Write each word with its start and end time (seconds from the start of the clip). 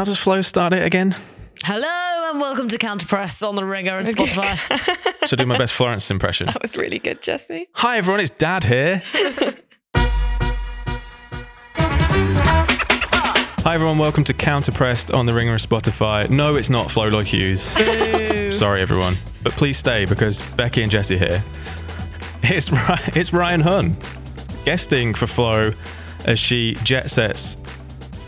how 0.00 0.04
does 0.04 0.18
Flo 0.18 0.40
start 0.40 0.72
it 0.72 0.82
again? 0.82 1.14
Hello 1.62 2.30
and 2.30 2.40
welcome 2.40 2.68
to 2.68 2.78
Counterpress 2.78 3.46
on 3.46 3.54
the 3.54 3.66
Ringer 3.66 3.98
and 3.98 4.08
Spotify. 4.08 4.56
So 5.26 5.36
do 5.36 5.44
my 5.44 5.58
best 5.58 5.74
Florence 5.74 6.10
impression. 6.10 6.46
That 6.46 6.62
was 6.62 6.74
really 6.74 6.98
good, 6.98 7.20
Jessy. 7.20 7.68
Hi 7.74 7.98
everyone, 7.98 8.20
it's 8.20 8.30
Dad 8.30 8.64
here. 8.64 9.02
Hi 13.62 13.74
everyone, 13.74 13.98
welcome 13.98 14.24
to 14.24 14.32
Counterpressed 14.32 15.14
on 15.14 15.26
the 15.26 15.34
Ringer 15.34 15.56
of 15.56 15.60
Spotify. 15.60 16.30
No, 16.30 16.54
it's 16.54 16.70
not 16.70 16.90
Flo 16.90 17.08
Lloyd 17.08 17.26
Hughes. 17.26 17.60
Sorry 18.56 18.80
everyone, 18.80 19.18
but 19.42 19.52
please 19.52 19.76
stay 19.76 20.06
because 20.06 20.40
Becky 20.52 20.80
and 20.80 20.90
Jessy 20.90 21.18
here. 21.18 21.44
It's 22.42 22.70
it's 23.14 23.34
Ryan 23.34 23.60
Hunn 23.60 23.96
guesting 24.64 25.12
for 25.12 25.26
Flo 25.26 25.72
as 26.24 26.38
she 26.38 26.74
jet 26.84 27.10
sets 27.10 27.58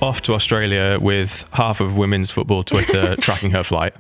off 0.03 0.21
to 0.23 0.35
Australia 0.35 0.99
with 1.01 1.49
half 1.53 1.81
of 1.81 1.97
women's 1.97 2.31
football 2.31 2.65
Twitter 2.65 3.17
tracking 3.21 3.53
her 3.53 3.63
flight. 3.63 3.95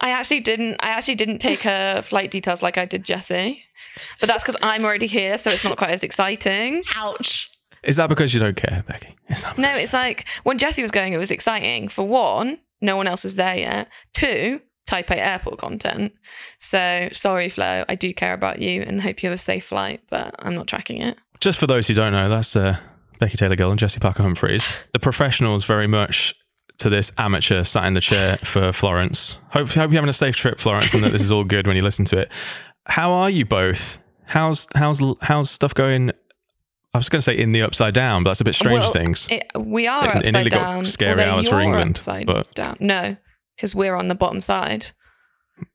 I 0.00 0.10
actually 0.10 0.40
didn't. 0.40 0.76
I 0.80 0.88
actually 0.88 1.14
didn't 1.14 1.38
take 1.38 1.62
her 1.62 2.02
flight 2.02 2.30
details 2.30 2.62
like 2.62 2.76
I 2.76 2.84
did 2.84 3.04
Jessy, 3.04 3.64
but 4.20 4.26
that's 4.26 4.44
because 4.44 4.56
I'm 4.60 4.84
already 4.84 5.06
here, 5.06 5.38
so 5.38 5.50
it's 5.50 5.64
not 5.64 5.78
quite 5.78 5.90
as 5.90 6.04
exciting. 6.04 6.82
Ouch. 6.94 7.48
Is 7.82 7.96
that 7.96 8.08
because 8.08 8.34
you 8.34 8.40
don't 8.40 8.56
care, 8.56 8.84
Becky? 8.86 9.14
Is 9.28 9.42
that 9.42 9.56
No, 9.58 9.70
it's 9.70 9.92
like 9.92 10.26
when 10.42 10.58
Jessy 10.58 10.82
was 10.82 10.90
going, 10.90 11.12
it 11.12 11.18
was 11.18 11.30
exciting. 11.30 11.88
For 11.88 12.06
one, 12.06 12.58
no 12.80 12.96
one 12.96 13.06
else 13.06 13.24
was 13.24 13.36
there 13.36 13.56
yet. 13.56 13.88
Two, 14.12 14.60
Taipei 14.86 15.16
airport 15.16 15.58
content. 15.58 16.12
So 16.58 17.08
sorry, 17.12 17.48
Flo. 17.48 17.84
I 17.88 17.94
do 17.94 18.12
care 18.12 18.34
about 18.34 18.60
you 18.60 18.82
and 18.82 19.00
hope 19.00 19.22
you 19.22 19.28
have 19.28 19.34
a 19.34 19.38
safe 19.38 19.64
flight, 19.64 20.02
but 20.10 20.34
I'm 20.38 20.54
not 20.54 20.66
tracking 20.66 21.00
it. 21.00 21.16
Just 21.40 21.58
for 21.58 21.66
those 21.66 21.88
who 21.88 21.94
don't 21.94 22.12
know, 22.12 22.28
that's 22.28 22.56
uh, 22.56 22.78
Becky 23.24 23.38
Taylor 23.38 23.56
Gill 23.56 23.70
and 23.70 23.78
Jessy 23.78 24.00
Parker 24.00 24.22
Humphreys. 24.22 24.74
The 24.92 24.98
professionals 24.98 25.64
very 25.64 25.86
much 25.86 26.34
to 26.76 26.90
this 26.90 27.10
amateur 27.16 27.64
sat 27.64 27.86
in 27.86 27.94
the 27.94 28.00
chair 28.02 28.36
for 28.44 28.70
Florence. 28.70 29.38
Hope, 29.48 29.68
hope 29.70 29.90
you're 29.90 29.92
having 29.92 30.10
a 30.10 30.12
safe 30.12 30.36
trip, 30.36 30.60
Florence, 30.60 30.92
and 30.92 31.02
that 31.02 31.10
this 31.10 31.22
is 31.22 31.32
all 31.32 31.42
good 31.42 31.66
when 31.66 31.74
you 31.74 31.80
listen 31.80 32.04
to 32.06 32.18
it. 32.18 32.30
How 32.84 33.12
are 33.12 33.30
you 33.30 33.46
both? 33.46 33.96
How's 34.26 34.66
how's 34.74 35.00
how's 35.22 35.48
stuff 35.50 35.72
going? 35.72 36.10
I 36.92 36.98
was 36.98 37.08
going 37.08 37.20
to 37.20 37.22
say 37.22 37.32
in 37.38 37.52
the 37.52 37.62
upside 37.62 37.94
down, 37.94 38.24
but 38.24 38.30
that's 38.30 38.42
a 38.42 38.44
bit 38.44 38.54
strange 38.54 38.80
Well, 38.80 38.92
things. 38.92 39.26
It, 39.30 39.46
we 39.58 39.86
are 39.86 40.06
It- 40.10 40.16
upside 40.28 40.50
down. 40.50 40.84
scary 40.84 41.12
although 41.22 41.32
hours 41.36 41.48
for 41.48 41.60
England, 41.60 41.92
Upside 41.92 42.26
but- 42.26 42.52
down. 42.54 42.76
No, 42.78 43.16
because 43.56 43.74
we're 43.74 43.94
on 43.96 44.08
the 44.08 44.14
bottom 44.14 44.42
side. 44.42 44.88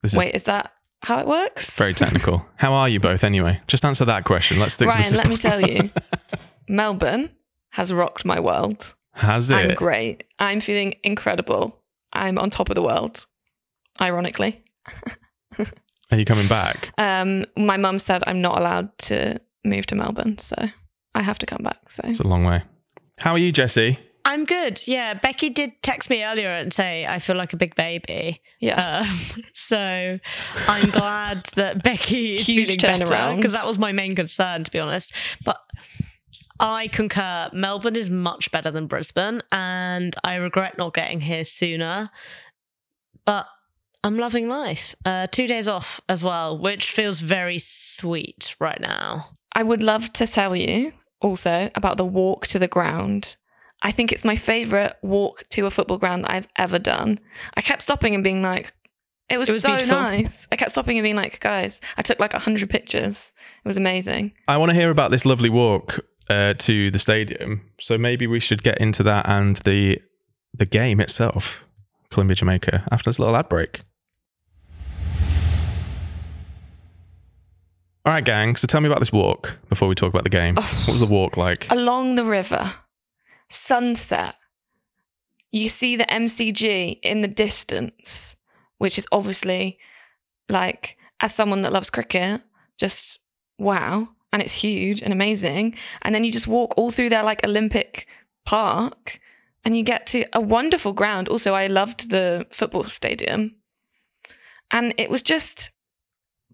This 0.03 0.13
Wait, 0.13 0.35
is 0.35 0.43
that 0.45 0.71
how 1.01 1.17
it 1.17 1.25
works? 1.25 1.75
very 1.79 1.95
technical. 1.95 2.45
How 2.57 2.73
are 2.73 2.87
you 2.87 2.99
both 2.99 3.23
anyway? 3.23 3.59
Just 3.65 3.83
answer 3.85 4.05
that 4.05 4.23
question. 4.25 4.59
Let's 4.59 4.75
stick 4.75 4.87
to 4.89 4.95
Ryan, 4.95 5.11
the 5.11 5.17
let 5.17 5.27
me 5.29 5.35
tell 5.35 5.61
you, 5.61 5.89
Melbourne 6.67 7.29
has 7.71 7.93
rocked 7.93 8.25
my 8.25 8.39
world. 8.39 8.93
Has 9.13 9.51
it? 9.51 9.55
I'm 9.55 9.75
great. 9.75 10.23
I'm 10.39 10.59
feeling 10.59 10.95
incredible. 11.03 11.81
I'm 12.13 12.37
on 12.37 12.49
top 12.49 12.69
of 12.69 12.75
the 12.75 12.81
world. 12.81 13.25
Ironically, 14.01 14.61
Are 16.11 16.17
you 16.17 16.25
coming 16.25 16.47
back? 16.47 16.91
um, 16.97 17.45
my 17.57 17.77
mum 17.77 17.99
said 17.99 18.23
I'm 18.25 18.41
not 18.41 18.57
allowed 18.57 18.97
to 18.99 19.39
move 19.65 19.85
to 19.87 19.95
Melbourne, 19.95 20.37
so 20.37 20.55
I 21.13 21.21
have 21.21 21.37
to 21.39 21.45
come 21.45 21.63
back. 21.63 21.89
So 21.89 22.01
It's 22.05 22.19
a 22.21 22.27
long 22.27 22.45
way. 22.45 22.63
How 23.19 23.33
are 23.33 23.37
you, 23.37 23.51
Jessy? 23.51 23.99
I'm 24.25 24.45
good. 24.45 24.87
Yeah, 24.87 25.13
Becky 25.15 25.49
did 25.49 25.73
text 25.81 26.09
me 26.09 26.23
earlier 26.23 26.49
and 26.51 26.71
say 26.73 27.05
I 27.05 27.19
feel 27.19 27.35
like 27.35 27.53
a 27.53 27.57
big 27.57 27.75
baby. 27.75 28.41
yeah, 28.59 29.05
Um, 29.09 29.17
so 29.53 30.19
I'm 30.67 30.89
glad 30.91 31.45
that 31.55 31.83
Becky 31.83 32.33
is 32.33 32.47
Huge 32.47 32.81
feeling 32.81 32.99
better 32.99 33.35
because 33.35 33.53
that 33.53 33.67
was 33.67 33.77
my 33.77 33.91
main 33.91 34.15
concern, 34.15 34.63
to 34.63 34.71
be 34.71 34.79
honest. 34.79 35.13
But 35.43 35.57
I 36.59 36.87
concur. 36.87 37.49
Melbourne 37.53 37.95
is 37.95 38.09
much 38.09 38.51
better 38.51 38.71
than 38.71 38.87
Brisbane, 38.87 39.41
and 39.51 40.15
I 40.23 40.35
regret 40.35 40.77
not 40.77 40.93
getting 40.93 41.21
here 41.21 41.43
sooner. 41.43 42.09
But 43.25 43.47
I'm 44.03 44.17
loving 44.17 44.47
life. 44.47 44.95
Uh, 45.05 45.27
two 45.27 45.47
days 45.47 45.67
off 45.67 46.01
as 46.09 46.23
well, 46.23 46.57
which 46.57 46.91
feels 46.91 47.19
very 47.21 47.59
sweet 47.59 48.55
right 48.59 48.79
now. 48.79 49.29
I 49.53 49.63
would 49.63 49.83
love 49.83 50.11
to 50.13 50.27
tell 50.27 50.55
you 50.55 50.93
also 51.21 51.69
about 51.75 51.97
the 51.97 52.05
walk 52.05 52.47
to 52.47 52.59
the 52.59 52.67
ground. 52.67 53.35
I 53.81 53.91
think 53.91 54.11
it's 54.11 54.25
my 54.25 54.35
favorite 54.35 54.95
walk 55.01 55.43
to 55.51 55.65
a 55.65 55.71
football 55.71 55.97
ground 55.97 56.23
that 56.25 56.31
I've 56.31 56.47
ever 56.57 56.79
done. 56.79 57.19
I 57.55 57.61
kept 57.61 57.81
stopping 57.81 58.13
and 58.13 58.23
being 58.23 58.41
like, 58.41 58.73
it 59.29 59.37
was, 59.37 59.47
It 59.47 59.53
was 59.53 59.61
so 59.61 59.69
beautiful. 59.69 59.95
nice. 59.95 60.47
I 60.51 60.55
kept 60.55 60.71
stopping 60.71 60.97
and 60.97 61.03
being 61.03 61.15
like, 61.15 61.39
guys, 61.39 61.79
I 61.97 62.01
took 62.01 62.19
like 62.19 62.33
100 62.33 62.69
pictures. 62.69 63.31
It 63.63 63.67
was 63.67 63.77
amazing. 63.77 64.33
I 64.47 64.57
want 64.57 64.69
to 64.71 64.75
hear 64.75 64.89
about 64.89 65.11
this 65.11 65.25
lovely 65.25 65.49
walk 65.49 65.99
uh, 66.29 66.53
to 66.59 66.91
the 66.91 66.99
stadium. 66.99 67.61
So 67.79 67.97
maybe 67.97 68.27
we 68.27 68.39
should 68.39 68.63
get 68.63 68.77
into 68.79 69.03
that 69.03 69.27
and 69.27 69.57
the 69.57 69.99
the 70.53 70.65
game 70.65 70.99
itself, 70.99 71.63
Colombia 72.09 72.35
Jamaica, 72.35 72.85
after 72.91 73.09
this 73.09 73.19
little 73.19 73.35
ad 73.35 73.49
break. 73.49 73.81
All 78.05 78.13
right, 78.13 78.25
gang. 78.25 78.55
So 78.55 78.65
tell 78.65 78.81
me 78.81 78.87
about 78.87 78.99
this 78.99 79.11
walk 79.11 79.57
before 79.67 79.87
we 79.87 79.93
talk 79.95 80.11
about 80.11 80.23
the 80.23 80.29
game. 80.29 80.55
what 80.55 80.87
was 80.87 81.01
the 81.01 81.05
walk 81.05 81.37
like? 81.37 81.69
Along 81.69 82.15
the 82.15 82.25
river, 82.25 82.73
sunset, 83.49 84.35
you 85.51 85.69
see 85.69 85.95
the 85.95 86.05
MCG 86.05 86.99
in 87.03 87.19
the 87.19 87.27
distance, 87.27 88.35
which 88.77 88.97
is 88.97 89.07
obviously 89.11 89.77
like, 90.47 90.97
as 91.19 91.35
someone 91.35 91.61
that 91.63 91.73
loves 91.73 91.89
cricket, 91.89 92.41
just 92.77 93.19
wow. 93.57 94.09
And 94.31 94.41
it's 94.41 94.53
huge 94.53 95.01
and 95.01 95.11
amazing. 95.11 95.75
And 96.01 96.13
then 96.13 96.23
you 96.23 96.31
just 96.31 96.47
walk 96.47 96.77
all 96.77 96.91
through 96.91 97.09
their 97.09 97.23
like 97.23 97.43
Olympic 97.43 98.07
park 98.45 99.19
and 99.65 99.75
you 99.75 99.83
get 99.83 100.07
to 100.07 100.25
a 100.33 100.39
wonderful 100.39 100.93
ground. 100.93 101.27
Also, 101.27 101.53
I 101.53 101.67
loved 101.67 102.09
the 102.09 102.45
football 102.51 102.83
stadium. 102.85 103.55
And 104.71 104.93
it 104.97 105.09
was 105.09 105.21
just 105.21 105.71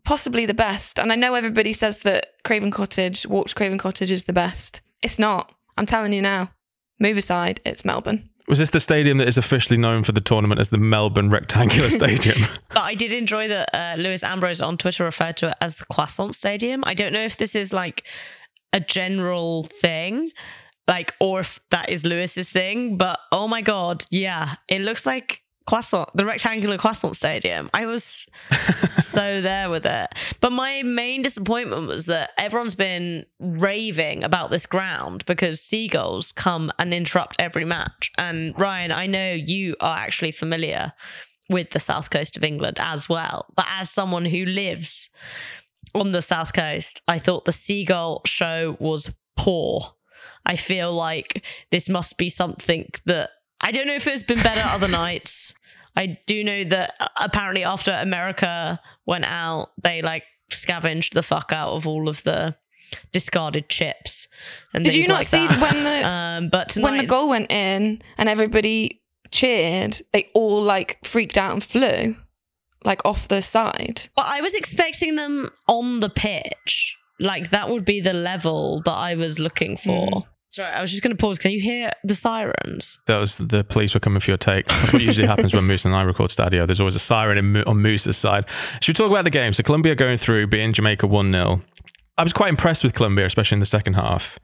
possibly 0.03 0.45
the 0.45 0.53
best. 0.53 0.99
And 0.99 1.11
I 1.11 1.15
know 1.15 1.35
everybody 1.35 1.73
says 1.73 2.01
that 2.03 2.27
Craven 2.43 2.71
Cottage, 2.71 3.25
Walk 3.27 3.49
to 3.49 3.55
Craven 3.55 3.77
Cottage 3.77 4.11
is 4.11 4.23
the 4.23 4.33
best. 4.33 4.81
It's 5.01 5.19
not. 5.19 5.53
I'm 5.77 5.85
telling 5.85 6.13
you 6.13 6.21
now. 6.21 6.51
Move 6.99 7.17
aside, 7.17 7.59
it's 7.65 7.83
Melbourne. 7.83 8.29
Was 8.47 8.59
this 8.59 8.69
the 8.69 8.79
stadium 8.79 9.17
that 9.17 9.27
is 9.27 9.37
officially 9.37 9.77
known 9.77 10.03
for 10.03 10.11
the 10.11 10.21
tournament 10.21 10.59
as 10.59 10.69
the 10.69 10.77
Melbourne 10.77 11.29
Rectangular 11.29 11.89
Stadium? 12.01 12.37
But 12.69 12.81
I 12.81 12.93
did 12.93 13.11
enjoy 13.11 13.47
that 13.47 13.69
uh, 13.73 13.95
Lewis 13.97 14.23
Ambrose 14.23 14.61
on 14.61 14.77
Twitter 14.77 15.03
referred 15.03 15.37
to 15.37 15.49
it 15.49 15.57
as 15.61 15.77
the 15.77 15.85
Croissant 15.85 16.35
Stadium. 16.35 16.83
I 16.85 16.93
don't 16.93 17.11
know 17.11 17.23
if 17.23 17.37
this 17.37 17.55
is 17.55 17.73
like 17.73 18.03
a 18.71 18.79
general 18.79 19.63
thing, 19.63 20.31
like, 20.87 21.13
or 21.19 21.39
if 21.39 21.59
that 21.71 21.89
is 21.89 22.05
Lewis's 22.05 22.49
thing. 22.49 22.97
But 22.97 23.19
oh 23.31 23.47
my 23.47 23.61
god, 23.61 24.05
yeah, 24.11 24.55
it 24.67 24.81
looks 24.81 25.05
like 25.07 25.41
croissant, 25.65 26.09
the 26.13 26.25
rectangular 26.25 26.77
croissant 26.77 27.15
stadium. 27.15 27.69
I 27.73 27.85
was 27.85 28.27
so 28.99 29.41
there 29.41 29.69
with 29.69 29.85
it. 29.85 30.09
But 30.39 30.51
my 30.51 30.83
main 30.83 31.21
disappointment 31.21 31.87
was 31.87 32.05
that 32.05 32.31
everyone's 32.37 32.75
been 32.75 33.25
raving 33.39 34.23
about 34.23 34.51
this 34.51 34.65
ground 34.65 35.25
because 35.25 35.61
seagulls 35.61 36.31
come 36.31 36.71
and 36.77 36.93
interrupt 36.93 37.35
every 37.39 37.65
match. 37.65 38.11
And 38.17 38.53
Ryan, 38.59 38.91
I 38.91 39.07
know 39.07 39.31
you 39.31 39.75
are 39.79 39.97
actually 39.97 40.31
familiar 40.31 40.93
with 41.49 41.71
the 41.71 41.79
south 41.79 42.09
coast 42.09 42.37
of 42.37 42.43
England 42.43 42.77
as 42.79 43.09
well. 43.09 43.47
But 43.55 43.65
as 43.69 43.89
someone 43.89 44.25
who 44.25 44.45
lives 44.45 45.09
on 45.93 46.11
the 46.11 46.21
south 46.21 46.53
coast, 46.53 47.01
I 47.07 47.19
thought 47.19 47.45
the 47.45 47.51
seagull 47.51 48.21
show 48.25 48.77
was 48.79 49.15
poor. 49.37 49.81
I 50.45 50.55
feel 50.55 50.93
like 50.93 51.43
this 51.71 51.89
must 51.89 52.17
be 52.17 52.29
something 52.29 52.89
that 53.05 53.31
I 53.61 53.71
don't 53.71 53.87
know 53.87 53.95
if 53.95 54.07
it's 54.07 54.23
been 54.23 54.41
better 54.41 54.61
other 54.65 54.87
nights. 54.87 55.55
I 55.95 56.17
do 56.25 56.43
know 56.43 56.63
that 56.65 56.93
uh, 56.99 57.07
apparently 57.17 57.63
after 57.63 57.91
America 57.91 58.79
went 59.05 59.25
out, 59.25 59.71
they 59.81 60.01
like 60.01 60.23
scavenged 60.49 61.13
the 61.13 61.23
fuck 61.23 61.51
out 61.51 61.69
of 61.69 61.87
all 61.87 62.09
of 62.09 62.23
the 62.23 62.55
discarded 63.11 63.69
chips. 63.69 64.27
And 64.73 64.83
Did 64.83 64.95
you 64.95 65.07
not 65.07 65.19
like 65.19 65.27
see 65.27 65.47
that. 65.47 65.61
when 65.61 65.83
the 65.83 66.07
um, 66.07 66.49
but 66.49 66.75
when 66.75 66.97
the 66.97 67.05
goal 67.05 67.29
went 67.29 67.51
in 67.51 68.01
and 68.17 68.29
everybody 68.29 69.01
cheered? 69.31 70.01
They 70.11 70.29
all 70.33 70.61
like 70.61 70.99
freaked 71.03 71.37
out 71.37 71.53
and 71.53 71.63
flew 71.63 72.15
like 72.83 73.03
off 73.05 73.27
the 73.27 73.41
side. 73.41 74.09
Well, 74.15 74.25
I 74.29 74.41
was 74.41 74.53
expecting 74.53 75.15
them 75.15 75.49
on 75.67 76.01
the 76.01 76.09
pitch. 76.09 76.97
Like 77.19 77.51
that 77.51 77.69
would 77.69 77.85
be 77.85 78.01
the 78.01 78.13
level 78.13 78.81
that 78.81 78.91
I 78.91 79.15
was 79.15 79.39
looking 79.39 79.77
for. 79.77 80.09
Mm. 80.09 80.25
Sorry, 80.55 80.71
I 80.71 80.79
was 80.79 80.89
just 80.89 81.03
going 81.03 81.11
to 81.11 81.17
pause. 81.17 81.37
Can 81.37 81.51
you 81.51 81.59
hear 81.59 81.91
the 82.05 82.15
sirens? 82.15 82.97
That 83.07 83.17
was 83.17 83.39
the 83.39 83.65
police 83.65 83.93
were 83.93 83.99
coming 83.99 84.21
for 84.21 84.31
your 84.31 84.37
take. 84.37 84.65
That's 84.67 84.93
what 84.93 85.01
usually 85.01 85.27
happens 85.27 85.53
when 85.53 85.65
Moose 85.65 85.83
and 85.83 85.93
I 85.93 86.03
record 86.03 86.29
Stadio. 86.29 86.65
There's 86.65 86.79
always 86.79 86.95
a 86.95 86.99
siren 86.99 87.37
in, 87.37 87.57
on 87.65 87.81
Moose's 87.81 88.15
side. 88.15 88.45
Should 88.79 88.97
we 88.97 89.03
talk 89.03 89.11
about 89.11 89.25
the 89.25 89.31
game? 89.31 89.51
So 89.51 89.63
Colombia 89.63 89.95
going 89.95 90.17
through, 90.17 90.47
being 90.47 90.71
Jamaica 90.71 91.07
1 91.07 91.29
0. 91.29 91.61
I 92.17 92.23
was 92.23 92.31
quite 92.31 92.47
impressed 92.47 92.85
with 92.85 92.93
Colombia, 92.93 93.25
especially 93.25 93.57
in 93.57 93.59
the 93.59 93.65
second 93.65 93.95
half. 93.95 94.39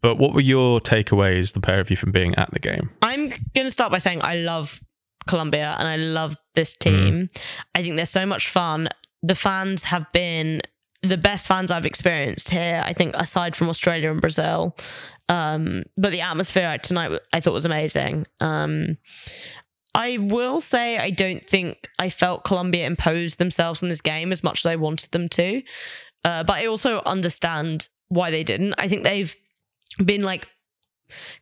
But 0.00 0.16
what 0.16 0.34
were 0.34 0.40
your 0.40 0.80
takeaways, 0.80 1.52
the 1.52 1.60
pair 1.60 1.78
of 1.78 1.90
you, 1.90 1.96
from 1.96 2.10
being 2.10 2.34
at 2.34 2.50
the 2.50 2.58
game? 2.58 2.90
I'm 3.00 3.28
going 3.28 3.66
to 3.66 3.70
start 3.70 3.92
by 3.92 3.98
saying 3.98 4.20
I 4.20 4.38
love 4.38 4.80
Colombia 5.28 5.76
and 5.78 5.86
I 5.86 5.94
love 5.94 6.34
this 6.56 6.76
team. 6.76 7.28
Mm. 7.28 7.40
I 7.76 7.82
think 7.84 7.94
they're 7.94 8.06
so 8.06 8.26
much 8.26 8.48
fun. 8.48 8.88
The 9.22 9.36
fans 9.36 9.84
have 9.84 10.10
been 10.10 10.62
the 11.02 11.16
best 11.16 11.46
fans 11.46 11.70
I've 11.70 11.86
experienced 11.86 12.50
here, 12.50 12.82
I 12.84 12.92
think, 12.92 13.14
aside 13.16 13.56
from 13.56 13.68
Australia 13.68 14.10
and 14.10 14.20
Brazil. 14.20 14.76
Um, 15.28 15.84
but 15.96 16.10
the 16.12 16.20
atmosphere 16.20 16.78
tonight 16.78 17.18
I 17.32 17.40
thought 17.40 17.54
was 17.54 17.64
amazing. 17.64 18.26
Um, 18.40 18.98
I 19.94 20.18
will 20.18 20.60
say 20.60 20.96
I 20.96 21.10
don't 21.10 21.46
think 21.46 21.88
I 21.98 22.08
felt 22.08 22.44
Colombia 22.44 22.86
imposed 22.86 23.38
themselves 23.38 23.82
in 23.82 23.88
this 23.88 24.00
game 24.00 24.32
as 24.32 24.42
much 24.42 24.60
as 24.60 24.66
I 24.66 24.76
wanted 24.76 25.10
them 25.12 25.28
to. 25.30 25.62
Uh, 26.24 26.44
but 26.44 26.54
I 26.54 26.66
also 26.66 27.02
understand 27.04 27.88
why 28.08 28.30
they 28.30 28.44
didn't. 28.44 28.74
I 28.78 28.88
think 28.88 29.04
they've 29.04 29.34
been 30.02 30.22
like 30.22 30.48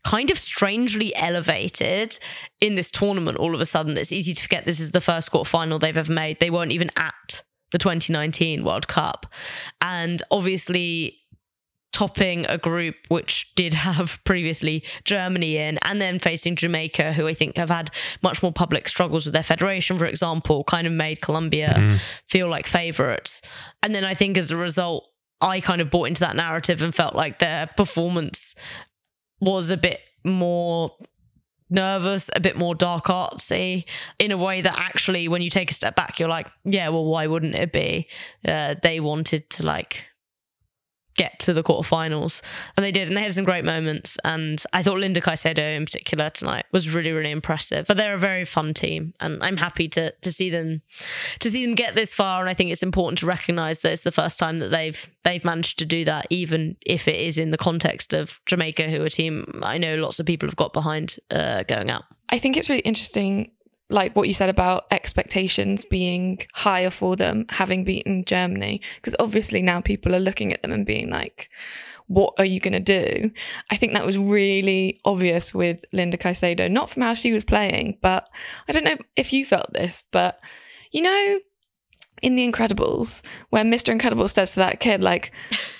kind 0.05 0.31
of 0.31 0.39
strangely 0.39 1.15
elevated 1.15 2.19
in 2.61 2.75
this 2.75 2.91
tournament 2.91 3.39
all 3.39 3.55
of 3.55 3.61
a 3.61 3.67
sudden. 3.67 3.97
It's 3.97 4.13
easy 4.13 4.35
to 4.35 4.43
forget 4.43 4.65
this 4.65 4.81
is 4.81 4.91
the 4.91 5.01
first 5.01 5.31
quarter 5.31 5.49
final 5.49 5.79
they've 5.79 5.97
ever 5.97 6.13
made. 6.13 6.41
They 6.41 6.51
weren't 6.51 6.73
even 6.73 6.91
at 6.97 7.43
the 7.73 7.79
2019 7.79 8.65
World 8.65 8.89
Cup. 8.89 9.27
And 9.81 10.23
obviously, 10.31 11.20
topping 11.93 12.47
a 12.47 12.59
group 12.59 12.95
which 13.09 13.53
did 13.55 13.75
have 13.75 14.19
previously 14.25 14.85
Germany 15.05 15.57
in, 15.57 15.79
and 15.83 16.01
then 16.01 16.19
facing 16.19 16.57
Jamaica, 16.57 17.13
who 17.13 17.27
I 17.27 17.33
think 17.33 17.57
have 17.57 17.71
had 17.71 17.91
much 18.23 18.43
more 18.43 18.53
public 18.53 18.89
struggles 18.89 19.25
with 19.25 19.35
their 19.35 19.43
federation, 19.43 19.99
for 19.99 20.07
example, 20.07 20.65
kind 20.65 20.87
of 20.87 20.93
made 20.93 21.21
Colombia 21.21 21.75
mm. 21.77 21.99
feel 22.27 22.49
like 22.49 22.67
favourites. 22.67 23.43
And 23.83 23.95
then 23.95 24.05
I 24.05 24.15
think 24.15 24.37
as 24.37 24.51
a 24.51 24.57
result, 24.57 25.05
I 25.41 25.61
kind 25.61 25.81
of 25.81 25.91
bought 25.91 26.09
into 26.09 26.21
that 26.21 26.37
narrative 26.37 26.83
and 26.83 26.95
felt 26.95 27.15
like 27.15 27.39
their 27.39 27.67
performance 27.67 28.55
was 29.41 29.71
a 29.71 29.77
bit 29.77 30.01
more 30.25 30.93
nervous, 31.71 32.29
a 32.35 32.41
bit 32.41 32.57
more 32.57 32.75
dark 32.75 33.07
artsy 33.07 33.85
in 34.19 34.33
a 34.33 34.37
way 34.37 34.61
that 34.61 34.75
actually, 34.77 35.29
when 35.29 35.41
you 35.41 35.49
take 35.49 35.71
a 35.71 35.75
step 35.75 35.97
back, 35.97 36.19
you're 36.19 36.29
like, 36.29 36.49
yeah, 36.65 36.89
well, 36.89 37.05
why 37.05 37.27
wouldn't 37.27 37.55
it 37.55 37.73
be? 37.73 38.09
Uh, 38.47 38.75
they 38.83 39.01
wanted 39.01 39.49
to 39.51 39.65
like 39.65 40.10
get 41.21 41.39
to 41.39 41.53
the 41.53 41.63
quarterfinals. 41.63 42.41
And 42.77 42.85
they 42.85 42.91
did, 42.91 43.09
and 43.09 43.17
they 43.17 43.21
had 43.21 43.35
some 43.35 43.45
great 43.45 43.65
moments. 43.65 44.17
And 44.25 44.63
I 44.73 44.83
thought 44.83 44.99
Linda 44.99 45.21
Caicedo 45.21 45.77
in 45.77 45.85
particular 45.85 46.31
tonight 46.31 46.65
was 46.73 46.95
really, 46.95 47.13
really 47.13 47.31
impressive. 47.31 47.87
But 47.87 47.99
they're 47.99 48.15
a 48.15 48.19
very 48.19 48.47
fun 48.47 48.73
team, 48.73 49.13
and 49.21 49.43
I'm 49.43 49.59
happy 49.59 49.89
to 49.91 50.13
to 50.13 50.33
see 50.33 50.49
them 50.49 50.81
to 51.41 51.51
see 51.51 51.67
them 51.67 51.75
get 51.75 51.95
this 51.95 52.15
far. 52.15 52.41
And 52.41 52.49
I 52.49 52.55
think 52.55 52.71
it's 52.71 52.83
important 52.83 53.19
to 53.19 53.27
recognise 53.27 53.81
that 53.81 53.93
it's 53.93 54.03
the 54.03 54.13
first 54.13 54.39
time 54.39 54.59
that 54.59 54.71
they've 54.71 55.09
they've 55.25 55.45
managed 55.45 55.79
to 55.81 55.85
do 55.85 56.05
that, 56.07 56.27
even 56.31 56.77
if 56.87 57.07
it 57.07 57.17
is 57.17 57.37
in 57.37 57.51
the 57.51 57.59
context 57.59 58.15
of 58.15 58.41
Jamaica, 58.47 58.89
who 58.89 59.03
are 59.03 59.07
a 59.07 59.11
team 59.11 59.61
I 59.63 59.77
know 59.77 59.97
lots 59.97 60.19
of 60.21 60.27
people 60.27 60.49
have 60.49 60.57
got 60.57 60.73
behind 60.73 61.17
uh, 61.31 61.65
going 61.65 61.91
out. 61.91 62.05
I 62.31 62.39
think 62.39 62.57
it's 62.57 62.71
really 62.71 62.83
interesting 62.83 63.51
like 63.91 64.15
what 64.15 64.29
you 64.29 64.35
said 64.35 64.49
about 64.49 64.87
expectations 64.91 65.85
being 65.85 66.41
higher 66.55 66.91
for 66.91 67.17
them 67.17 67.47
having 67.51 67.85
beaten 67.85 68.25
Germany 68.25 68.81
because 68.97 69.17
obviously 69.19 69.63
now 69.63 69.81
people 69.81 70.15
are 70.15 70.21
looking 70.21 70.53
at 70.53 70.63
them 70.63 70.73
and 70.73 70.87
being 70.87 71.11
like 71.11 71.51
what 72.07 72.35
are 72.39 72.45
you 72.45 72.59
going 72.59 72.73
to 72.73 72.81
do? 72.81 73.31
I 73.71 73.77
think 73.77 73.93
that 73.93 74.05
was 74.05 74.19
really 74.19 74.99
obvious 75.05 75.55
with 75.55 75.85
linda 75.93 76.17
caicedo 76.17 76.71
not 76.71 76.91
from 76.91 77.03
how 77.03 77.15
she 77.15 77.33
was 77.33 77.45
playing 77.45 77.99
but 78.03 78.29
i 78.69 78.73
don't 78.73 78.85
know 78.85 78.97
if 79.17 79.33
you 79.33 79.45
felt 79.45 79.73
this 79.73 80.05
but 80.11 80.41
you 80.91 81.03
know 81.03 81.39
in 82.23 82.35
The 82.35 82.51
Incredibles, 82.51 83.25
where 83.51 83.65
Mr. 83.65 83.91
Incredible 83.91 84.29
says 84.29 84.55
to 84.55 84.61
that 84.61 84.81
kid, 84.81 85.03
like, 85.03 85.33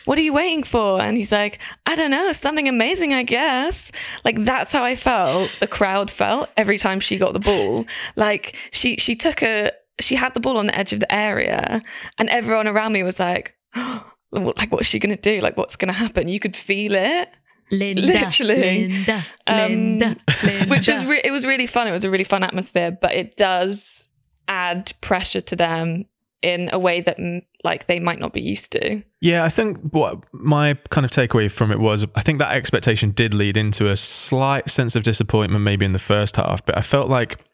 what 0.05 0.19
are 0.19 0.23
you 0.23 0.33
waiting 0.33 0.63
for? 0.63 1.01
And 1.01 1.17
he's 1.17 1.33
like, 1.33 1.59
I 1.87 1.95
don't 1.95 2.11
know, 2.11 2.33
something 2.33 2.69
amazing, 2.69 3.13
I 3.13 3.23
guess. 3.23 3.93
Like 4.25 4.45
that's 4.45 4.73
how 4.73 4.83
I 4.85 4.97
felt, 4.97 5.51
the 5.61 5.67
crowd 5.67 6.11
felt 6.11 6.49
every 6.57 6.79
time 6.79 7.01
she 7.01 7.19
got 7.19 7.33
the 7.33 7.41
ball. 7.41 7.85
Like 8.17 8.57
she 8.73 8.97
she 8.97 9.15
took 9.15 9.43
a 9.43 9.73
she 10.01 10.17
had 10.17 10.35
the 10.35 10.41
ball 10.41 10.57
on 10.57 10.67
the 10.67 10.77
edge 10.77 10.93
of 10.93 11.01
the 11.01 11.13
area 11.13 11.83
and 12.19 12.29
everyone 12.31 12.67
around 12.67 12.93
me 12.93 13.03
was 13.03 13.21
like, 13.21 13.55
oh, 13.77 14.11
like 14.33 14.73
what's 14.73 14.87
she 14.87 14.99
gonna 14.99 15.17
do? 15.17 15.41
Like 15.41 15.57
what's 15.57 15.77
gonna 15.77 15.93
happen? 15.93 16.29
You 16.29 16.41
could 16.41 16.57
feel 16.57 16.95
it. 16.95 17.29
Linda, 17.73 18.03
literally, 18.03 18.89
Linda, 18.89 19.25
um, 19.47 19.57
Linda, 19.71 20.17
Linda. 20.45 20.67
which 20.71 20.89
was 20.89 21.05
re- 21.05 21.21
it 21.23 21.31
was 21.31 21.47
really 21.47 21.69
fun. 21.69 21.87
It 21.87 21.93
was 21.93 22.05
a 22.05 22.11
really 22.11 22.25
fun 22.25 22.43
atmosphere, 22.43 22.91
but 22.91 23.13
it 23.13 23.37
does 23.37 24.09
add 24.49 24.93
pressure 25.01 25.41
to 25.41 25.55
them 25.55 26.07
in 26.43 26.71
a 26.73 26.79
way 26.79 27.01
that 27.01 27.19
like 27.65 27.87
they 27.87 28.01
might 28.01 28.19
not 28.19 28.33
be 28.33 28.41
used 28.41 28.73
to. 28.73 29.03
Yeah, 29.21 29.45
I 29.45 29.49
think 29.49 29.79
what 29.91 30.25
my 30.33 30.75
kind 30.91 31.05
of 31.05 31.11
takeaway 31.11 31.51
from 31.51 31.71
it 31.71 31.79
was 31.79 32.07
I 32.15 32.23
think 32.23 32.39
that 32.39 32.53
expectation 32.53 33.11
did 33.11 33.35
lead 33.35 33.57
into 33.57 33.91
a 33.91 33.97
slight 33.97 34.71
sense 34.71 34.97
of 34.97 35.03
disappointment 35.03 35.63
maybe 35.65 35.85
in 35.85 35.93
the 35.93 35.99
first 35.99 36.37
half, 36.37 36.65
but 36.65 36.77
I 36.77 36.83
felt 36.83 37.09
like 37.09 37.45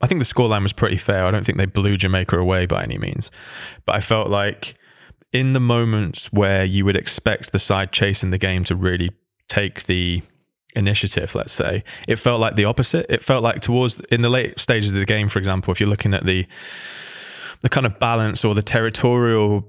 I 0.00 0.06
think 0.06 0.20
the 0.20 0.24
scoreline 0.24 0.62
was 0.62 0.72
pretty 0.72 0.96
fair. 0.96 1.26
I 1.26 1.30
don't 1.30 1.44
think 1.44 1.58
they 1.58 1.66
blew 1.66 1.96
Jamaica 1.96 2.38
away 2.38 2.66
by 2.66 2.82
any 2.82 2.98
means, 2.98 3.30
but 3.84 3.94
I 3.94 4.00
felt 4.00 4.28
like 4.28 4.76
in 5.32 5.52
the 5.52 5.60
moments 5.60 6.32
where 6.32 6.64
you 6.64 6.84
would 6.84 6.96
expect 6.96 7.52
the 7.52 7.58
side 7.58 7.92
chasing 7.92 8.30
the 8.30 8.38
game 8.38 8.64
to 8.64 8.74
really 8.76 9.10
take 9.48 9.84
the 9.84 10.22
initiative, 10.74 11.34
let's 11.34 11.52
say, 11.52 11.82
it 12.06 12.16
felt 12.16 12.40
like 12.40 12.56
the 12.56 12.64
opposite. 12.64 13.06
It 13.08 13.22
felt 13.22 13.42
like 13.42 13.60
towards 13.60 14.00
in 14.10 14.22
the 14.22 14.28
late 14.28 14.60
stages 14.60 14.92
of 14.92 14.98
the 14.98 15.06
game, 15.06 15.28
for 15.28 15.38
example, 15.38 15.72
if 15.72 15.80
you're 15.80 15.88
looking 15.88 16.14
at 16.14 16.24
the 16.26 16.46
the 17.62 17.68
kind 17.68 17.86
of 17.86 17.98
balance 17.98 18.44
or 18.44 18.54
the 18.54 18.62
territorial 18.62 19.66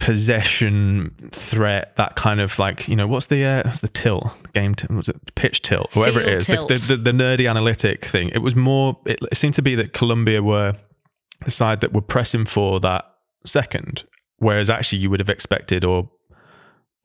possession 0.00 1.14
threat 1.30 1.94
that 1.96 2.16
kind 2.16 2.40
of 2.40 2.58
like 2.58 2.88
you 2.88 2.96
know 2.96 3.06
what's 3.06 3.26
the 3.26 3.44
uh, 3.44 3.62
what's 3.64 3.80
the 3.80 3.88
tilt? 3.88 4.28
Game 4.52 4.74
t- 4.74 4.92
was 4.92 5.08
it 5.08 5.34
pitch 5.34 5.62
tilt? 5.62 5.94
Whatever 5.94 6.20
Field 6.20 6.32
it 6.32 6.70
is. 6.70 6.86
The, 6.86 6.96
the, 6.96 6.96
the, 6.96 7.12
the, 7.12 7.12
nerdy 7.12 7.48
analytic 7.48 8.04
thing. 8.04 8.30
It 8.30 8.38
was 8.38 8.56
more 8.56 8.98
it, 9.06 9.18
it 9.30 9.36
seemed 9.36 9.54
to 9.54 9.62
be 9.62 9.74
that 9.76 9.92
Colombia 9.92 10.42
were 10.42 10.74
the 11.44 11.50
side 11.50 11.80
that 11.80 11.92
were 11.92 12.02
pressing 12.02 12.44
for 12.44 12.80
that 12.80 13.04
second 13.44 14.04
whereas 14.38 14.70
actually 14.70 14.98
you 14.98 15.10
would 15.10 15.20
have 15.20 15.30
expected 15.30 15.84
or 15.84 16.10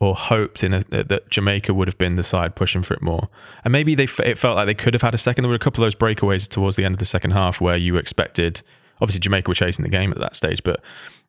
or 0.01 0.15
hoped 0.15 0.63
in 0.63 0.73
a, 0.73 0.83
that 0.91 1.29
Jamaica 1.29 1.73
would 1.73 1.89
have 1.89 1.97
been 1.97 2.15
the 2.15 2.23
side 2.23 2.55
pushing 2.55 2.81
for 2.81 2.93
it 2.93 3.01
more. 3.01 3.27
And 3.65 3.73
maybe 3.73 3.95
they 3.95 4.07
it 4.23 4.37
felt 4.37 4.55
like 4.55 4.65
they 4.65 4.73
could 4.73 4.93
have 4.93 5.01
had 5.01 5.13
a 5.13 5.17
second. 5.17 5.43
There 5.43 5.49
were 5.49 5.55
a 5.55 5.59
couple 5.59 5.83
of 5.83 5.87
those 5.87 5.95
breakaways 5.95 6.47
towards 6.47 6.77
the 6.77 6.85
end 6.85 6.95
of 6.95 6.99
the 6.99 7.05
second 7.05 7.31
half 7.31 7.59
where 7.59 7.75
you 7.75 7.97
expected 7.97 8.61
Obviously, 9.01 9.19
Jamaica 9.19 9.49
were 9.49 9.55
chasing 9.55 9.83
the 9.83 9.89
game 9.89 10.11
at 10.11 10.19
that 10.19 10.35
stage, 10.35 10.63
but 10.63 10.81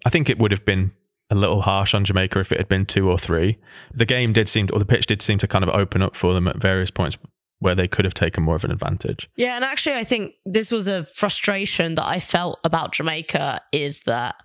I 0.05 0.11
think 0.11 0.29
it 0.29 0.39
would 0.39 0.51
have 0.51 0.65
been 0.65 0.93
a 1.31 1.35
little 1.35 1.63
harsh 1.63 1.95
on 1.95 2.05
Jamaica 2.05 2.41
if 2.41 2.53
it 2.53 2.59
had 2.59 2.69
been 2.69 2.85
two 2.85 3.09
or 3.09 3.19
three. 3.19 3.59
The 3.95 4.05
game 4.05 4.33
did 4.33 4.49
seem, 4.49 4.67
to, 4.67 4.75
or 4.75 4.79
the 4.79 4.85
pitch 4.85 5.07
did 5.07 5.23
seem 5.23 5.39
to 5.39 5.47
kind 5.47 5.63
of 5.63 5.71
open 5.71 6.03
up 6.03 6.17
for 6.17 6.35
them 6.35 6.49
at 6.49 6.57
various 6.57 6.91
points 6.91 7.17
where 7.61 7.75
they 7.75 7.87
could 7.87 8.05
have 8.05 8.15
taken 8.15 8.43
more 8.43 8.57
of 8.57 8.65
an 8.65 8.73
advantage. 8.73 9.29
Yeah, 9.37 9.55
and 9.55 9.65
actually, 9.65 9.95
I 9.95 10.03
think 10.03 10.35
this 10.45 10.73
was 10.73 10.89
a 10.89 11.05
frustration 11.05 11.95
that 11.95 12.07
I 12.07 12.19
felt 12.19 12.59
about 12.65 12.93
Jamaica 12.93 13.61
is 13.71 14.01
that 14.01 14.37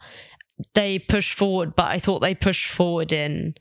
they 0.74 1.00
pushed 1.00 1.34
forward, 1.34 1.76
but 1.76 1.88
I 1.88 1.98
thought 1.98 2.20
they 2.20 2.36
pushed 2.36 2.70
forward 2.70 3.12
in 3.12 3.56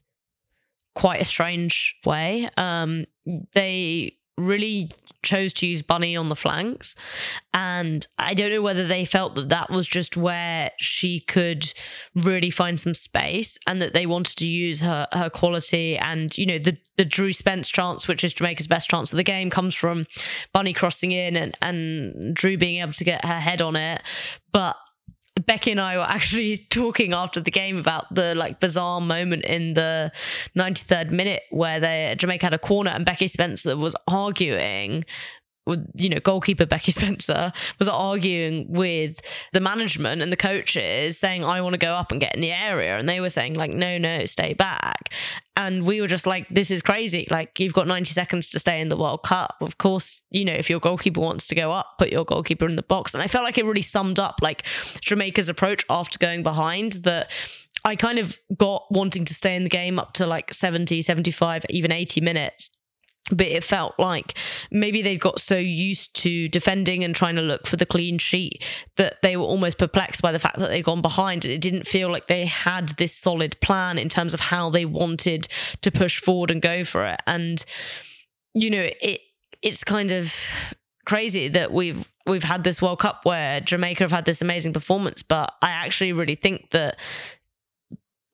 quite 0.94 1.20
a 1.20 1.24
strange 1.24 1.96
way. 2.04 2.50
Um, 2.56 3.06
they 3.54 4.16
really 4.36 4.90
chose 5.22 5.52
to 5.54 5.66
use 5.66 5.82
Bunny 5.82 6.16
on 6.16 6.28
the 6.28 6.36
flanks. 6.36 6.94
And 7.52 8.06
I 8.18 8.34
don't 8.34 8.50
know 8.50 8.62
whether 8.62 8.86
they 8.86 9.04
felt 9.04 9.34
that 9.34 9.48
that 9.48 9.70
was 9.70 9.88
just 9.88 10.16
where 10.16 10.70
she 10.78 11.20
could 11.20 11.72
really 12.14 12.50
find 12.50 12.78
some 12.78 12.94
space 12.94 13.58
and 13.66 13.80
that 13.80 13.94
they 13.94 14.06
wanted 14.06 14.36
to 14.36 14.46
use 14.46 14.82
her, 14.82 15.08
her 15.12 15.30
quality. 15.30 15.96
And, 15.96 16.36
you 16.36 16.46
know, 16.46 16.58
the, 16.58 16.76
the 16.96 17.04
Drew 17.04 17.32
Spence 17.32 17.68
chance, 17.68 18.06
which 18.06 18.22
is 18.22 18.34
Jamaica's 18.34 18.66
best 18.66 18.90
chance 18.90 19.12
of 19.12 19.16
the 19.16 19.22
game, 19.22 19.50
comes 19.50 19.74
from 19.74 20.06
Bunny 20.52 20.72
crossing 20.72 21.12
in 21.12 21.36
and, 21.36 21.56
and 21.62 22.36
Drew 22.36 22.56
being 22.56 22.80
able 22.80 22.92
to 22.92 23.04
get 23.04 23.24
her 23.24 23.40
head 23.40 23.62
on 23.62 23.76
it. 23.76 24.02
But 24.52 24.76
Becky 25.46 25.72
and 25.72 25.80
I 25.80 25.96
were 25.96 26.04
actually 26.04 26.56
talking 26.70 27.12
after 27.12 27.40
the 27.40 27.50
game 27.50 27.78
about 27.78 28.14
the 28.14 28.34
like 28.34 28.60
bizarre 28.60 29.00
moment 29.00 29.44
in 29.44 29.74
the 29.74 30.12
93rd 30.56 31.10
minute 31.10 31.42
where 31.50 31.80
they 31.80 32.14
Jamaica 32.18 32.46
had 32.46 32.54
a 32.54 32.58
corner 32.58 32.90
and 32.90 33.04
Becky 33.04 33.26
Spencer 33.26 33.76
was 33.76 33.96
arguing 34.06 35.04
you 35.94 36.08
know 36.08 36.20
goalkeeper 36.20 36.66
Becky 36.74 36.92
Spencer 36.92 37.52
was 37.78 37.88
arguing 37.88 38.66
with 38.70 39.20
the 39.52 39.60
management 39.60 40.22
and 40.22 40.30
the 40.30 40.36
coaches 40.36 41.18
saying 41.18 41.44
I 41.44 41.60
want 41.60 41.74
to 41.74 41.78
go 41.78 41.94
up 41.94 42.12
and 42.12 42.20
get 42.20 42.34
in 42.34 42.40
the 42.40 42.52
area. 42.52 42.98
And 42.98 43.08
they 43.08 43.20
were 43.20 43.30
saying 43.30 43.54
like 43.54 43.70
no 43.70 43.98
no 43.98 44.24
stay 44.26 44.54
back. 44.54 45.10
And 45.56 45.86
we 45.86 46.00
were 46.00 46.08
just 46.08 46.26
like 46.26 46.48
this 46.48 46.70
is 46.70 46.82
crazy. 46.82 47.26
Like 47.30 47.58
you've 47.60 47.72
got 47.72 47.86
90 47.86 48.10
seconds 48.10 48.48
to 48.50 48.58
stay 48.58 48.80
in 48.80 48.88
the 48.88 48.96
World 48.96 49.22
Cup. 49.22 49.56
Of 49.60 49.78
course 49.78 50.22
you 50.30 50.44
know 50.44 50.54
if 50.54 50.68
your 50.68 50.80
goalkeeper 50.80 51.20
wants 51.20 51.46
to 51.48 51.54
go 51.54 51.72
up 51.72 51.98
put 51.98 52.10
your 52.10 52.24
goalkeeper 52.24 52.66
in 52.68 52.76
the 52.76 52.82
box. 52.82 53.14
And 53.14 53.22
I 53.22 53.26
felt 53.26 53.44
like 53.44 53.58
it 53.58 53.64
really 53.64 53.82
summed 53.82 54.18
up 54.18 54.40
like 54.42 54.64
Jamaica's 55.00 55.48
approach 55.48 55.84
after 55.88 56.18
going 56.18 56.42
behind 56.42 56.92
that 57.04 57.30
I 57.86 57.96
kind 57.96 58.18
of 58.18 58.40
got 58.56 58.84
wanting 58.90 59.26
to 59.26 59.34
stay 59.34 59.54
in 59.56 59.64
the 59.64 59.70
game 59.70 59.98
up 59.98 60.14
to 60.14 60.26
like 60.26 60.52
70 60.52 61.02
75 61.02 61.64
even 61.70 61.92
80 61.92 62.20
minutes 62.20 62.70
but 63.30 63.46
it 63.46 63.64
felt 63.64 63.94
like 63.98 64.36
maybe 64.70 65.00
they 65.00 65.16
got 65.16 65.40
so 65.40 65.56
used 65.56 66.14
to 66.14 66.48
defending 66.48 67.02
and 67.02 67.14
trying 67.14 67.36
to 67.36 67.42
look 67.42 67.66
for 67.66 67.76
the 67.76 67.86
clean 67.86 68.18
sheet 68.18 68.62
that 68.96 69.22
they 69.22 69.36
were 69.36 69.44
almost 69.44 69.78
perplexed 69.78 70.20
by 70.20 70.30
the 70.30 70.38
fact 70.38 70.58
that 70.58 70.68
they'd 70.68 70.84
gone 70.84 71.00
behind. 71.00 71.44
It 71.44 71.60
didn't 71.60 71.86
feel 71.86 72.10
like 72.10 72.26
they 72.26 72.44
had 72.44 72.90
this 72.90 73.14
solid 73.14 73.58
plan 73.60 73.98
in 73.98 74.08
terms 74.08 74.34
of 74.34 74.40
how 74.40 74.68
they 74.68 74.84
wanted 74.84 75.48
to 75.80 75.90
push 75.90 76.20
forward 76.20 76.50
and 76.50 76.60
go 76.60 76.84
for 76.84 77.06
it. 77.06 77.20
And 77.26 77.64
you 78.54 78.70
know, 78.70 78.88
it 79.00 79.20
it's 79.62 79.82
kind 79.82 80.12
of 80.12 80.74
crazy 81.06 81.48
that 81.48 81.72
we've 81.72 82.06
we've 82.26 82.44
had 82.44 82.64
this 82.64 82.80
World 82.80 83.00
Cup 83.00 83.24
where 83.24 83.60
Jamaica 83.60 84.04
have 84.04 84.12
had 84.12 84.24
this 84.24 84.42
amazing 84.42 84.72
performance, 84.72 85.22
but 85.22 85.52
I 85.62 85.70
actually 85.70 86.12
really 86.12 86.34
think 86.34 86.70
that 86.70 86.98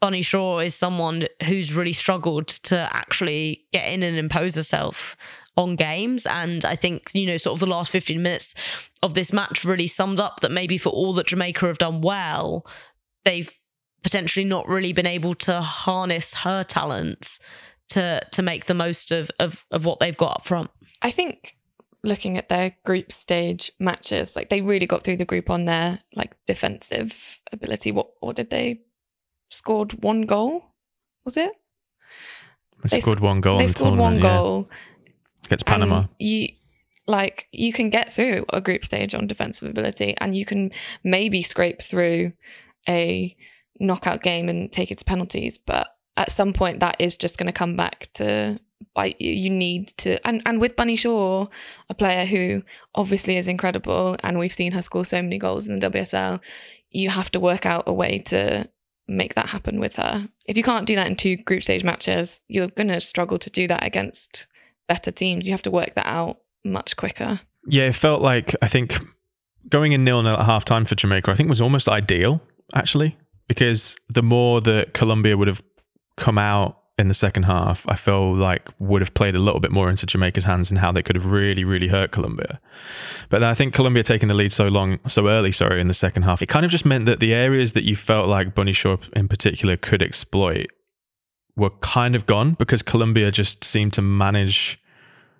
Bunny 0.00 0.22
Shaw 0.22 0.60
is 0.60 0.74
someone 0.74 1.26
who's 1.44 1.76
really 1.76 1.92
struggled 1.92 2.48
to 2.48 2.88
actually 2.90 3.66
get 3.72 3.86
in 3.86 4.02
and 4.02 4.16
impose 4.16 4.54
herself 4.54 5.16
on 5.56 5.76
games. 5.76 6.24
And 6.26 6.64
I 6.64 6.74
think, 6.74 7.10
you 7.12 7.26
know, 7.26 7.36
sort 7.36 7.56
of 7.56 7.60
the 7.60 7.66
last 7.66 7.90
15 7.90 8.20
minutes 8.20 8.54
of 9.02 9.14
this 9.14 9.32
match 9.32 9.64
really 9.64 9.86
summed 9.86 10.18
up 10.18 10.40
that 10.40 10.50
maybe 10.50 10.78
for 10.78 10.88
all 10.88 11.12
that 11.14 11.26
Jamaica 11.26 11.66
have 11.66 11.78
done 11.78 12.00
well, 12.00 12.66
they've 13.24 13.52
potentially 14.02 14.44
not 14.44 14.66
really 14.66 14.92
been 14.92 15.06
able 15.06 15.34
to 15.34 15.60
harness 15.60 16.34
her 16.34 16.64
talents 16.64 17.38
to 17.88 18.20
to 18.30 18.42
make 18.42 18.66
the 18.66 18.74
most 18.74 19.10
of 19.12 19.30
of, 19.38 19.66
of 19.70 19.84
what 19.84 20.00
they've 20.00 20.16
got 20.16 20.36
up 20.36 20.44
front. 20.44 20.70
I 21.02 21.10
think 21.10 21.56
looking 22.02 22.38
at 22.38 22.48
their 22.48 22.76
group 22.84 23.12
stage 23.12 23.72
matches, 23.78 24.34
like 24.34 24.48
they 24.48 24.62
really 24.62 24.86
got 24.86 25.02
through 25.02 25.18
the 25.18 25.24
group 25.24 25.50
on 25.50 25.66
their 25.66 26.00
like 26.14 26.34
defensive 26.46 27.40
ability. 27.52 27.92
What 27.92 28.10
what 28.20 28.36
did 28.36 28.50
they 28.50 28.80
scored 29.50 30.02
one 30.02 30.22
goal? 30.22 30.64
Was 31.24 31.36
it? 31.36 31.52
They, 32.84 32.96
They 32.96 33.00
scored 33.00 33.18
sc- 33.18 33.22
one 33.24 33.40
goal. 33.40 33.58
they 33.58 33.66
scored 33.66 33.90
one 33.98 34.14
tournament, 34.20 34.24
yeah, 34.24 34.36
goal. 34.38 34.70
against 35.44 35.66
Panama. 35.66 36.04
You 36.18 36.48
like 37.06 37.46
you 37.52 37.72
can 37.72 37.90
get 37.90 38.12
through 38.12 38.44
a 38.52 38.60
group 38.60 38.84
stage 38.84 39.14
on 39.14 39.26
defensive 39.26 39.68
ability 39.68 40.14
and 40.18 40.36
you 40.36 40.44
can 40.44 40.70
maybe 41.02 41.42
scrape 41.42 41.82
through 41.82 42.32
a 42.88 43.36
knockout 43.80 44.22
game 44.22 44.48
and 44.48 44.70
take 44.70 44.90
it 44.92 44.98
to 44.98 45.04
penalties 45.04 45.58
but 45.58 45.88
at 46.16 46.30
some 46.30 46.52
point 46.52 46.78
that 46.80 46.94
is 47.00 47.16
just 47.16 47.36
going 47.38 47.46
to 47.46 47.52
come 47.52 47.74
back 47.76 48.08
to 48.14 48.60
bite 48.94 49.16
you 49.20 49.32
you 49.32 49.50
need 49.50 49.88
to 49.96 50.24
and 50.26 50.40
and 50.46 50.60
with 50.60 50.76
bunny 50.76 50.94
shaw 50.94 51.46
a 51.88 51.94
player 51.94 52.24
who 52.26 52.62
obviously 52.94 53.36
is 53.36 53.48
incredible 53.48 54.16
and 54.22 54.38
we've 54.38 54.52
seen 54.52 54.70
her 54.72 54.82
score 54.82 55.04
so 55.04 55.20
many 55.20 55.38
goals 55.38 55.66
in 55.66 55.78
the 55.80 55.90
wsl 55.90 56.40
you 56.90 57.08
have 57.10 57.30
to 57.30 57.40
work 57.40 57.66
out 57.66 57.82
a 57.86 57.92
way 57.92 58.18
to 58.18 58.68
make 59.10 59.34
that 59.34 59.50
happen 59.50 59.80
with 59.80 59.96
her. 59.96 60.28
If 60.46 60.56
you 60.56 60.62
can't 60.62 60.86
do 60.86 60.94
that 60.94 61.06
in 61.06 61.16
two 61.16 61.36
group 61.36 61.62
stage 61.62 61.84
matches 61.84 62.40
you're 62.48 62.68
going 62.68 62.88
to 62.88 63.00
struggle 63.00 63.38
to 63.38 63.50
do 63.50 63.66
that 63.68 63.84
against 63.84 64.46
better 64.88 65.10
teams. 65.10 65.46
You 65.46 65.52
have 65.52 65.62
to 65.62 65.70
work 65.70 65.94
that 65.94 66.06
out 66.06 66.38
much 66.64 66.96
quicker. 66.96 67.40
Yeah, 67.66 67.84
it 67.84 67.94
felt 67.94 68.22
like 68.22 68.54
I 68.62 68.68
think 68.68 68.98
going 69.68 69.92
in 69.92 70.04
nil 70.04 70.22
nil 70.22 70.34
at 70.34 70.46
half 70.46 70.64
time 70.64 70.84
for 70.84 70.94
Jamaica, 70.94 71.30
I 71.30 71.34
think 71.34 71.48
was 71.48 71.60
almost 71.60 71.88
ideal 71.88 72.40
actually, 72.74 73.18
because 73.48 73.96
the 74.08 74.22
more 74.22 74.60
that 74.60 74.94
Colombia 74.94 75.36
would 75.36 75.48
have 75.48 75.62
come 76.16 76.38
out 76.38 76.79
in 77.00 77.08
the 77.08 77.14
second 77.14 77.44
half, 77.44 77.88
I 77.88 77.96
feel 77.96 78.36
like 78.36 78.68
would 78.78 79.00
have 79.00 79.14
played 79.14 79.34
a 79.34 79.38
little 79.38 79.58
bit 79.58 79.72
more 79.72 79.88
into 79.88 80.04
Jamaica's 80.04 80.44
hands 80.44 80.70
and 80.70 80.78
how 80.78 80.92
they 80.92 81.02
could 81.02 81.16
have 81.16 81.26
really, 81.26 81.64
really 81.64 81.88
hurt 81.88 82.12
Colombia. 82.12 82.60
But 83.30 83.42
I 83.42 83.54
think 83.54 83.72
Colombia 83.72 84.02
taking 84.02 84.28
the 84.28 84.34
lead 84.34 84.52
so 84.52 84.68
long, 84.68 84.98
so 85.08 85.26
early, 85.26 85.50
sorry, 85.50 85.80
in 85.80 85.88
the 85.88 85.94
second 85.94 86.22
half, 86.24 86.42
it 86.42 86.46
kind 86.46 86.64
of 86.64 86.70
just 86.70 86.84
meant 86.84 87.06
that 87.06 87.18
the 87.18 87.32
areas 87.32 87.72
that 87.72 87.84
you 87.84 87.96
felt 87.96 88.28
like 88.28 88.54
Bunny 88.54 88.74
Shaw 88.74 88.98
in 89.16 89.28
particular 89.28 89.78
could 89.78 90.02
exploit 90.02 90.66
were 91.56 91.70
kind 91.80 92.14
of 92.14 92.26
gone 92.26 92.52
because 92.52 92.82
Colombia 92.82 93.30
just 93.30 93.64
seemed 93.64 93.94
to 93.94 94.02
manage 94.02 94.78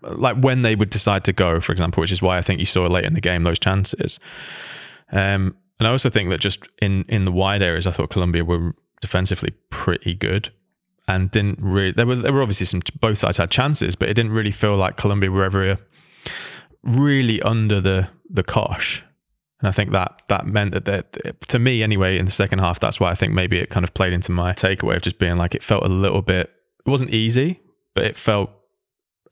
like 0.02 0.36
when 0.38 0.62
they 0.62 0.74
would 0.74 0.88
decide 0.88 1.24
to 1.24 1.32
go, 1.32 1.60
for 1.60 1.72
example, 1.72 2.00
which 2.00 2.10
is 2.10 2.22
why 2.22 2.38
I 2.38 2.40
think 2.40 2.58
you 2.58 2.64
saw 2.64 2.86
late 2.86 3.04
in 3.04 3.12
the 3.12 3.20
game 3.20 3.42
those 3.42 3.58
chances. 3.58 4.18
Um, 5.12 5.56
and 5.78 5.86
I 5.86 5.90
also 5.90 6.08
think 6.08 6.30
that 6.30 6.40
just 6.40 6.66
in 6.80 7.04
in 7.08 7.26
the 7.26 7.32
wide 7.32 7.62
areas, 7.62 7.86
I 7.86 7.90
thought 7.90 8.08
Colombia 8.08 8.44
were 8.46 8.74
defensively 9.02 9.52
pretty 9.68 10.14
good 10.14 10.50
and 11.10 11.30
didn't 11.30 11.58
really. 11.60 11.92
There 11.92 12.06
were 12.06 12.16
there 12.16 12.32
were 12.32 12.42
obviously 12.42 12.66
some 12.66 12.82
both 13.00 13.18
sides 13.18 13.38
had 13.38 13.50
chances, 13.50 13.96
but 13.96 14.08
it 14.08 14.14
didn't 14.14 14.32
really 14.32 14.50
feel 14.50 14.76
like 14.76 14.96
Colombia 14.96 15.30
were 15.30 15.44
ever 15.44 15.72
uh, 15.72 15.76
really 16.82 17.42
under 17.42 17.80
the 17.80 18.08
the 18.28 18.42
cosh. 18.42 19.02
And 19.60 19.68
I 19.68 19.72
think 19.72 19.92
that 19.92 20.22
that 20.28 20.46
meant 20.46 20.72
that, 20.72 20.84
that 20.84 21.40
to 21.48 21.58
me 21.58 21.82
anyway 21.82 22.18
in 22.18 22.24
the 22.24 22.30
second 22.30 22.60
half, 22.60 22.80
that's 22.80 22.98
why 22.98 23.10
I 23.10 23.14
think 23.14 23.34
maybe 23.34 23.58
it 23.58 23.68
kind 23.68 23.84
of 23.84 23.92
played 23.92 24.12
into 24.12 24.32
my 24.32 24.52
takeaway 24.52 24.96
of 24.96 25.02
just 25.02 25.18
being 25.18 25.36
like 25.36 25.54
it 25.54 25.62
felt 25.62 25.84
a 25.84 25.88
little 25.88 26.22
bit. 26.22 26.50
It 26.86 26.90
wasn't 26.90 27.10
easy, 27.10 27.60
but 27.94 28.04
it 28.04 28.16
felt 28.16 28.50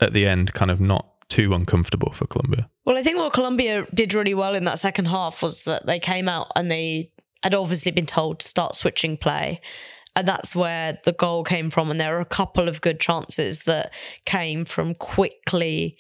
at 0.01 0.13
the 0.13 0.27
end 0.27 0.53
kind 0.53 0.71
of 0.71 0.81
not 0.81 1.07
too 1.29 1.55
uncomfortable 1.55 2.13
for 2.13 2.27
Colombia. 2.27 2.69
Well, 2.85 2.97
I 2.97 3.03
think 3.03 3.19
what 3.19 3.33
Colombia 3.33 3.87
did 3.95 4.15
really 4.15 4.35
well 4.35 4.55
in 4.55 4.65
that 4.65 4.79
second 4.79 5.07
half 5.07 5.43
was 5.43 5.65
that 5.65 5.87
they 5.87 5.99
came 5.99 6.29
out 6.29 6.51
and 6.57 6.71
they 6.71 7.13
had 7.43 7.55
obviously 7.55 7.93
been 7.93 8.07
told 8.07 8.41
to 8.41 8.49
start 8.49 8.75
switching 8.75 9.17
play. 9.17 9.61
That's 10.23 10.55
where 10.55 10.99
the 11.05 11.13
goal 11.13 11.45
came 11.45 11.71
from. 11.71 11.91
And 11.91 12.01
there 12.01 12.17
are 12.17 12.21
a 12.21 12.27
couple 12.27 12.69
of 12.69 12.81
good 12.81 13.01
chances 13.01 13.65
that 13.65 13.93
came 14.25 14.65
from 14.65 14.95
quickly 14.95 15.97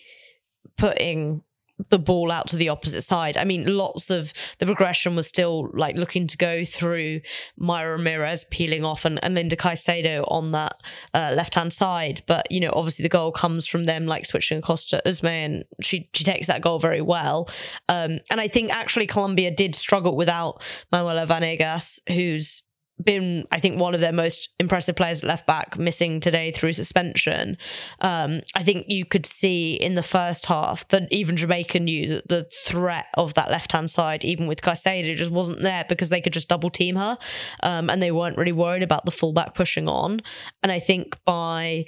putting 0.76 1.42
the 1.90 1.98
ball 1.98 2.32
out 2.32 2.48
to 2.48 2.56
the 2.56 2.68
opposite 2.68 3.02
side. 3.02 3.36
I 3.36 3.44
mean, 3.44 3.76
lots 3.76 4.10
of 4.10 4.32
the 4.58 4.66
progression 4.66 5.14
was 5.14 5.26
still 5.26 5.70
like 5.72 5.96
looking 5.96 6.26
to 6.26 6.36
go 6.36 6.64
through 6.64 7.20
Mayra 7.60 7.96
Ramirez 7.96 8.44
peeling 8.50 8.84
off 8.84 9.04
and, 9.04 9.22
and 9.22 9.34
Linda 9.34 9.56
Caicedo 9.56 10.24
on 10.28 10.52
that 10.52 10.74
uh, 11.14 11.32
left 11.36 11.54
hand 11.54 11.72
side. 11.72 12.22
But, 12.26 12.50
you 12.50 12.60
know, 12.60 12.72
obviously 12.72 13.04
the 13.04 13.08
goal 13.08 13.32
comes 13.32 13.66
from 13.66 13.84
them 13.84 14.06
like 14.06 14.26
switching 14.26 14.58
across 14.58 14.86
to 14.86 15.00
Usme 15.06 15.28
and 15.28 15.64
she, 15.80 16.10
she 16.14 16.24
takes 16.24 16.48
that 16.48 16.62
goal 16.62 16.78
very 16.78 17.00
well. 17.00 17.48
Um, 17.88 18.18
and 18.30 18.40
I 18.40 18.48
think 18.48 18.72
actually 18.74 19.06
Colombia 19.06 19.50
did 19.50 19.74
struggle 19.74 20.16
without 20.16 20.62
Manuela 20.90 21.26
Vanegas, 21.26 22.00
who's 22.12 22.64
been, 23.02 23.46
I 23.50 23.60
think, 23.60 23.80
one 23.80 23.94
of 23.94 24.00
their 24.00 24.12
most 24.12 24.50
impressive 24.58 24.96
players 24.96 25.22
at 25.22 25.28
left 25.28 25.46
back, 25.46 25.78
missing 25.78 26.20
today 26.20 26.50
through 26.50 26.72
suspension. 26.72 27.56
Um, 28.00 28.40
I 28.54 28.62
think 28.62 28.86
you 28.88 29.04
could 29.04 29.26
see 29.26 29.74
in 29.74 29.94
the 29.94 30.02
first 30.02 30.46
half 30.46 30.86
that 30.88 31.08
even 31.10 31.36
Jamaica 31.36 31.80
knew 31.80 32.08
that 32.08 32.28
the 32.28 32.48
threat 32.66 33.06
of 33.14 33.34
that 33.34 33.50
left 33.50 33.72
hand 33.72 33.90
side, 33.90 34.24
even 34.24 34.46
with 34.46 34.62
Caicedo, 34.62 35.14
just 35.14 35.30
wasn't 35.30 35.62
there 35.62 35.84
because 35.88 36.10
they 36.10 36.20
could 36.20 36.32
just 36.32 36.48
double 36.48 36.70
team 36.70 36.96
her, 36.96 37.18
um, 37.62 37.88
and 37.90 38.02
they 38.02 38.10
weren't 38.10 38.36
really 38.36 38.52
worried 38.52 38.82
about 38.82 39.04
the 39.04 39.10
fullback 39.10 39.54
pushing 39.54 39.88
on. 39.88 40.20
And 40.62 40.72
I 40.72 40.78
think 40.78 41.16
by 41.24 41.86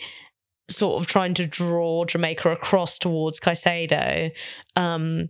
sort 0.68 1.00
of 1.00 1.06
trying 1.06 1.34
to 1.34 1.46
draw 1.46 2.04
Jamaica 2.04 2.50
across 2.50 2.98
towards 2.98 3.40
Caicedo, 3.40 4.30
um, 4.76 5.28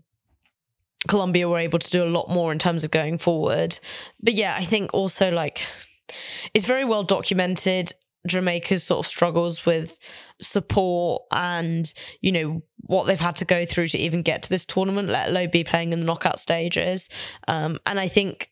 Colombia 1.08 1.48
were 1.48 1.58
able 1.58 1.78
to 1.78 1.90
do 1.90 2.04
a 2.04 2.06
lot 2.06 2.28
more 2.28 2.52
in 2.52 2.58
terms 2.58 2.84
of 2.84 2.90
going 2.90 3.18
forward. 3.18 3.78
But 4.22 4.34
yeah, 4.34 4.54
I 4.56 4.64
think 4.64 4.92
also 4.92 5.30
like 5.30 5.64
it's 6.54 6.64
very 6.64 6.84
well 6.84 7.04
documented 7.04 7.92
Jamaica's 8.26 8.84
sort 8.84 8.98
of 8.98 9.06
struggles 9.06 9.64
with 9.64 9.98
support 10.40 11.22
and 11.30 11.92
you 12.20 12.32
know 12.32 12.62
what 12.76 13.04
they've 13.04 13.20
had 13.20 13.36
to 13.36 13.44
go 13.44 13.64
through 13.64 13.88
to 13.88 13.98
even 13.98 14.22
get 14.22 14.42
to 14.42 14.50
this 14.50 14.66
tournament, 14.66 15.08
let 15.08 15.28
alone 15.28 15.50
be 15.50 15.64
playing 15.64 15.92
in 15.92 16.00
the 16.00 16.06
knockout 16.06 16.38
stages. 16.38 17.08
Um, 17.48 17.78
and 17.86 17.98
I 17.98 18.08
think 18.08 18.50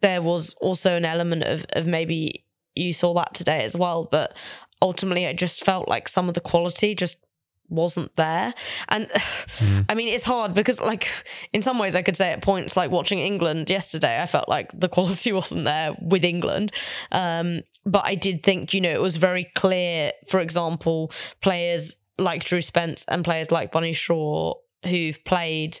there 0.00 0.22
was 0.22 0.54
also 0.54 0.96
an 0.96 1.04
element 1.04 1.42
of 1.44 1.66
of 1.72 1.86
maybe 1.86 2.44
you 2.74 2.92
saw 2.92 3.14
that 3.14 3.34
today 3.34 3.62
as 3.64 3.76
well 3.76 4.08
that 4.10 4.34
ultimately 4.82 5.24
it 5.24 5.38
just 5.38 5.64
felt 5.64 5.88
like 5.88 6.08
some 6.08 6.28
of 6.28 6.34
the 6.34 6.40
quality 6.40 6.94
just 6.94 7.23
wasn't 7.68 8.14
there. 8.16 8.54
And 8.88 9.08
i 9.88 9.94
mean 9.94 10.08
it's 10.08 10.24
hard 10.24 10.54
because 10.54 10.80
like 10.80 11.08
in 11.52 11.62
some 11.62 11.78
ways 11.78 11.94
i 11.94 12.02
could 12.02 12.16
say 12.16 12.30
at 12.30 12.42
points 12.42 12.76
like 12.76 12.90
watching 12.90 13.18
england 13.18 13.70
yesterday 13.70 14.20
i 14.20 14.26
felt 14.26 14.48
like 14.48 14.70
the 14.78 14.88
quality 14.94 15.32
wasn't 15.32 15.64
there 15.64 15.94
with 16.00 16.24
england. 16.24 16.72
Um 17.12 17.60
but 17.84 18.04
i 18.04 18.14
did 18.14 18.42
think 18.42 18.72
you 18.72 18.80
know 18.80 18.90
it 18.90 19.00
was 19.00 19.16
very 19.16 19.44
clear 19.54 20.12
for 20.26 20.40
example 20.40 21.12
players 21.40 21.96
like 22.18 22.44
drew 22.44 22.60
spence 22.60 23.04
and 23.08 23.24
players 23.24 23.50
like 23.50 23.72
Bunny 23.72 23.92
shaw 23.92 24.54
who've 24.84 25.22
played 25.24 25.78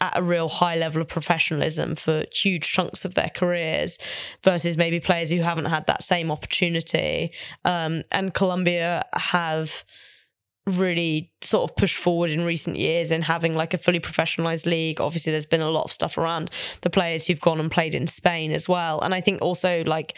at 0.00 0.18
a 0.18 0.22
real 0.22 0.48
high 0.48 0.76
level 0.76 1.00
of 1.00 1.08
professionalism 1.08 1.94
for 1.94 2.24
huge 2.32 2.70
chunks 2.70 3.04
of 3.04 3.14
their 3.14 3.30
careers 3.34 3.98
versus 4.42 4.76
maybe 4.76 5.00
players 5.00 5.30
who 5.30 5.40
haven't 5.40 5.66
had 5.66 5.86
that 5.86 6.02
same 6.02 6.30
opportunity. 6.30 7.32
Um 7.64 8.02
and 8.10 8.34
colombia 8.34 9.04
have 9.14 9.84
really 10.66 11.30
sort 11.42 11.68
of 11.68 11.76
pushed 11.76 11.96
forward 11.96 12.30
in 12.30 12.44
recent 12.44 12.76
years 12.76 13.10
in 13.10 13.22
having 13.22 13.54
like 13.54 13.72
a 13.72 13.78
fully 13.78 14.00
professionalized 14.00 14.66
league. 14.66 15.00
Obviously, 15.00 15.30
there's 15.30 15.46
been 15.46 15.60
a 15.60 15.70
lot 15.70 15.84
of 15.84 15.92
stuff 15.92 16.18
around 16.18 16.50
the 16.82 16.90
players 16.90 17.26
who've 17.26 17.40
gone 17.40 17.60
and 17.60 17.70
played 17.70 17.94
in 17.94 18.06
Spain 18.06 18.52
as 18.52 18.68
well. 18.68 19.00
And 19.00 19.14
I 19.14 19.20
think 19.20 19.40
also 19.42 19.84
like 19.84 20.16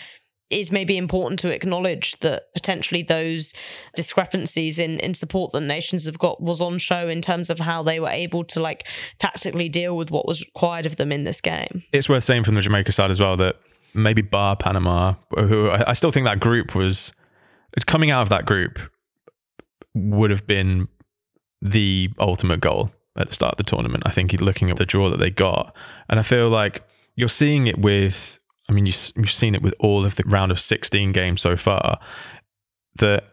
is 0.51 0.73
maybe 0.73 0.97
important 0.97 1.39
to 1.39 1.51
acknowledge 1.51 2.19
that 2.21 2.53
potentially 2.55 3.03
those 3.03 3.53
discrepancies 3.95 4.79
in 4.79 4.99
in 5.01 5.13
support 5.13 5.53
that 5.53 5.61
nations 5.61 6.07
have 6.07 6.19
got 6.19 6.43
was 6.43 6.63
on 6.63 6.79
show 6.79 7.07
in 7.09 7.21
terms 7.21 7.51
of 7.51 7.61
how 7.61 7.83
they 7.83 8.01
were 8.01 8.09
able 8.09 8.43
to 8.43 8.61
like 8.61 8.89
tactically 9.19 9.69
deal 9.69 9.95
with 9.97 10.11
what 10.11 10.27
was 10.27 10.43
required 10.47 10.87
of 10.87 10.97
them 10.97 11.13
in 11.13 11.25
this 11.25 11.43
game. 11.43 11.83
It's 11.93 12.09
worth 12.09 12.25
saying 12.25 12.45
from 12.45 12.55
the 12.55 12.63
Jamaica 12.63 12.93
side 12.93 13.11
as 13.11 13.21
well 13.21 13.37
that 13.37 13.57
maybe 13.93 14.23
bar 14.23 14.57
Panama, 14.57 15.15
who 15.37 15.71
I 15.71 15.93
still 15.93 16.11
think 16.11 16.25
that 16.25 16.41
group 16.41 16.75
was 16.75 17.13
coming 17.87 18.11
out 18.11 18.23
of 18.23 18.31
that 18.31 18.47
group 18.47 18.79
would 19.99 20.31
have 20.31 20.47
been 20.47 20.89
the 21.61 22.11
ultimate 22.19 22.61
goal 22.61 22.91
at 23.17 23.29
the 23.29 23.35
start 23.35 23.55
of 23.55 23.59
the 23.59 23.65
tournament. 23.65 24.05
I 24.07 24.11
think 24.11 24.33
looking 24.41 24.71
at 24.71 24.77
the 24.77 24.87
draw 24.87 25.11
that 25.11 25.19
they 25.19 25.31
got, 25.31 25.75
and 26.09 26.19
I 26.19 26.23
feel 26.23 26.49
like 26.49 26.83
you're 27.17 27.29
seeing 27.29 27.67
it 27.67 27.79
with. 27.79 28.41
I 28.71 28.75
mean, 28.75 28.85
you, 28.85 28.93
you've 29.17 29.31
seen 29.31 29.55
it 29.55 29.63
with 29.63 29.75
all 29.81 30.05
of 30.05 30.17
the 30.17 30.25
round 30.27 30.53
of 30.53 30.61
16 30.61 31.13
games 31.13 31.41
so 31.41 31.57
far. 31.57 31.99
That 32.97 33.25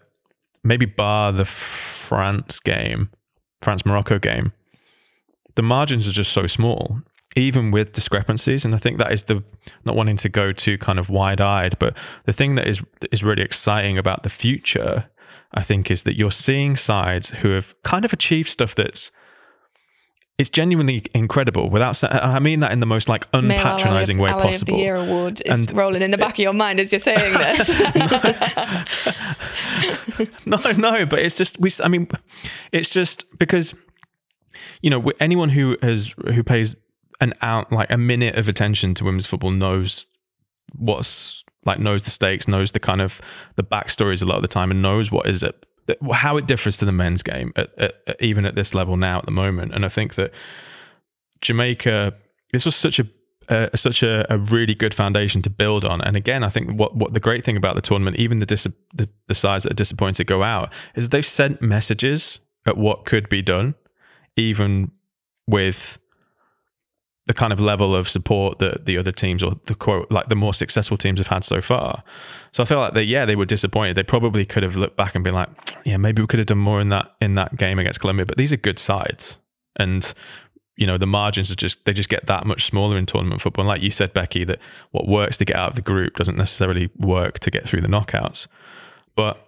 maybe 0.63 0.85
bar 0.85 1.33
the 1.33 1.43
France 1.43 2.59
game, 2.59 3.09
France 3.61 3.85
Morocco 3.85 4.17
game, 4.17 4.53
the 5.55 5.61
margins 5.61 6.07
are 6.07 6.11
just 6.11 6.31
so 6.31 6.47
small. 6.47 7.01
even 7.37 7.69
with 7.69 7.91
discrepancies, 7.91 8.63
and 8.63 8.73
I 8.73 8.77
think 8.77 8.97
that 8.97 9.11
is 9.11 9.23
the 9.23 9.43
not 9.83 9.95
wanting 9.95 10.15
to 10.17 10.29
go 10.29 10.53
too 10.53 10.77
kind 10.77 10.97
of 10.97 11.09
wide 11.09 11.41
eyed, 11.41 11.77
but 11.79 11.97
the 12.23 12.33
thing 12.33 12.55
that 12.55 12.67
is 12.67 12.81
is 13.11 13.23
really 13.23 13.43
exciting 13.43 13.97
about 13.97 14.23
the 14.23 14.29
future, 14.29 15.09
I 15.53 15.61
think, 15.61 15.89
is 15.89 16.03
that 16.03 16.17
you're 16.17 16.31
seeing 16.31 16.75
sides 16.75 17.29
who 17.29 17.49
have 17.51 17.75
kind 17.83 18.03
of 18.05 18.11
achieved 18.13 18.49
stuff 18.49 18.75
that's 18.75 19.11
it's 20.37 20.49
genuinely 20.49 21.05
incredible. 21.13 21.69
Without 21.69 22.03
I 22.03 22.39
mean 22.39 22.59
that 22.59 22.73
in 22.73 22.81
the 22.81 22.85
most 22.85 23.07
like 23.07 23.29
unpatronizing 23.31 24.19
way 24.19 24.31
Ally 24.31 24.41
possible. 24.43 24.73
Of 24.73 24.77
the 24.79 24.83
Year 24.83 24.95
award 24.95 25.41
is 25.45 25.59
And- 25.59 25.77
rolling 25.77 26.01
in 26.01 26.11
the 26.11 26.17
back 26.17 26.33
of 26.33 26.39
your 26.39 26.51
mind 26.53 26.81
as 26.81 26.91
you're 26.91 26.99
saying 26.99 27.33
this. 27.37 27.69
no, 30.45 30.59
no, 30.77 31.05
but 31.05 31.19
it's 31.19 31.37
just 31.37 31.59
we. 31.61 31.69
I 31.81 31.87
mean, 31.87 32.09
it's 32.73 32.89
just 32.89 33.37
because 33.37 33.75
you 34.81 34.89
know 34.89 35.09
anyone 35.21 35.49
who 35.49 35.77
has 35.81 36.13
who 36.25 36.43
pays 36.43 36.75
an 37.21 37.33
out 37.41 37.71
like 37.71 37.89
a 37.89 37.97
minute 37.97 38.35
of 38.35 38.49
attention 38.49 38.93
to 38.95 39.05
women's 39.05 39.25
football 39.27 39.51
knows 39.51 40.05
what's 40.73 41.44
like 41.65 41.79
knows 41.79 42.03
the 42.03 42.09
stakes, 42.09 42.47
knows 42.47 42.71
the 42.71 42.79
kind 42.79 43.01
of 43.01 43.21
the 43.55 43.63
backstories 43.63 44.21
a 44.21 44.25
lot 44.25 44.35
of 44.35 44.41
the 44.41 44.47
time, 44.47 44.71
and 44.71 44.81
knows 44.81 45.11
what 45.11 45.27
is 45.27 45.43
it 45.43 45.65
how 46.13 46.37
it 46.37 46.47
differs 46.47 46.77
to 46.79 46.85
the 46.85 46.91
men's 46.91 47.21
game 47.21 47.53
at, 47.55 47.69
at, 47.77 47.93
at- 48.07 48.21
even 48.21 48.45
at 48.45 48.55
this 48.55 48.73
level 48.73 48.97
now 48.97 49.19
at 49.19 49.25
the 49.25 49.31
moment. 49.31 49.73
And 49.73 49.85
I 49.85 49.89
think 49.89 50.15
that 50.15 50.31
Jamaica, 51.41 52.15
this 52.51 52.65
was 52.65 52.75
such 52.75 52.99
a 52.99 53.07
uh, 53.47 53.67
such 53.75 54.01
a, 54.01 54.25
a 54.33 54.39
really 54.39 54.73
good 54.73 54.95
foundation 54.95 55.41
to 55.43 55.51
build 55.51 55.85
on. 55.85 56.01
And 56.01 56.15
again, 56.15 56.43
I 56.43 56.49
think 56.49 56.71
what 56.71 56.95
what 56.95 57.13
the 57.13 57.19
great 57.19 57.45
thing 57.45 57.57
about 57.57 57.75
the 57.75 57.81
tournament, 57.81 58.17
even 58.17 58.39
the 58.39 58.45
dis- 58.45 58.67
the, 58.93 59.07
the 59.27 59.35
sides 59.35 59.63
that 59.63 59.73
are 59.73 59.75
disappointed 59.75 60.25
go 60.25 60.41
out, 60.41 60.73
is 60.95 61.09
they've 61.09 61.25
sent 61.25 61.61
messages 61.61 62.39
at 62.65 62.77
what 62.77 63.05
could 63.05 63.29
be 63.29 63.43
done, 63.43 63.75
even 64.35 64.91
with 65.47 65.99
the 67.27 67.33
kind 67.33 67.51
of 67.51 67.59
level 67.59 67.95
of 67.95 68.07
support 68.07 68.59
that 68.59 68.85
the 68.85 68.97
other 68.97 69.11
teams 69.11 69.41
or 69.41 69.53
the 69.65 69.73
quote 69.73 70.09
like 70.11 70.29
the 70.29 70.35
more 70.35 70.53
successful 70.53 70.97
teams 70.97 71.19
have 71.19 71.27
had 71.27 71.43
so 71.43 71.59
far. 71.61 72.03
So 72.51 72.61
I 72.61 72.65
feel 72.65 72.77
like 72.77 72.93
they 72.93 73.03
yeah 73.03 73.25
they 73.25 73.35
were 73.35 73.45
disappointed. 73.45 73.95
They 73.95 74.03
probably 74.03 74.45
could 74.45 74.63
have 74.63 74.75
looked 74.75 74.95
back 74.95 75.15
and 75.15 75.23
been 75.23 75.33
like 75.33 75.49
yeah 75.85 75.97
maybe 75.97 76.21
we 76.21 76.27
could 76.27 76.39
have 76.39 76.47
done 76.47 76.59
more 76.59 76.79
in 76.79 76.89
that 76.89 77.15
in 77.19 77.35
that 77.35 77.57
game 77.57 77.79
against 77.79 77.99
Colombia. 77.99 78.25
But 78.25 78.37
these 78.37 78.53
are 78.53 78.57
good 78.57 78.79
sides 78.79 79.37
and 79.77 80.13
you 80.77 80.85
know 80.85 80.97
the 80.97 81.07
margins 81.07 81.51
are 81.51 81.55
just 81.55 81.83
they 81.85 81.93
just 81.93 82.09
get 82.09 82.27
that 82.27 82.45
much 82.45 82.65
smaller 82.65 82.97
in 82.97 83.05
tournament 83.05 83.41
football. 83.41 83.63
And 83.63 83.69
like 83.69 83.81
you 83.81 83.91
said, 83.91 84.13
Becky, 84.13 84.43
that 84.43 84.59
what 84.91 85.07
works 85.07 85.37
to 85.37 85.45
get 85.45 85.55
out 85.55 85.69
of 85.69 85.75
the 85.75 85.81
group 85.81 86.15
doesn't 86.15 86.37
necessarily 86.37 86.89
work 86.97 87.39
to 87.39 87.51
get 87.51 87.67
through 87.67 87.81
the 87.81 87.87
knockouts. 87.87 88.47
But 89.15 89.47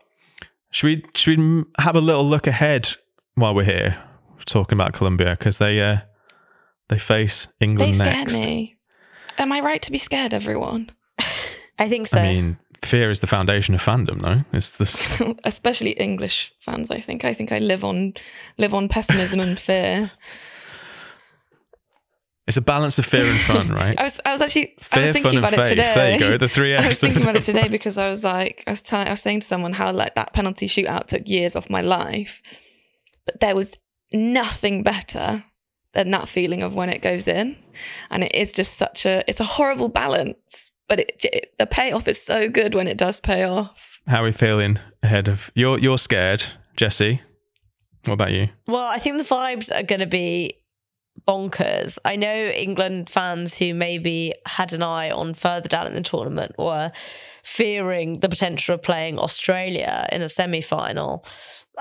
should 0.72 0.88
we 0.88 1.06
should 1.14 1.40
we 1.40 1.64
have 1.80 1.96
a 1.96 2.02
little 2.02 2.26
look 2.26 2.48
ahead 2.48 2.90
while 3.36 3.54
we're 3.54 3.66
here 3.66 4.04
talking 4.46 4.78
about 4.78 4.94
Colombia 4.94 5.32
because 5.32 5.58
they 5.58 5.82
uh, 5.82 5.98
they 6.90 6.98
face 7.00 7.48
England 7.60 7.94
they 7.94 7.98
England 7.98 8.30
scared 8.30 8.32
next. 8.32 8.40
me. 8.46 8.76
Am 9.38 9.52
I 9.52 9.60
right 9.62 9.82
to 9.82 9.92
be 9.92 9.98
scared, 9.98 10.34
everyone? 10.34 10.90
I 11.80 11.90
think 11.90 12.08
so. 12.08 12.18
I 12.18 12.24
mean, 12.24 12.58
fear 12.84 13.10
is 13.12 13.20
the 13.20 13.28
foundation 13.28 13.76
of 13.76 13.84
fandom. 13.84 14.22
No, 14.22 14.44
it's 14.54 14.78
this. 14.78 15.22
Especially 15.44 15.92
English 15.92 16.54
fans. 16.60 16.90
I 16.90 17.00
think. 17.00 17.24
I 17.26 17.34
think 17.34 17.52
I 17.52 17.60
live 17.60 17.84
on 17.84 18.14
live 18.58 18.74
on 18.74 18.88
pessimism 18.90 19.40
and 19.40 19.60
fear. 19.60 20.12
It's 22.48 22.56
a 22.56 22.62
balance 22.62 22.98
of 22.98 23.06
fear 23.06 23.26
and 23.26 23.40
fun, 23.42 23.68
right? 23.74 23.94
I 24.00 24.04
was 24.04 24.22
I 24.26 24.32
was 24.32 24.42
actually 24.42 24.74
I 24.80 24.84
Fear, 24.84 25.02
was 25.02 25.12
fun, 25.12 25.22
thinking 25.22 25.38
and 25.40 25.46
about 25.54 25.54
faith. 25.54 25.66
it 25.66 25.70
today. 25.76 25.94
There 25.94 26.14
you 26.14 26.20
go. 26.20 26.38
The 26.38 26.48
three 26.48 26.76
I 26.78 26.88
was 26.88 27.00
thinking 27.00 27.22
about 27.22 27.36
it 27.36 27.44
today 27.44 27.68
because 27.68 27.98
I 27.98 28.10
was 28.10 28.24
like, 28.24 28.64
I 28.66 28.70
was 28.72 28.82
telling, 28.82 29.08
I 29.08 29.12
was 29.12 29.22
saying 29.22 29.42
to 29.42 29.46
someone 29.48 29.74
how 29.74 29.92
like 29.92 30.16
that 30.16 30.34
penalty 30.34 30.68
shootout 30.68 31.08
took 31.08 31.28
years 31.28 31.58
off 31.58 31.70
my 31.70 31.82
life, 31.82 32.42
but 33.26 33.42
there 33.42 33.54
was 33.56 33.78
nothing 34.14 34.82
better 34.82 35.44
than 35.98 36.12
that 36.12 36.30
feeling 36.30 36.62
of 36.62 36.76
when 36.76 36.90
it 36.90 37.02
goes 37.02 37.28
in, 37.28 37.58
and 38.12 38.24
it 38.24 38.34
is 38.36 38.52
just 38.52 38.78
such 38.78 39.04
a, 39.04 39.28
it's 39.28 39.40
a 39.40 39.44
horrible 39.44 39.90
balance, 39.90 40.72
but 40.88 41.00
it, 41.00 41.26
it 41.26 41.54
the 41.58 41.66
payoff 41.66 42.08
is 42.08 42.22
so 42.22 42.50
good 42.50 42.76
when 42.76 42.88
it 42.88 42.98
does 42.98 43.20
pay 43.20 43.44
off. 43.44 44.00
How 44.08 44.22
are 44.22 44.26
we 44.26 44.32
feeling 44.32 44.80
ahead 45.02 45.28
of 45.28 45.52
you're 45.56 45.80
you're 45.80 45.98
scared, 45.98 46.46
Jessy? 46.76 47.22
What 48.06 48.14
about 48.14 48.32
you? 48.32 48.50
Well, 48.68 48.88
I 48.88 49.00
think 49.00 49.18
the 49.18 49.24
vibes 49.24 49.76
are 49.76 49.84
going 49.84 50.00
to 50.00 50.06
be 50.06 50.62
bonkers. 51.28 51.98
I 52.06 52.16
know 52.16 52.48
England 52.50 53.10
fans 53.10 53.58
who 53.58 53.74
maybe 53.74 54.34
had 54.46 54.74
an 54.74 54.84
eye 54.84 55.10
on 55.10 55.34
further 55.34 55.68
down 55.68 55.88
in 55.88 55.94
the 55.94 56.02
tournament 56.02 56.54
were 56.60 56.92
fearing 57.44 58.20
the 58.20 58.30
potential 58.30 58.76
of 58.76 58.84
playing 58.84 59.18
Australia 59.18 60.08
in 60.12 60.22
a 60.22 60.30
semi 60.30 60.62
final. 60.62 61.26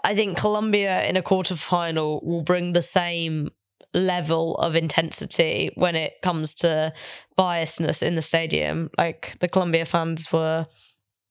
I 0.02 0.14
think 0.14 0.38
Colombia 0.38 1.04
in 1.04 1.18
a 1.18 1.22
quarter 1.22 1.54
final 1.54 2.22
will 2.24 2.42
bring 2.42 2.72
the 2.72 2.82
same 2.82 3.50
level 3.96 4.56
of 4.56 4.76
intensity 4.76 5.70
when 5.74 5.96
it 5.96 6.14
comes 6.22 6.54
to 6.54 6.92
biasness 7.38 8.02
in 8.02 8.14
the 8.14 8.22
stadium. 8.22 8.90
Like 8.96 9.36
the 9.40 9.48
Colombia 9.48 9.84
fans 9.84 10.32
were 10.32 10.66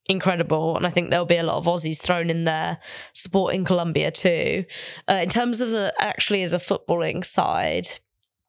incredible 0.08 0.78
and 0.78 0.86
i 0.86 0.89
think 0.91 1.10
there'll 1.10 1.25
be 1.25 1.36
a 1.36 1.41
lot 1.41 1.58
of 1.58 1.65
aussies 1.65 1.99
thrown 1.99 2.30
in 2.30 2.43
there 2.43 2.78
supporting 3.13 3.65
colombia 3.65 4.12
too. 4.12 4.63
Uh, 5.10 5.15
in 5.23 5.30
terms 5.30 5.60
of 5.62 5.71
the 5.71 5.91
actually 5.99 6.43
as 6.43 6.54
a 6.54 6.60
footballing 6.60 7.25
side 7.25 7.88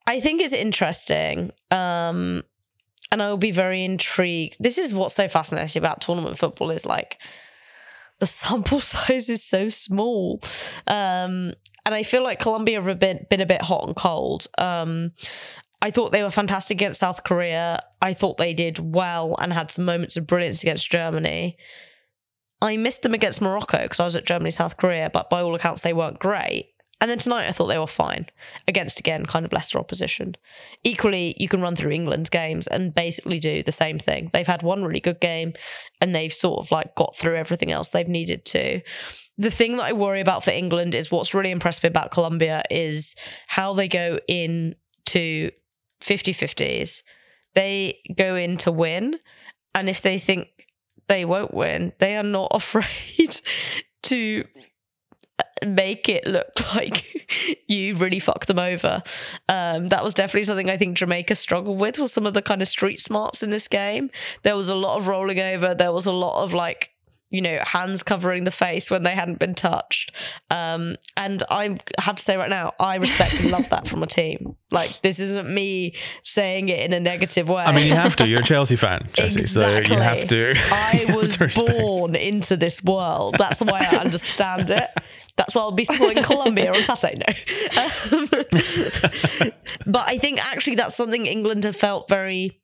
i 0.06 0.20
think 0.20 0.42
it's 0.42 0.52
interesting 0.52 1.50
um 1.70 2.42
and 3.10 3.22
i 3.22 3.28
will 3.28 3.36
be 3.38 3.52
very 3.52 3.84
intrigued. 3.84 4.56
This 4.60 4.78
is 4.78 4.92
what's 4.92 5.14
so 5.14 5.28
fascinating 5.28 5.80
about 5.80 6.00
tournament 6.00 6.38
football 6.38 6.70
is 6.70 6.84
like 6.84 7.18
the 8.18 8.26
sample 8.40 8.80
size 8.80 9.28
is 9.28 9.42
so 9.42 9.68
small. 9.68 10.42
Um 10.86 11.54
and 11.86 11.94
i 11.94 12.02
feel 12.02 12.22
like 12.22 12.38
colombia 12.38 12.82
have 12.82 12.98
been, 12.98 13.26
been 13.30 13.40
a 13.40 13.46
bit 13.46 13.62
hot 13.62 13.86
and 13.86 13.96
cold 13.96 14.46
um 14.58 15.12
I 15.82 15.90
thought 15.90 16.10
they 16.10 16.22
were 16.22 16.30
fantastic 16.30 16.78
against 16.78 17.00
South 17.00 17.22
Korea. 17.22 17.82
I 18.00 18.14
thought 18.14 18.38
they 18.38 18.54
did 18.54 18.94
well 18.94 19.36
and 19.38 19.52
had 19.52 19.70
some 19.70 19.84
moments 19.84 20.16
of 20.16 20.26
brilliance 20.26 20.62
against 20.62 20.90
Germany. 20.90 21.58
I 22.62 22.76
missed 22.76 23.02
them 23.02 23.14
against 23.14 23.42
Morocco 23.42 23.82
because 23.82 24.00
I 24.00 24.04
was 24.04 24.16
at 24.16 24.26
Germany, 24.26 24.50
South 24.50 24.78
Korea, 24.78 25.10
but 25.12 25.28
by 25.28 25.42
all 25.42 25.54
accounts, 25.54 25.82
they 25.82 25.92
weren't 25.92 26.18
great. 26.18 26.72
And 27.00 27.10
then 27.10 27.18
tonight, 27.18 27.46
I 27.46 27.52
thought 27.52 27.66
they 27.66 27.78
were 27.78 27.86
fine 27.86 28.26
against, 28.66 28.98
again, 28.98 29.26
kind 29.26 29.44
of 29.44 29.52
lesser 29.52 29.78
opposition. 29.78 30.34
Equally, 30.82 31.34
you 31.38 31.46
can 31.46 31.60
run 31.60 31.76
through 31.76 31.90
England's 31.90 32.30
games 32.30 32.66
and 32.66 32.94
basically 32.94 33.38
do 33.38 33.62
the 33.62 33.72
same 33.72 33.98
thing. 33.98 34.30
They've 34.32 34.46
had 34.46 34.62
one 34.62 34.82
really 34.82 35.00
good 35.00 35.20
game 35.20 35.52
and 36.00 36.14
they've 36.14 36.32
sort 36.32 36.60
of 36.60 36.70
like 36.70 36.94
got 36.94 37.14
through 37.14 37.36
everything 37.36 37.70
else 37.70 37.90
they've 37.90 38.08
needed 38.08 38.46
to. 38.46 38.80
The 39.36 39.50
thing 39.50 39.76
that 39.76 39.84
I 39.84 39.92
worry 39.92 40.22
about 40.22 40.44
for 40.44 40.52
England 40.52 40.94
is 40.94 41.10
what's 41.10 41.34
really 41.34 41.50
impressed 41.50 41.82
me 41.82 41.88
about 41.88 42.12
Colombia 42.12 42.62
is 42.70 43.14
how 43.46 43.74
they 43.74 43.88
go 43.88 44.18
in 44.26 44.74
to 45.06 45.50
50 46.00 46.32
50s. 46.32 47.02
They 47.54 47.98
go 48.16 48.36
in 48.36 48.56
to 48.58 48.72
win. 48.72 49.14
And 49.74 49.90
if 49.90 50.00
they 50.00 50.18
think 50.18 50.48
they 51.08 51.26
won't 51.26 51.52
win, 51.52 51.92
they 51.98 52.16
are 52.16 52.22
not 52.22 52.50
afraid 52.54 53.40
to 54.04 54.44
make 55.64 56.08
it 56.08 56.26
look 56.26 56.52
like 56.74 57.16
you 57.68 57.94
really 57.94 58.18
fucked 58.18 58.48
them 58.48 58.58
over. 58.58 59.02
Um, 59.48 59.88
that 59.88 60.04
was 60.04 60.14
definitely 60.14 60.44
something 60.44 60.70
I 60.70 60.76
think 60.76 60.96
Jamaica 60.96 61.34
struggled 61.34 61.80
with 61.80 61.98
was 61.98 62.12
some 62.12 62.26
of 62.26 62.34
the 62.34 62.42
kind 62.42 62.62
of 62.62 62.68
street 62.68 63.00
smarts 63.00 63.42
in 63.42 63.50
this 63.50 63.68
game. 63.68 64.10
There 64.42 64.56
was 64.56 64.68
a 64.68 64.74
lot 64.74 64.96
of 64.96 65.08
rolling 65.08 65.40
over. 65.40 65.74
There 65.74 65.92
was 65.92 66.06
a 66.06 66.12
lot 66.12 66.42
of 66.42 66.54
like 66.54 66.90
you 67.36 67.42
know, 67.42 67.58
hands 67.60 68.02
covering 68.02 68.44
the 68.44 68.50
face 68.50 68.90
when 68.90 69.02
they 69.02 69.10
hadn't 69.14 69.38
been 69.38 69.54
touched. 69.54 70.10
Um, 70.50 70.96
and 71.18 71.42
I 71.50 71.76
have 71.98 72.16
to 72.16 72.22
say 72.22 72.38
right 72.38 72.48
now, 72.48 72.72
I 72.80 72.96
respect 72.96 73.40
and 73.40 73.50
love 73.50 73.68
that 73.68 73.86
from 73.86 74.02
a 74.02 74.06
team. 74.06 74.56
Like, 74.70 75.02
this 75.02 75.20
isn't 75.20 75.52
me 75.52 75.94
saying 76.22 76.70
it 76.70 76.80
in 76.80 76.94
a 76.94 77.00
negative 77.00 77.50
way. 77.50 77.62
I 77.62 77.72
mean, 77.74 77.86
you 77.88 77.94
have 77.94 78.16
to. 78.16 78.28
You're 78.28 78.40
a 78.40 78.44
Chelsea 78.44 78.76
fan, 78.76 79.06
Jessy, 79.12 79.42
Exactly. 79.42 79.84
so 79.84 79.94
you 79.94 80.00
have 80.00 80.26
to. 80.28 80.54
I 80.56 81.04
was 81.14 81.36
born 81.36 82.14
into 82.14 82.56
this 82.56 82.82
world. 82.82 83.36
That's 83.38 83.60
why 83.60 83.86
I 83.90 83.96
understand 83.96 84.70
it. 84.70 84.88
That's 85.36 85.54
why 85.54 85.60
I'll 85.60 85.72
be 85.72 85.84
supporting 85.84 86.22
Colombia 86.22 86.72
on 86.72 86.82
Saturday. 86.82 87.36
No. 87.76 87.84
Um, 88.12 88.28
but 89.86 90.08
I 90.08 90.16
think 90.16 90.42
actually 90.44 90.76
that's 90.76 90.96
something 90.96 91.26
England 91.26 91.64
have 91.64 91.76
felt 91.76 92.08
very 92.08 92.62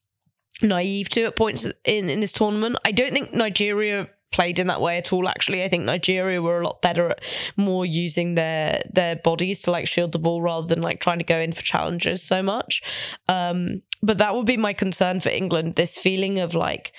naive 0.62 1.08
to 1.10 1.24
at 1.24 1.36
points 1.36 1.64
in, 1.84 2.08
in 2.08 2.20
this 2.20 2.32
tournament. 2.32 2.76
I 2.84 2.92
don't 2.92 3.12
think 3.12 3.34
Nigeria 3.34 4.08
played 4.32 4.58
in 4.58 4.66
that 4.66 4.80
way 4.80 4.98
at 4.98 5.12
all 5.12 5.28
actually. 5.28 5.62
I 5.62 5.68
think 5.68 5.84
nigeria 5.84 6.40
were 6.42 6.60
a 6.60 6.64
lot 6.64 6.82
better 6.82 7.10
at 7.10 7.22
more 7.56 7.86
using 7.86 8.34
their 8.34 8.82
their 8.90 9.16
bodies 9.16 9.62
to 9.62 9.70
like 9.70 9.86
shield 9.86 10.12
the 10.12 10.18
ball 10.18 10.42
rather 10.42 10.66
than 10.66 10.82
like 10.82 11.00
trying 11.00 11.18
to 11.18 11.24
go 11.24 11.38
in 11.38 11.52
for 11.52 11.62
challenges 11.62 12.22
so 12.22 12.42
much. 12.42 12.82
Um 13.28 13.82
but 14.02 14.18
that 14.18 14.34
would 14.34 14.46
be 14.46 14.56
my 14.56 14.72
concern 14.72 15.20
for 15.20 15.28
england 15.28 15.74
this 15.76 15.96
feeling 15.96 16.38
of 16.38 16.54
like 16.54 16.92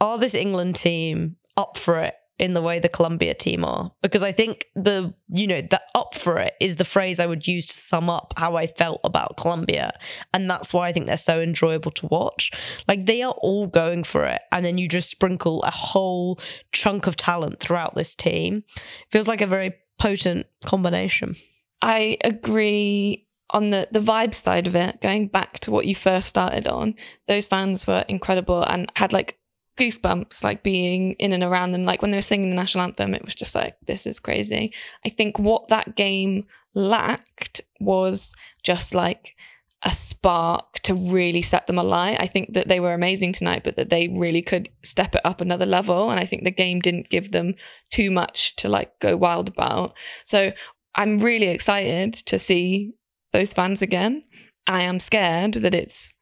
are 0.00 0.18
this 0.18 0.34
england 0.34 0.76
team 0.76 1.36
up 1.56 1.76
for 1.76 1.98
it 1.98 2.14
in 2.38 2.54
the 2.54 2.62
way 2.62 2.78
the 2.78 2.88
Colombia 2.88 3.34
team 3.34 3.64
are. 3.64 3.92
Because 4.02 4.22
I 4.22 4.32
think 4.32 4.66
the 4.74 5.14
you 5.28 5.46
know 5.46 5.60
the 5.60 5.80
up 5.94 6.14
for 6.14 6.38
it 6.38 6.54
is 6.60 6.76
the 6.76 6.84
phrase 6.84 7.18
I 7.18 7.26
would 7.26 7.46
use 7.46 7.66
to 7.66 7.74
sum 7.74 8.08
up 8.08 8.34
how 8.36 8.56
I 8.56 8.66
felt 8.66 9.00
about 9.04 9.36
Colombia 9.36 9.92
and 10.32 10.48
that's 10.48 10.72
why 10.72 10.88
I 10.88 10.92
think 10.92 11.06
they're 11.06 11.16
so 11.16 11.40
enjoyable 11.40 11.90
to 11.92 12.06
watch. 12.06 12.50
Like 12.86 13.06
they 13.06 13.22
are 13.22 13.34
all 13.38 13.66
going 13.66 14.04
for 14.04 14.24
it. 14.24 14.40
And 14.52 14.64
then 14.64 14.78
you 14.78 14.88
just 14.88 15.10
sprinkle 15.10 15.62
a 15.62 15.70
whole 15.70 16.38
chunk 16.72 17.06
of 17.06 17.16
talent 17.16 17.60
throughout 17.60 17.94
this 17.94 18.14
team. 18.14 18.64
Feels 19.10 19.28
like 19.28 19.40
a 19.40 19.46
very 19.46 19.74
potent 19.98 20.46
combination. 20.64 21.34
I 21.82 22.18
agree 22.24 23.28
on 23.50 23.70
the 23.70 23.88
the 23.90 24.00
vibe 24.00 24.34
side 24.34 24.66
of 24.66 24.76
it, 24.76 25.00
going 25.00 25.28
back 25.28 25.58
to 25.60 25.70
what 25.70 25.86
you 25.86 25.94
first 25.94 26.28
started 26.28 26.68
on, 26.68 26.94
those 27.26 27.46
fans 27.46 27.86
were 27.86 28.04
incredible 28.08 28.62
and 28.62 28.90
had 28.96 29.12
like 29.12 29.37
goosebumps, 29.78 30.44
like 30.44 30.62
being 30.62 31.12
in 31.14 31.32
and 31.32 31.42
around 31.42 31.72
them. 31.72 31.84
Like 31.84 32.02
when 32.02 32.10
they 32.10 32.18
were 32.18 32.22
singing 32.22 32.50
the 32.50 32.56
national 32.56 32.84
anthem, 32.84 33.14
it 33.14 33.24
was 33.24 33.34
just 33.34 33.54
like, 33.54 33.76
this 33.86 34.06
is 34.06 34.20
crazy. 34.20 34.74
I 35.06 35.08
think 35.08 35.38
what 35.38 35.68
that 35.68 35.96
game 35.96 36.46
lacked 36.74 37.60
was 37.80 38.34
just 38.62 38.94
like 38.94 39.36
a 39.84 39.92
spark 39.92 40.80
to 40.80 40.94
really 40.94 41.42
set 41.42 41.66
them 41.68 41.78
alight. 41.78 42.18
I 42.20 42.26
think 42.26 42.54
that 42.54 42.66
they 42.66 42.80
were 42.80 42.94
amazing 42.94 43.32
tonight, 43.32 43.62
but 43.62 43.76
that 43.76 43.90
they 43.90 44.08
really 44.08 44.42
could 44.42 44.68
step 44.82 45.14
it 45.14 45.20
up 45.24 45.40
another 45.40 45.66
level. 45.66 46.10
And 46.10 46.18
I 46.18 46.26
think 46.26 46.42
the 46.42 46.50
game 46.50 46.80
didn't 46.80 47.10
give 47.10 47.30
them 47.30 47.54
too 47.90 48.10
much 48.10 48.56
to 48.56 48.68
like 48.68 48.98
go 49.00 49.16
wild 49.16 49.48
about. 49.48 49.96
So 50.24 50.52
I'm 50.96 51.18
really 51.18 51.48
excited 51.48 52.12
to 52.14 52.38
see 52.38 52.94
those 53.32 53.52
fans 53.52 53.80
again. 53.80 54.24
I 54.66 54.82
am 54.82 54.98
scared 54.98 55.54
that 55.54 55.74
it's 55.74 56.14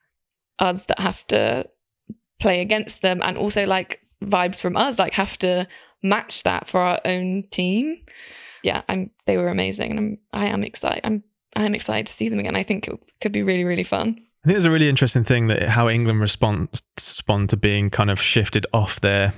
us 0.58 0.84
that 0.86 1.00
have 1.00 1.26
to 1.28 1.64
play 2.38 2.61
against 2.61 3.03
them 3.03 3.20
and 3.22 3.37
also 3.37 3.64
like 3.64 4.01
vibes 4.22 4.61
from 4.61 4.77
us 4.77 4.99
like 4.99 5.14
have 5.14 5.37
to 5.38 5.66
match 6.03 6.42
that 6.42 6.66
for 6.66 6.81
our 6.81 7.01
own 7.05 7.44
team. 7.51 7.99
Yeah, 8.62 8.83
I'm 8.88 9.11
they 9.27 9.37
were 9.37 9.49
amazing 9.49 9.90
and 9.90 9.99
I'm 9.99 10.18
I 10.33 10.46
am 10.46 10.64
excited. 10.64 11.01
I'm 11.05 11.22
I 11.55 11.64
am 11.64 11.75
excited 11.75 12.07
to 12.07 12.12
see 12.12 12.29
them 12.29 12.38
again. 12.38 12.57
I 12.57 12.62
think 12.62 12.88
it 12.88 12.99
could 13.20 13.33
be 13.33 13.42
really 13.42 13.64
really 13.64 13.85
fun. 13.85 14.09
I 14.09 14.49
think 14.49 14.55
there's 14.55 14.64
a 14.64 14.70
really 14.70 14.88
interesting 14.88 15.25
thing 15.25 15.49
that 15.49 15.62
how 15.70 15.88
England 15.88 16.20
respond 16.20 16.68
respond 16.96 17.51
to 17.51 17.57
being 17.57 17.90
kind 17.90 18.11
of 18.11 18.20
shifted 18.20 18.66
off 18.72 19.01
their 19.01 19.33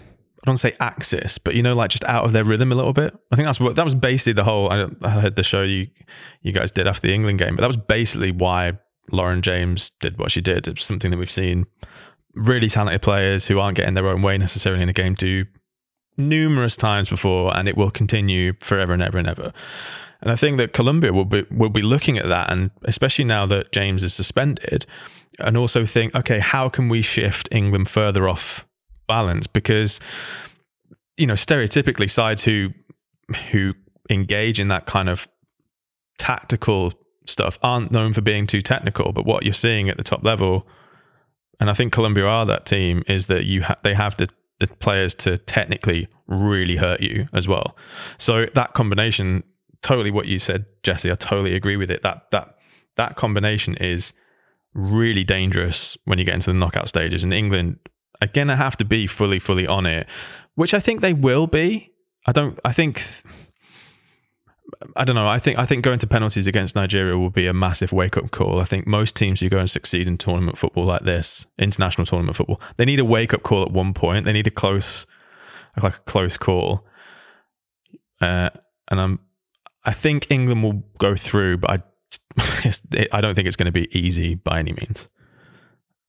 I 0.45 0.47
don't 0.47 0.57
say 0.57 0.77
axis, 0.79 1.37
but 1.39 1.55
you 1.55 1.63
know, 1.63 1.75
like 1.75 1.91
just 1.91 2.05
out 2.05 2.25
of 2.25 2.33
their 2.33 2.45
rhythm 2.45 2.71
a 2.71 2.75
little 2.77 2.93
bit. 2.93 3.13
I 3.33 3.37
think 3.37 3.47
that's 3.47 3.59
what 3.59 3.75
that 3.77 3.85
was 3.85 3.95
basically 3.95 4.35
the 4.35 4.45
whole. 4.45 4.71
I, 4.71 4.87
I 5.03 5.11
heard 5.11 5.37
the 5.37 5.43
show 5.43 5.63
you 5.63 5.89
you 6.43 6.53
guys 6.53 6.71
did 6.71 6.87
after 6.87 7.07
the 7.07 7.15
England 7.15 7.39
game, 7.39 7.57
but 7.57 7.63
that 7.63 7.67
was 7.67 7.77
basically 7.77 8.31
why 8.31 8.79
Lauren 9.11 9.43
James 9.43 9.91
did 10.01 10.19
what 10.19 10.31
she 10.31 10.41
did. 10.41 10.69
It's 10.69 10.85
something 10.85 11.11
that 11.11 11.19
we've 11.19 11.31
seen 11.31 11.67
really 12.39 12.69
talented 12.69 13.03
players 13.03 13.47
who 13.47 13.59
aren't 13.59 13.77
getting 13.77 13.95
their 13.95 14.09
own 14.09 14.23
way 14.23 14.39
necessarily 14.39 14.83
in 14.83 14.89
a 14.89 14.93
game 14.93 15.15
do 15.15 15.45
numerous 16.17 16.77
times 16.77 17.09
before, 17.09 17.57
and 17.57 17.69
it 17.69 17.77
will 17.77 17.91
continue 17.91 18.53
forever 18.61 18.93
and 18.93 19.03
ever 19.03 19.19
and 19.19 19.29
ever. 19.29 19.53
And 20.21 20.33
I 20.33 20.37
think 20.37 20.59
that 20.59 20.73
Colombia 20.73 21.13
will 21.13 21.25
be 21.25 21.45
will 21.51 21.69
be 21.69 21.83
looking 21.83 22.19
at 22.19 22.29
that, 22.29 22.51
and 22.51 22.71
especially 22.85 23.25
now 23.25 23.47
that 23.47 23.73
James 23.73 24.03
is 24.03 24.15
suspended, 24.15 24.87
and 25.39 25.57
also 25.57 25.87
think, 25.87 26.15
okay, 26.15 26.41
how 26.41 26.69
can 26.69 26.89
we 26.89 27.03
shift 27.03 27.49
England 27.53 27.89
further 27.89 28.29
off 28.29 28.67
balance 29.09 29.49
because 29.49 29.99
you 31.17 31.27
know 31.27 31.35
stereotypically 31.35 32.09
sides 32.09 32.45
who 32.45 32.69
who 33.51 33.75
engage 34.09 34.61
in 34.61 34.69
that 34.69 34.87
kind 34.87 35.09
of 35.09 35.27
tactical 36.19 36.93
stuff 37.27 37.59
aren't 37.63 37.91
known 37.91 38.13
for 38.13 38.21
being 38.21 38.47
too 38.47 38.61
technical 38.61 39.13
but 39.13 39.27
what 39.27 39.43
you're 39.43 39.53
seeing 39.53 39.89
at 39.89 39.97
the 39.97 40.05
top 40.05 40.23
level 40.23 40.67
and 41.61 41.71
I 41.71 41.75
think 41.75 41.93
Colombia 41.93 42.25
are 42.27 42.47
that 42.47 42.67
team 42.67 43.03
is 43.07 43.27
that 43.27 43.45
you 43.45 43.63
ha- 43.63 43.77
they 43.83 43.95
have 43.95 44.17
the 44.17 44.29
the 44.61 44.67
players 44.67 45.15
to 45.15 45.39
technically 45.39 46.09
really 46.27 46.77
hurt 46.77 47.01
you 47.01 47.29
as 47.33 47.47
well. 47.47 47.77
So 48.19 48.47
that 48.55 48.75
combination 48.75 49.45
totally 49.81 50.11
what 50.11 50.27
you 50.27 50.41
said 50.41 50.67
Jessy 50.83 51.13
I 51.13 51.15
totally 51.15 51.55
agree 51.55 51.77
with 51.77 51.91
it. 51.91 52.03
That 52.03 52.31
that 52.33 52.57
that 52.97 53.17
combination 53.17 53.77
is 53.77 54.13
really 54.75 55.25
dangerous 55.25 55.97
when 56.05 56.19
you 56.19 56.25
get 56.25 56.35
into 56.35 56.51
the 56.51 56.59
knockout 56.59 56.89
stages. 56.89 57.25
And 57.25 57.33
England 57.33 57.79
are 58.21 58.29
to 58.29 58.57
have 58.57 58.77
to 58.77 58.85
be 58.85 59.07
fully, 59.07 59.39
fully 59.39 59.67
on 59.67 59.87
it, 59.87 60.07
which 60.55 60.75
I 60.75 60.81
think 60.81 61.01
they 61.01 61.13
will 61.13 61.47
be. 61.47 61.93
I 62.27 62.33
don't, 62.33 62.59
I 62.65 62.73
think, 62.73 63.03
I 64.97 65.05
don't 65.05 65.17
know. 65.17 65.29
I 65.29 65.39
think, 65.39 65.59
I 65.59 65.65
think 65.65 65.83
going 65.83 65.99
to 65.99 66.07
penalties 66.07 66.47
against 66.47 66.77
Nigeria 66.77 67.17
will 67.17 67.31
be 67.31 67.47
a 67.47 67.55
massive 67.55 67.93
wake 67.93 68.17
up 68.17 68.31
call. 68.31 68.61
I 68.61 68.65
think 68.65 68.87
most 68.87 69.17
teams 69.17 69.41
who 69.41 69.49
go 69.49 69.59
and 69.59 69.71
succeed 69.71 70.07
in 70.07 70.19
tournament 70.19 70.59
football 70.59 70.85
like 70.85 71.03
this, 71.03 71.47
international 71.59 72.07
tournament 72.07 72.37
football, 72.37 72.61
they 72.77 72.85
need 72.85 73.01
a 73.01 73.05
wake 73.05 73.33
up 73.33 73.43
call 73.43 73.63
at 73.63 73.71
one 73.71 73.95
point. 73.95 74.25
They 74.25 74.33
need 74.33 74.47
a 74.47 74.51
close, 74.51 75.07
like 75.83 75.97
a 75.97 76.01
close 76.01 76.37
call. 76.37 76.87
Uh, 78.21 78.51
and 78.91 79.01
I'm, 79.01 79.21
I 79.85 79.93
think 79.93 80.27
England 80.31 80.63
will 80.63 80.85
go 80.99 81.17
through, 81.17 81.59
but 81.59 81.71
I, 81.71 83.09
I 83.13 83.21
don't 83.21 83.35
think 83.35 83.47
it's 83.47 83.57
going 83.57 83.67
to 83.67 83.73
be 83.73 83.89
easy 83.99 84.35
by 84.35 84.59
any 84.59 84.73
means 84.73 85.09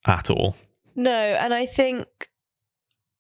at 0.06 0.30
all. 0.30 0.58
No, 0.96 1.12
and 1.12 1.54
I 1.54 1.66
think 1.66 2.08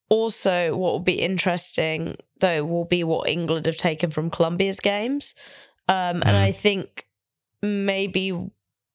also 0.10 0.76
what 0.76 0.92
will 0.92 1.00
be 1.00 1.22
interesting 1.22 2.18
though 2.40 2.64
will 2.64 2.86
be 2.86 3.04
what 3.04 3.30
England 3.30 3.66
have 3.66 3.78
taken 3.78 4.10
from 4.10 4.30
Colombia's 4.30 4.80
games. 4.80 5.36
Um, 5.88 6.22
and 6.26 6.36
mm. 6.36 6.36
I 6.36 6.52
think 6.52 7.06
maybe 7.62 8.52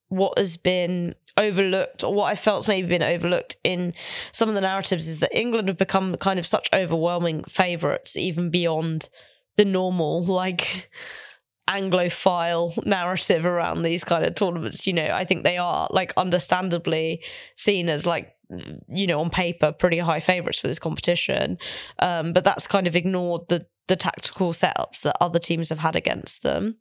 what 0.09 0.37
has 0.37 0.57
been 0.57 1.15
overlooked 1.37 2.03
or 2.03 2.13
what 2.13 2.31
I 2.31 2.35
felt's 2.35 2.67
maybe 2.67 2.87
been 2.87 3.03
overlooked 3.03 3.57
in 3.63 3.93
some 4.31 4.49
of 4.49 4.55
the 4.55 4.61
narratives 4.61 5.07
is 5.07 5.19
that 5.19 5.35
England 5.37 5.67
have 5.67 5.77
become 5.77 6.15
kind 6.15 6.39
of 6.39 6.45
such 6.45 6.69
overwhelming 6.73 7.43
favourites, 7.45 8.15
even 8.15 8.49
beyond 8.49 9.09
the 9.57 9.65
normal 9.65 10.23
like 10.23 10.89
Anglophile 11.67 12.85
narrative 12.85 13.45
around 13.45 13.81
these 13.81 14.03
kind 14.03 14.25
of 14.25 14.35
tournaments. 14.35 14.85
You 14.85 14.93
know, 14.93 15.09
I 15.11 15.25
think 15.25 15.43
they 15.43 15.57
are 15.57 15.87
like 15.91 16.13
understandably 16.17 17.23
seen 17.55 17.89
as 17.89 18.05
like 18.05 18.35
you 18.89 19.07
know, 19.07 19.19
on 19.21 19.29
paper, 19.29 19.71
pretty 19.71 19.97
high 19.97 20.19
favourites 20.19 20.59
for 20.59 20.67
this 20.67 20.79
competition. 20.79 21.57
Um, 21.99 22.33
but 22.33 22.43
that's 22.43 22.67
kind 22.67 22.87
of 22.87 22.95
ignored 22.95 23.47
the 23.49 23.65
the 23.87 23.95
tactical 23.95 24.51
setups 24.51 25.01
that 25.03 25.15
other 25.21 25.37
teams 25.37 25.69
have 25.69 25.77
had 25.77 25.95
against 25.95 26.41
them. 26.41 26.75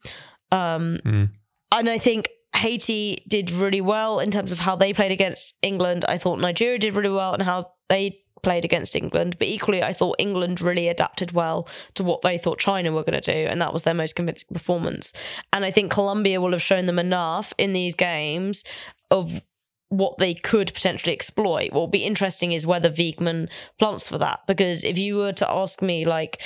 Um, 0.51 0.99
mm. 1.05 1.31
And 1.73 1.90
I 1.90 1.99
think 1.99 2.29
Haiti 2.57 3.25
did 3.29 3.51
really 3.51 3.83
well 3.83 4.20
in 4.20 4.31
terms 4.31 4.53
of 4.53 4.59
how 4.59 4.77
they 4.77 4.94
played 4.94 5.12
against 5.12 5.55
England. 5.61 6.07
I 6.09 6.16
thought 6.16 6.38
Nigeria 6.38 6.79
did 6.79 6.94
really 6.94 7.11
well 7.11 7.35
and 7.35 7.42
how 7.42 7.73
they 7.90 8.20
played 8.45 8.65
against 8.65 8.95
England. 8.95 9.37
But 9.39 9.49
equally, 9.49 9.83
I 9.83 9.93
thought 9.93 10.17
England 10.19 10.61
really 10.61 10.89
adapted 10.89 11.33
well 11.33 11.69
to 11.95 12.05
what 12.05 12.23
they 12.23 12.39
thought 12.39 12.59
China 12.59 12.93
were 12.93 13.03
going 13.03 13.21
to 13.21 13.33
do, 13.33 13.49
and 13.49 13.61
that 13.61 13.73
was 13.73 13.83
their 13.83 13.95
most 13.95 14.15
convincing 14.15 14.49
performance. 14.53 15.13
And 15.53 15.65
I 15.65 15.71
think 15.71 15.91
Colombia 15.91 16.41
will 16.41 16.53
have 16.53 16.63
shown 16.63 16.87
them 16.87 16.99
enough 16.99 17.53
in 17.59 17.73
these 17.73 17.95
games 17.95 18.63
of 19.11 19.41
what 19.89 20.19
they 20.19 20.35
could 20.35 20.73
potentially 20.75 21.13
exploit. 21.13 21.73
What 21.73 21.81
will 21.81 21.87
be 21.87 22.05
interesting 22.05 22.53
is 22.53 22.67
whether 22.67 22.91
Wiegman 22.91 23.49
plumps 23.79 24.09
for 24.09 24.19
that. 24.19 24.41
Because 24.47 24.83
if 24.83 24.99
you 24.99 25.17
were 25.17 25.33
to 25.33 25.51
ask 25.51 25.83
me, 25.83 26.05
like, 26.05 26.41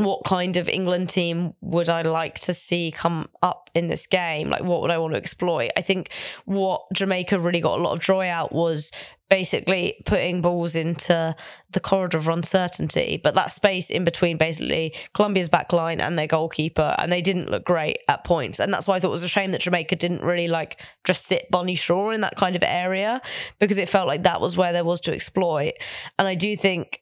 what 0.00 0.24
kind 0.24 0.56
of 0.56 0.68
England 0.68 1.08
team 1.08 1.54
would 1.60 1.88
I 1.88 2.02
like 2.02 2.40
to 2.40 2.54
see 2.54 2.90
come 2.90 3.28
up 3.42 3.70
in 3.74 3.86
this 3.86 4.06
game? 4.06 4.48
Like, 4.48 4.62
what 4.62 4.80
would 4.80 4.90
I 4.90 4.98
want 4.98 5.12
to 5.12 5.18
exploit? 5.18 5.70
I 5.76 5.82
think 5.82 6.10
what 6.44 6.82
Jamaica 6.92 7.38
really 7.38 7.60
got 7.60 7.78
a 7.78 7.82
lot 7.82 7.92
of 7.92 8.00
joy 8.00 8.28
out 8.28 8.52
was 8.52 8.90
basically 9.28 10.02
putting 10.06 10.40
balls 10.40 10.74
into 10.74 11.36
the 11.70 11.80
corridor 11.80 12.18
of 12.18 12.28
uncertainty, 12.28 13.20
but 13.22 13.34
that 13.34 13.52
space 13.52 13.88
in 13.88 14.02
between 14.02 14.36
basically 14.36 14.92
Colombia's 15.14 15.48
back 15.48 15.72
line 15.72 16.00
and 16.00 16.18
their 16.18 16.26
goalkeeper, 16.26 16.96
and 16.98 17.12
they 17.12 17.22
didn't 17.22 17.50
look 17.50 17.64
great 17.64 17.98
at 18.08 18.24
points. 18.24 18.58
And 18.58 18.74
that's 18.74 18.88
why 18.88 18.96
I 18.96 19.00
thought 19.00 19.08
it 19.08 19.12
was 19.12 19.22
a 19.22 19.28
shame 19.28 19.52
that 19.52 19.60
Jamaica 19.60 19.96
didn't 19.96 20.22
really 20.22 20.48
like 20.48 20.82
just 21.04 21.26
sit 21.26 21.48
Bunny 21.50 21.76
Shaw 21.76 22.10
in 22.10 22.22
that 22.22 22.36
kind 22.36 22.56
of 22.56 22.64
area 22.64 23.22
because 23.60 23.78
it 23.78 23.88
felt 23.88 24.08
like 24.08 24.24
that 24.24 24.40
was 24.40 24.56
where 24.56 24.72
there 24.72 24.84
was 24.84 25.00
to 25.02 25.12
exploit. 25.12 25.74
And 26.18 26.26
I 26.26 26.34
do 26.34 26.56
think 26.56 27.00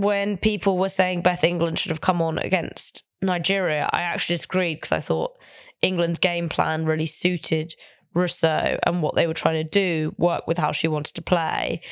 when 0.00 0.36
people 0.36 0.78
were 0.78 0.88
saying 0.88 1.22
Beth 1.22 1.44
England 1.44 1.78
should 1.78 1.90
have 1.90 2.00
come 2.00 2.22
on 2.22 2.38
against 2.38 3.04
Nigeria, 3.22 3.88
I 3.92 4.02
actually 4.02 4.34
disagreed 4.34 4.78
because 4.78 4.92
I 4.92 5.00
thought 5.00 5.38
England's 5.82 6.18
game 6.18 6.48
plan 6.48 6.86
really 6.86 7.06
suited 7.06 7.74
Russo 8.14 8.78
and 8.84 9.02
what 9.02 9.14
they 9.14 9.26
were 9.26 9.34
trying 9.34 9.62
to 9.62 9.68
do 9.68 10.14
work 10.16 10.46
with 10.46 10.58
how 10.58 10.72
she 10.72 10.88
wanted 10.88 11.14
to 11.14 11.22
play. 11.22 11.82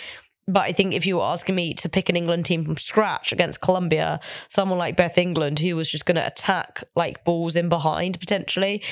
But 0.46 0.64
I 0.64 0.72
think 0.72 0.92
if 0.92 1.06
you 1.06 1.16
were 1.16 1.22
asking 1.22 1.54
me 1.54 1.72
to 1.74 1.88
pick 1.88 2.08
an 2.08 2.16
England 2.16 2.44
team 2.44 2.64
from 2.64 2.76
scratch 2.76 3.32
against 3.32 3.60
Colombia, 3.60 4.20
someone 4.48 4.78
like 4.78 4.96
Beth 4.96 5.16
England, 5.16 5.58
who 5.58 5.76
was 5.76 5.90
just 5.90 6.04
going 6.04 6.16
to 6.16 6.26
attack 6.26 6.84
like 6.94 7.24
balls 7.24 7.56
in 7.56 7.68
behind 7.68 8.20
potentially, 8.20 8.82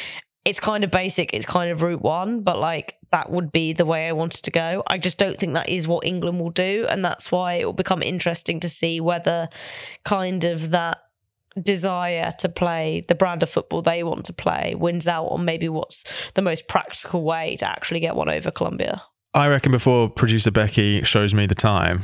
it's 0.44 0.60
kind 0.60 0.82
of 0.82 0.90
basic. 0.90 1.34
It's 1.34 1.46
kind 1.46 1.70
of 1.70 1.82
route 1.82 2.02
one, 2.02 2.42
but 2.42 2.58
like 2.58 2.96
that 3.12 3.30
would 3.30 3.52
be 3.52 3.72
the 3.72 3.86
way 3.86 4.08
I 4.08 4.12
wanted 4.12 4.42
to 4.42 4.50
go. 4.50 4.82
I 4.86 4.98
just 4.98 5.18
don't 5.18 5.38
think 5.38 5.54
that 5.54 5.68
is 5.68 5.86
what 5.86 6.04
England 6.04 6.40
will 6.40 6.50
do. 6.50 6.86
And 6.88 7.04
that's 7.04 7.30
why 7.30 7.54
it 7.54 7.64
will 7.64 7.72
become 7.72 8.02
interesting 8.02 8.58
to 8.60 8.68
see 8.68 9.00
whether 9.00 9.48
kind 10.04 10.42
of 10.44 10.70
that 10.70 10.98
desire 11.62 12.32
to 12.38 12.48
play 12.48 13.04
the 13.08 13.14
brand 13.14 13.42
of 13.42 13.50
football 13.50 13.82
they 13.82 14.02
want 14.02 14.24
to 14.24 14.32
play 14.32 14.74
wins 14.74 15.06
out 15.06 15.26
on 15.26 15.44
maybe 15.44 15.68
what's 15.68 16.02
the 16.32 16.40
most 16.40 16.66
practical 16.66 17.22
way 17.22 17.56
to 17.56 17.68
actually 17.68 18.00
get 18.00 18.16
one 18.16 18.30
over 18.30 18.50
Colombia. 18.50 19.02
I 19.34 19.48
reckon 19.48 19.70
before 19.70 20.08
producer 20.08 20.50
Becky 20.50 21.02
shows 21.02 21.34
me 21.34 21.46
the 21.46 21.54
time, 21.54 22.02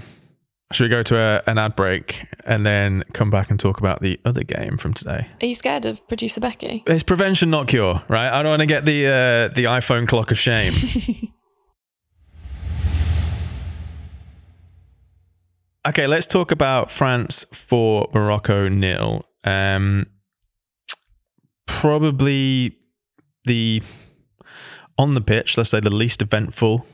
should 0.72 0.84
we 0.84 0.88
go 0.90 1.02
to 1.02 1.16
a, 1.16 1.42
an 1.46 1.56
ad 1.56 1.74
break 1.74 2.26
and 2.44 2.66
then 2.66 3.02
come 3.14 3.30
back 3.30 3.50
and 3.50 3.58
talk 3.58 3.78
about 3.78 4.02
the 4.02 4.20
other 4.24 4.42
game 4.42 4.76
from 4.76 4.92
today? 4.92 5.28
Are 5.40 5.46
you 5.46 5.54
scared 5.54 5.86
of 5.86 6.06
producer 6.08 6.40
Becky? 6.40 6.82
It's 6.86 7.02
prevention, 7.02 7.48
not 7.50 7.68
cure, 7.68 8.02
right? 8.08 8.30
I 8.30 8.42
don't 8.42 8.50
want 8.50 8.60
to 8.60 8.66
get 8.66 8.84
the 8.84 9.06
uh, 9.06 9.48
the 9.54 9.64
iPhone 9.64 10.06
clock 10.06 10.30
of 10.30 10.38
shame. 10.38 10.74
okay, 15.88 16.06
let's 16.06 16.26
talk 16.26 16.50
about 16.50 16.90
France 16.90 17.46
for 17.52 18.10
Morocco 18.12 18.68
nil. 18.68 19.24
Um, 19.44 20.06
probably 21.66 22.76
the 23.44 23.82
on 24.98 25.14
the 25.14 25.22
pitch, 25.22 25.56
let's 25.56 25.70
say 25.70 25.80
the 25.80 25.94
least 25.94 26.20
eventful. 26.20 26.84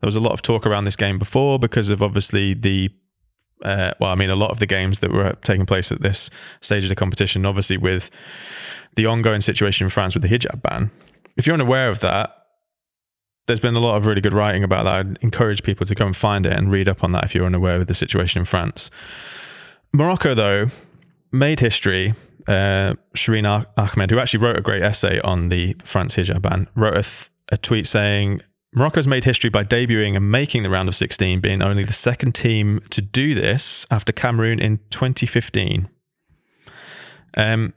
There 0.00 0.06
was 0.06 0.16
a 0.16 0.20
lot 0.20 0.32
of 0.32 0.42
talk 0.42 0.66
around 0.66 0.84
this 0.84 0.96
game 0.96 1.18
before 1.18 1.58
because 1.58 1.90
of 1.90 2.02
obviously 2.02 2.54
the 2.54 2.90
uh, 3.62 3.92
well, 4.00 4.10
I 4.10 4.14
mean, 4.14 4.30
a 4.30 4.36
lot 4.36 4.50
of 4.50 4.58
the 4.58 4.66
games 4.66 5.00
that 5.00 5.12
were 5.12 5.34
taking 5.42 5.66
place 5.66 5.92
at 5.92 6.00
this 6.00 6.30
stage 6.60 6.82
of 6.82 6.88
the 6.88 6.96
competition, 6.96 7.44
obviously 7.44 7.76
with 7.76 8.10
the 8.96 9.06
ongoing 9.06 9.40
situation 9.40 9.84
in 9.84 9.90
France 9.90 10.14
with 10.14 10.22
the 10.22 10.28
hijab 10.28 10.62
ban. 10.62 10.90
If 11.36 11.46
you're 11.46 11.54
unaware 11.54 11.88
of 11.88 12.00
that, 12.00 12.36
there's 13.46 13.60
been 13.60 13.76
a 13.76 13.80
lot 13.80 13.96
of 13.96 14.06
really 14.06 14.20
good 14.20 14.32
writing 14.32 14.64
about 14.64 14.84
that. 14.84 14.94
I'd 14.94 15.18
encourage 15.22 15.62
people 15.62 15.86
to 15.86 15.94
go 15.94 16.06
and 16.06 16.16
find 16.16 16.46
it 16.46 16.52
and 16.52 16.72
read 16.72 16.88
up 16.88 17.02
on 17.02 17.12
that 17.12 17.24
if 17.24 17.34
you're 17.34 17.46
unaware 17.46 17.80
of 17.80 17.86
the 17.86 17.94
situation 17.94 18.40
in 18.40 18.44
France. 18.44 18.90
Morocco, 19.92 20.34
though, 20.34 20.68
made 21.32 21.60
history. 21.60 22.14
Uh, 22.46 22.94
Shireen 23.16 23.66
Ahmed, 23.76 24.10
who 24.10 24.18
actually 24.18 24.40
wrote 24.40 24.56
a 24.56 24.62
great 24.62 24.82
essay 24.82 25.20
on 25.20 25.48
the 25.50 25.76
France 25.84 26.16
hijab 26.16 26.42
ban, 26.42 26.68
wrote 26.74 26.96
a, 26.96 27.02
th- 27.02 27.28
a 27.50 27.56
tweet 27.56 27.86
saying 27.86 28.40
Morocco's 28.72 29.08
made 29.08 29.24
history 29.24 29.50
by 29.50 29.64
debuting 29.64 30.16
and 30.16 30.30
making 30.30 30.62
the 30.62 30.70
round 30.70 30.88
of 30.88 30.94
16, 30.94 31.40
being 31.40 31.60
only 31.60 31.82
the 31.82 31.92
second 31.92 32.34
team 32.34 32.80
to 32.90 33.02
do 33.02 33.34
this 33.34 33.84
after 33.90 34.12
Cameroon 34.12 34.60
in 34.60 34.78
2015. 34.90 35.88
Um, 37.36 37.74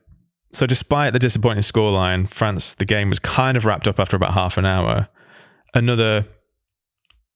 so, 0.51 0.67
despite 0.67 1.13
the 1.13 1.19
disappointing 1.19 1.63
scoreline, 1.63 2.29
France, 2.29 2.75
the 2.75 2.85
game 2.85 3.09
was 3.09 3.19
kind 3.19 3.57
of 3.57 3.65
wrapped 3.65 3.87
up 3.87 3.99
after 3.99 4.15
about 4.15 4.33
half 4.33 4.55
an 4.57 4.65
hour. 4.65 5.07
Another 5.73 6.27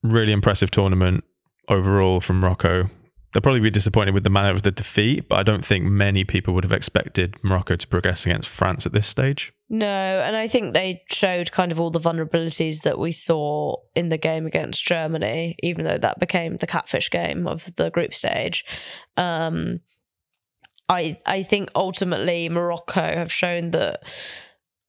really 0.04 0.30
impressive 0.30 0.70
tournament 0.70 1.24
overall 1.68 2.20
from 2.20 2.38
Morocco 2.38 2.88
they'll 3.32 3.42
probably 3.42 3.60
be 3.60 3.70
disappointed 3.70 4.14
with 4.14 4.24
the 4.24 4.30
manner 4.30 4.50
of 4.50 4.62
the 4.62 4.70
defeat, 4.70 5.28
but 5.28 5.38
I 5.38 5.42
don't 5.42 5.64
think 5.64 5.84
many 5.84 6.24
people 6.24 6.54
would 6.54 6.64
have 6.64 6.72
expected 6.72 7.36
Morocco 7.42 7.76
to 7.76 7.86
progress 7.86 8.24
against 8.24 8.48
France 8.48 8.86
at 8.86 8.92
this 8.92 9.06
stage. 9.06 9.52
No, 9.70 9.86
and 9.86 10.34
I 10.34 10.48
think 10.48 10.72
they 10.72 11.02
showed 11.10 11.52
kind 11.52 11.72
of 11.72 11.78
all 11.78 11.90
the 11.90 12.00
vulnerabilities 12.00 12.82
that 12.82 12.98
we 12.98 13.12
saw 13.12 13.76
in 13.94 14.08
the 14.08 14.16
game 14.16 14.46
against 14.46 14.82
Germany, 14.84 15.56
even 15.62 15.84
though 15.84 15.98
that 15.98 16.18
became 16.18 16.56
the 16.56 16.66
catfish 16.66 17.10
game 17.10 17.46
of 17.46 17.74
the 17.76 17.90
group 17.90 18.14
stage. 18.14 18.64
Um, 19.18 19.80
I 20.88 21.18
I 21.26 21.42
think 21.42 21.70
ultimately 21.74 22.48
Morocco 22.48 23.02
have 23.02 23.30
shown 23.30 23.72
that 23.72 24.04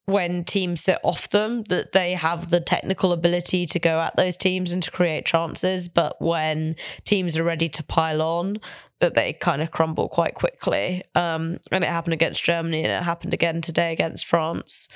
when 0.10 0.44
teams 0.44 0.82
sit 0.82 0.98
off 1.04 1.30
them 1.30 1.64
that 1.64 1.92
they 1.92 2.14
have 2.14 2.50
the 2.50 2.60
technical 2.60 3.14
ability 3.14 3.66
to 3.66 3.80
go 3.80 4.02
at 4.02 4.16
those 4.16 4.36
teams 4.36 4.72
and 4.72 4.84
to 4.84 4.92
create 4.92 5.26
chances 5.26 5.88
but 5.88 6.22
when 6.22 6.76
teams 7.06 7.38
are 7.38 7.44
ready 7.44 7.70
to 7.70 7.84
pile 7.84 8.22
on 8.22 8.58
that 9.00 9.14
they 9.14 9.32
kind 9.34 9.62
of 9.62 9.72
crumble 9.72 10.10
quite 10.10 10.34
quickly 10.34 11.04
um, 11.16 11.60
and 11.72 11.84
it 11.84 11.88
happened 11.88 12.14
against 12.14 12.44
germany 12.44 12.84
and 12.84 12.92
it 12.92 13.04
happened 13.04 13.34
again 13.34 13.62
today 13.62 13.94
against 13.94 14.26
france 14.26 14.90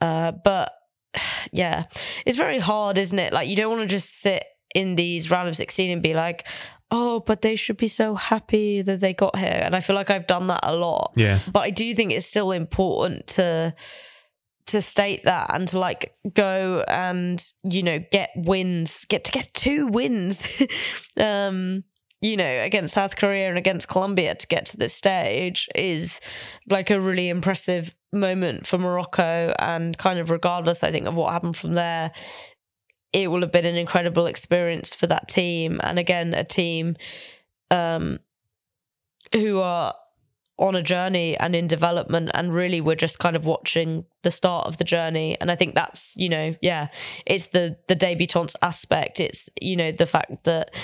uh, 0.00 0.32
but 0.32 0.72
yeah 1.52 1.84
it's 2.24 2.36
very 2.36 2.58
hard 2.58 2.98
isn't 2.98 3.18
it 3.18 3.32
like 3.32 3.48
you 3.48 3.56
don't 3.56 3.70
want 3.70 3.82
to 3.82 3.94
just 3.94 4.20
sit 4.20 4.44
in 4.74 4.94
these 4.94 5.30
round 5.30 5.48
of 5.48 5.56
16 5.56 5.90
and 5.90 6.02
be 6.02 6.14
like 6.14 6.46
oh, 6.92 7.20
but 7.26 7.42
they 7.42 7.56
should 7.56 7.76
be 7.76 7.88
so 7.88 8.14
happy 8.14 8.80
that 8.80 9.00
they 9.00 9.12
got 9.12 9.36
here. 9.36 9.60
And 9.64 9.74
I 9.74 9.80
feel 9.80 9.96
like 9.96 10.08
I've 10.08 10.28
done 10.28 10.46
that 10.46 10.60
a 10.62 10.74
lot. 10.74 11.12
Yeah. 11.16 11.40
But 11.50 11.60
I 11.60 11.70
do 11.70 11.92
think 11.96 12.12
it's 12.12 12.26
still 12.26 12.52
important 12.52 13.26
to 13.28 13.74
to 14.66 14.82
state 14.82 15.22
that 15.24 15.52
and 15.54 15.68
to 15.68 15.78
like 15.78 16.14
go 16.34 16.84
and 16.88 17.52
you 17.62 17.82
know 17.82 18.00
get 18.10 18.30
wins 18.36 19.04
get 19.08 19.24
to 19.24 19.32
get 19.32 19.52
two 19.54 19.86
wins 19.86 20.48
um 21.20 21.84
you 22.20 22.36
know 22.36 22.62
against 22.62 22.94
south 22.94 23.16
korea 23.16 23.48
and 23.48 23.58
against 23.58 23.88
colombia 23.88 24.34
to 24.34 24.46
get 24.48 24.66
to 24.66 24.76
this 24.76 24.92
stage 24.92 25.68
is 25.74 26.20
like 26.68 26.90
a 26.90 27.00
really 27.00 27.28
impressive 27.28 27.94
moment 28.12 28.66
for 28.66 28.78
morocco. 28.78 29.54
And 29.58 29.96
kind 29.98 30.18
of 30.18 30.30
regardless 30.30 30.82
i 30.82 30.90
think 30.90 31.06
of 31.06 31.14
what 31.14 31.32
happened 31.32 31.56
from 31.56 31.74
there 31.74 32.12
it 33.12 33.30
will 33.30 33.40
have 33.40 33.52
been 33.52 33.64
an 33.64 33.76
incredible 33.76 34.26
experience 34.26 34.94
for 34.94 35.06
that 35.06 35.26
team. 35.26 35.80
And 35.82 35.98
again 35.98 36.34
a 36.34 36.44
team 36.44 36.96
um 37.70 38.18
who 39.32 39.60
are 39.60 39.94
on 40.58 40.74
a 40.74 40.82
journey 40.82 41.36
and 41.36 41.54
in 41.54 41.66
development 41.66 42.30
and 42.32 42.54
really 42.54 42.80
we're 42.80 42.96
just 42.96 43.18
kind 43.18 43.36
of 43.36 43.44
watching 43.44 44.04
the 44.22 44.30
start 44.30 44.66
of 44.66 44.78
the 44.78 44.84
journey. 44.84 45.36
And 45.40 45.50
i 45.50 45.56
think 45.56 45.74
that's 45.74 46.14
you 46.16 46.28
know 46.28 46.54
yeah 46.62 46.88
it's 47.26 47.48
the 47.48 47.76
the 47.88 47.96
debutantes 47.96 48.56
aspect. 48.62 49.20
It's 49.20 49.48
you 49.60 49.76
know 49.76 49.92
the 49.92 50.06
fact 50.06 50.44
that 50.44 50.74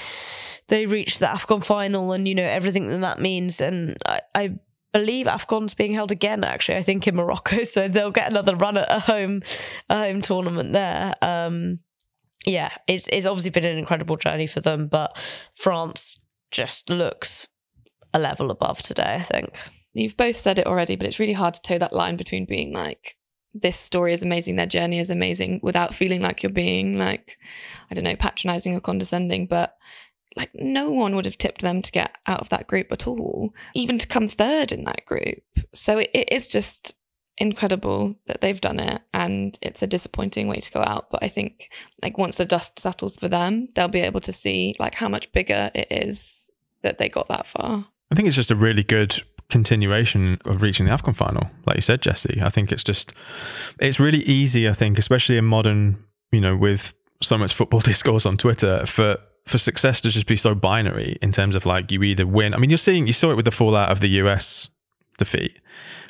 they 0.69 0.87
reached 0.87 1.21
the 1.21 1.27
afcon 1.27 1.65
final 1.65 2.13
and 2.13 2.29
you 2.29 2.35
know 2.35 2.45
everything 2.45 2.89
that 2.89 3.01
that 3.01 3.21
means. 3.21 3.61
And 3.61 3.97
i, 4.07 4.21
I 4.35 4.59
believe 4.93 5.27
afcon's 5.27 5.73
being 5.73 5.95
held 5.95 6.13
again 6.13 6.45
actually 6.45 6.77
i 6.77 6.83
think 6.83 7.09
in 7.09 7.17
morocco. 7.17 7.65
So 7.73 7.89
they'll 7.89 8.11
get 8.11 8.31
another 8.31 8.55
run 8.55 8.77
at 8.77 8.93
a 8.93 9.01
home 9.01 9.43
a 9.89 9.97
home 9.99 10.21
tournament 10.21 10.73
there. 10.73 11.15
Um 11.23 11.81
yeah 12.45 12.73
it's, 12.89 13.09
it's 13.09 13.25
obviously 13.25 13.51
been 13.51 13.65
an 13.65 13.79
incredible 13.79 14.17
journey 14.17 14.49
for 14.49 14.61
them 14.61 14.89
but 14.89 15.17
france 15.55 16.19
just 16.51 16.91
looks 16.91 17.47
a 18.14 18.18
level 18.18 18.51
above 18.51 18.83
today, 18.83 19.16
I 19.18 19.22
think. 19.22 19.59
You've 19.92 20.16
both 20.16 20.37
said 20.37 20.59
it 20.59 20.66
already, 20.66 20.96
but 20.96 21.07
it's 21.07 21.18
really 21.18 21.33
hard 21.35 21.55
to 21.55 21.62
toe 21.62 21.79
that 21.79 21.92
line 21.92 22.16
between 22.16 22.44
being 22.44 22.72
like, 22.72 23.16
this 23.55 23.77
story 23.77 24.12
is 24.12 24.22
amazing, 24.22 24.57
their 24.57 24.66
journey 24.66 24.98
is 24.98 25.11
amazing, 25.11 25.61
without 25.62 25.94
feeling 25.94 26.22
like 26.22 26.42
you're 26.42 26.53
being 26.53 26.98
like, 26.98 27.37
I 27.90 27.94
don't 27.94 28.05
know, 28.05 28.16
patronizing 28.16 28.75
or 28.75 28.81
condescending. 28.81 29.46
But 29.46 29.77
like, 30.37 30.51
no 30.55 30.90
one 30.90 31.14
would 31.14 31.27
have 31.27 31.37
tipped 31.37 31.61
them 31.61 31.83
to 31.83 31.92
get 31.92 32.16
out 32.27 32.40
of 32.40 32.48
that 32.48 32.66
group 32.66 32.90
at 32.90 33.07
all, 33.07 33.55
even 33.75 33.98
to 33.98 34.07
come 34.07 34.27
third 34.27 34.72
in 34.72 34.85
that 34.85 35.05
group. 35.05 35.42
So 35.75 35.98
it, 35.98 36.11
it 36.14 36.33
is 36.33 36.46
just 36.46 36.94
incredible 37.38 38.14
that 38.27 38.40
they've 38.40 38.61
done 38.61 38.79
it 38.79 39.01
and 39.14 39.59
it's 39.62 39.83
a 39.83 39.87
disappointing 39.87 40.48
way 40.48 40.61
to 40.61 40.70
go 40.70 40.81
out 40.81 41.09
but 41.11 41.22
i 41.22 41.29
think 41.29 41.72
like 42.03 42.18
once 42.18 42.37
the 42.37 42.44
dust 42.44 42.79
settles 42.79 43.16
for 43.16 43.27
them 43.27 43.68
they'll 43.75 43.88
be 43.88 44.01
able 44.01 44.20
to 44.20 44.33
see 44.33 44.77
like 44.79 44.94
how 44.94 45.09
much 45.09 45.33
bigger 45.33 45.70
it 45.75 45.88
is 45.90 46.53
that 46.83 46.98
they 46.98 47.09
got 47.09 47.29
that 47.29 47.46
far 47.46 47.87
I 48.12 48.14
think 48.14 48.29
it's 48.29 48.37
just 48.37 48.51
a 48.51 48.55
really 48.55 48.83
good 48.83 49.22
continuation 49.48 50.38
of 50.44 50.61
reaching 50.61 50.85
the 50.85 50.92
AFCON 50.92 51.16
final. 51.16 51.48
Like 51.64 51.77
you 51.77 51.81
said, 51.81 52.03
Jessy, 52.03 52.40
I 52.42 52.51
think 52.51 52.70
it's 52.70 52.85
just, 52.85 53.14
it's 53.81 53.98
really 53.98 54.18
easy, 54.18 54.68
I 54.68 54.75
think, 54.75 54.98
especially 54.98 55.38
in 55.38 55.46
modern, 55.46 56.05
you 56.31 56.42
know, 56.42 56.55
with 56.55 56.92
so 57.22 57.38
much 57.38 57.55
football 57.55 57.81
discourse 57.92 58.27
on 58.27 58.37
Twitter, 58.37 58.85
for 58.85 59.16
for 59.46 59.59
success 59.59 60.01
to 60.03 60.11
just 60.11 60.27
be 60.27 60.37
so 60.37 60.55
binary 60.55 61.18
in 61.20 61.33
terms 61.33 61.57
of 61.57 61.66
like 61.66 61.90
you 61.90 62.03
either 62.03 62.27
win. 62.27 62.55
I 62.55 62.59
mean, 62.59 62.70
you're 62.70 62.77
seeing, 62.77 63.07
you 63.09 63.12
saw 63.12 63.33
it 63.33 63.35
with 63.35 63.46
the 63.46 63.51
fallout 63.51 63.90
of 63.90 63.98
the 63.98 64.09
US 64.20 64.68
defeat, 65.18 65.59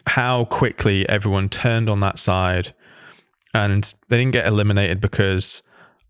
how 0.09 0.45
quickly 0.47 1.09
everyone 1.09 1.49
turned 1.49 1.89
on 1.89 2.01
that 2.01 2.19
side 2.19 2.75
and 3.55 3.95
they 4.09 4.19
didn't 4.19 4.33
get 4.33 4.47
eliminated 4.47 5.01
because 5.01 5.63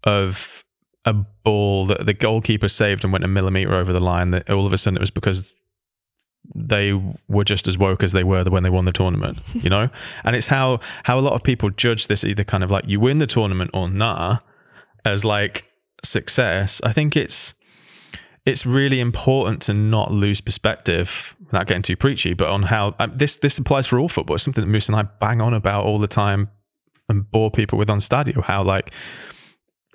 of 0.03 0.65
a 1.05 1.13
ball 1.13 1.87
that 1.87 2.07
the 2.07 2.15
goalkeeper 2.15 2.69
saved 2.69 3.05
and 3.05 3.13
went 3.13 3.25
a 3.25 3.29
millimeter 3.29 3.75
over 3.75 3.93
the 3.93 4.01
line. 4.01 4.33
That 4.33 4.51
all 4.51 4.67
of 4.67 4.73
a 4.73 4.79
sudden 4.79 4.97
it 4.97 5.01
was 5.01 5.13
because 5.13 5.55
they 6.55 6.93
were 7.29 7.45
just 7.45 7.67
as 7.67 7.79
woke 7.79 8.03
as 8.03 8.13
they 8.13 8.25
were 8.25 8.45
when 8.45 8.63
they 8.63 8.71
won 8.71 8.85
the 8.85 8.93
tournament, 8.93 9.39
you 9.55 9.71
know? 9.71 9.89
and 10.25 10.37
it's 10.37 10.49
how 10.49 10.81
how 11.05 11.19
a 11.19 11.21
lot 11.21 11.35
of 11.35 11.43
people 11.43 11.71
judge 11.71 12.07
this 12.07 12.25
either 12.25 12.45
kind 12.45 12.65
of 12.65 12.71
like 12.71 12.87
you 12.87 13.01
win 13.01 13.19
the 13.19 13.27
tournament 13.27 13.71
or 13.73 13.89
nah 13.89 14.39
as 15.05 15.25
like 15.25 15.65
success. 16.05 16.81
I 16.85 16.93
think 16.93 17.17
it's 17.17 17.55
it's 18.45 18.67
really 18.67 18.99
important 18.99 19.63
to 19.63 19.75
not 19.75 20.11
lose 20.11 20.41
perspective 20.41 21.37
without 21.47 21.67
getting 21.67 21.83
too 21.83 21.97
preachy, 21.97 22.35
but 22.35 22.49
on 22.49 22.65
how 22.65 22.95
um, 22.99 23.13
this 23.15 23.37
this 23.37 23.59
applies 23.59 23.87
for 23.87 23.99
all 23.99 24.09
football. 24.09 24.35
It's 24.35 24.45
something 24.45 24.65
that 24.65 24.71
Moose 24.71 24.89
and 24.89 24.97
I 24.97 25.03
bang 25.03 25.41
on 25.41 25.55
about 25.55 25.85
all 25.85 25.99
the 25.99 26.09
time 26.09 26.51
and 27.09 27.31
bore 27.31 27.51
people 27.51 27.79
with 27.79 27.91
on 27.91 27.99
Stadio. 27.99 28.43
How 28.43 28.63
like 28.63 28.93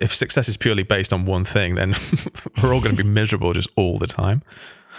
if 0.00 0.14
success 0.14 0.48
is 0.48 0.56
purely 0.56 0.82
based 0.82 1.12
on 1.12 1.24
one 1.24 1.44
thing, 1.44 1.74
then 1.74 1.94
we're 2.62 2.72
all 2.72 2.80
going 2.80 2.96
to 2.96 3.02
be 3.02 3.08
miserable 3.08 3.52
just 3.52 3.68
all 3.76 3.98
the 3.98 4.06
time. 4.06 4.42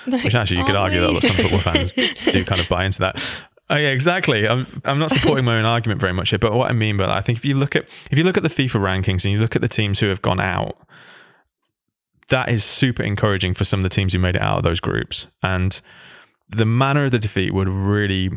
Which 0.05 0.35
actually, 0.35 0.57
you 0.57 0.65
could 0.65 0.75
argue 0.75 1.01
that 1.01 1.21
some 1.21 1.35
football 1.35 1.59
fans 1.59 1.91
do 1.91 2.45
kind 2.45 2.61
of 2.61 2.69
buy 2.69 2.85
into 2.85 2.99
that. 2.99 3.37
Oh 3.69 3.75
yeah, 3.75 3.89
exactly. 3.89 4.47
I'm 4.47 4.81
I'm 4.83 4.97
not 4.97 5.11
supporting 5.11 5.45
my 5.45 5.57
own 5.57 5.65
argument 5.65 6.01
very 6.01 6.13
much 6.13 6.31
here, 6.31 6.39
but 6.39 6.53
what 6.53 6.69
I 6.69 6.73
mean 6.73 6.97
by 6.97 7.05
that, 7.05 7.15
I 7.15 7.21
think 7.21 7.37
if 7.37 7.45
you 7.45 7.55
look 7.55 7.75
at 7.75 7.85
if 8.09 8.17
you 8.17 8.23
look 8.23 8.37
at 8.37 8.43
the 8.43 8.49
FIFA 8.49 8.81
rankings 8.81 9.25
and 9.25 9.31
you 9.31 9.39
look 9.39 9.55
at 9.55 9.61
the 9.61 9.67
teams 9.67 9.99
who 9.99 10.09
have 10.09 10.21
gone 10.21 10.39
out, 10.39 10.75
that 12.29 12.49
is 12.49 12.63
super 12.63 13.03
encouraging 13.03 13.53
for 13.53 13.63
some 13.63 13.79
of 13.79 13.83
the 13.83 13.89
teams 13.89 14.13
who 14.13 14.19
made 14.19 14.35
it 14.35 14.41
out 14.41 14.57
of 14.57 14.63
those 14.63 14.79
groups. 14.79 15.27
And 15.43 15.79
the 16.49 16.65
manner 16.65 17.05
of 17.05 17.11
the 17.11 17.19
defeat 17.19 17.53
would 17.53 17.69
really 17.69 18.31